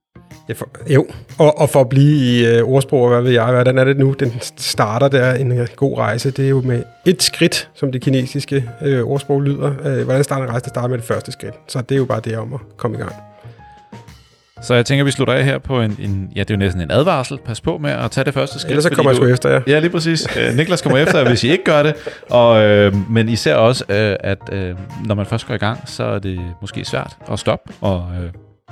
Ja, 0.48 0.54
for, 0.54 0.68
jo, 0.90 1.06
og, 1.38 1.58
og 1.58 1.70
for 1.70 1.80
at 1.80 1.88
blive 1.88 2.16
i 2.16 2.46
øh, 2.46 2.64
ordsprog, 2.64 3.08
hvad 3.08 3.22
ved 3.22 3.30
jeg, 3.30 3.44
hvordan 3.44 3.78
er 3.78 3.84
det 3.84 3.98
nu, 3.98 4.12
den 4.12 4.32
starter 4.56 5.08
der 5.08 5.34
en 5.34 5.52
øh, 5.52 5.68
god 5.76 5.98
rejse, 5.98 6.30
det 6.30 6.44
er 6.44 6.48
jo 6.48 6.60
med 6.60 6.82
et 7.06 7.22
skridt, 7.22 7.68
som 7.74 7.92
det 7.92 8.02
kinesiske 8.02 8.64
øh, 8.82 9.04
ordsprog 9.04 9.42
lyder. 9.42 9.72
Øh, 9.84 10.04
hvordan 10.04 10.24
starter 10.24 10.44
en 10.44 10.50
rejse? 10.50 10.64
Det 10.64 10.70
starter 10.70 10.88
med 10.88 10.98
det 10.98 11.06
første 11.06 11.32
skridt. 11.32 11.54
Så 11.68 11.80
det 11.80 11.94
er 11.94 11.98
jo 11.98 12.04
bare 12.04 12.20
det 12.24 12.36
om 12.36 12.54
at 12.54 12.60
komme 12.76 12.96
i 12.96 13.00
gang. 13.00 13.12
Så 14.62 14.74
jeg 14.74 14.86
tænker, 14.86 15.04
vi 15.04 15.10
slutter 15.10 15.34
af 15.34 15.44
her 15.44 15.58
på 15.58 15.80
en, 15.80 15.96
en 16.00 16.32
ja, 16.36 16.40
det 16.40 16.50
er 16.50 16.54
jo 16.54 16.58
næsten 16.58 16.82
en 16.82 16.90
advarsel. 16.90 17.38
Pas 17.38 17.60
på 17.60 17.78
med 17.78 17.90
at 17.90 18.10
tage 18.10 18.24
det 18.24 18.34
første 18.34 18.58
skridt. 18.58 18.70
Ellers 18.70 18.84
så 18.84 18.90
kommer 18.90 19.10
jeg 19.10 19.16
sgu 19.16 19.26
efter 19.26 19.50
jer. 19.50 19.60
Ja, 19.66 19.78
lige 19.78 19.90
præcis. 19.90 20.36
Øh, 20.36 20.56
Niklas 20.56 20.82
kommer 20.82 20.98
efter 20.98 21.18
jer, 21.18 21.28
hvis 21.28 21.44
I 21.44 21.50
ikke 21.50 21.64
gør 21.64 21.82
det. 21.82 21.94
Og, 22.30 22.62
øh, 22.62 23.10
men 23.10 23.28
især 23.28 23.54
også, 23.54 23.84
øh, 23.88 24.16
at 24.20 24.38
øh, 24.52 24.74
når 25.04 25.14
man 25.14 25.26
først 25.26 25.46
går 25.46 25.54
i 25.54 25.58
gang, 25.58 25.78
så 25.86 26.04
er 26.04 26.18
det 26.18 26.40
måske 26.60 26.84
svært 26.84 27.16
at 27.30 27.38
stoppe, 27.38 27.72
og 27.80 28.06
øh, 28.22 28.30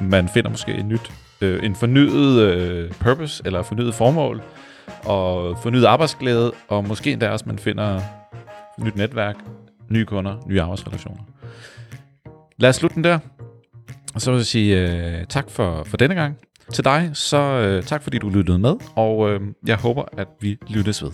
man 0.09 0.29
finder 0.35 0.51
måske 0.51 0.73
en 0.73 0.89
nyt, 0.89 1.11
øh, 1.41 1.65
en 1.65 1.75
fornyet 1.75 2.41
øh, 2.41 2.91
purpose, 2.91 3.43
eller 3.47 3.63
fornyet 3.63 3.95
formål, 3.95 4.43
og 5.05 5.59
fornyet 5.63 5.85
arbejdsglæde, 5.85 6.53
og 6.69 6.85
måske 6.85 7.13
endda 7.13 7.31
også, 7.31 7.45
man 7.49 7.59
finder 7.59 8.01
nyt 8.79 8.97
netværk, 8.97 9.37
nye 9.89 10.05
kunder, 10.05 10.37
nye 10.47 10.63
arbejdsrelationer. 10.63 11.23
Lad 12.59 12.69
os 12.69 12.77
slutte 12.77 12.95
den 12.95 13.05
der. 13.05 13.19
Og 14.15 14.21
så 14.21 14.31
vil 14.31 14.39
jeg 14.39 14.47
sige 14.47 14.81
øh, 14.81 15.27
tak 15.27 15.51
for, 15.51 15.85
for 15.85 15.97
denne 15.97 16.15
gang. 16.15 16.39
Til 16.73 16.85
dig, 16.85 17.11
så 17.15 17.37
øh, 17.37 17.83
tak 17.83 18.03
fordi 18.03 18.19
du 18.19 18.29
lyttede 18.29 18.59
med, 18.59 18.75
og 18.97 19.31
øh, 19.31 19.41
jeg 19.67 19.77
håber, 19.77 20.05
at 20.17 20.29
vi 20.41 20.59
lyttes 20.69 21.03
ved. 21.03 21.11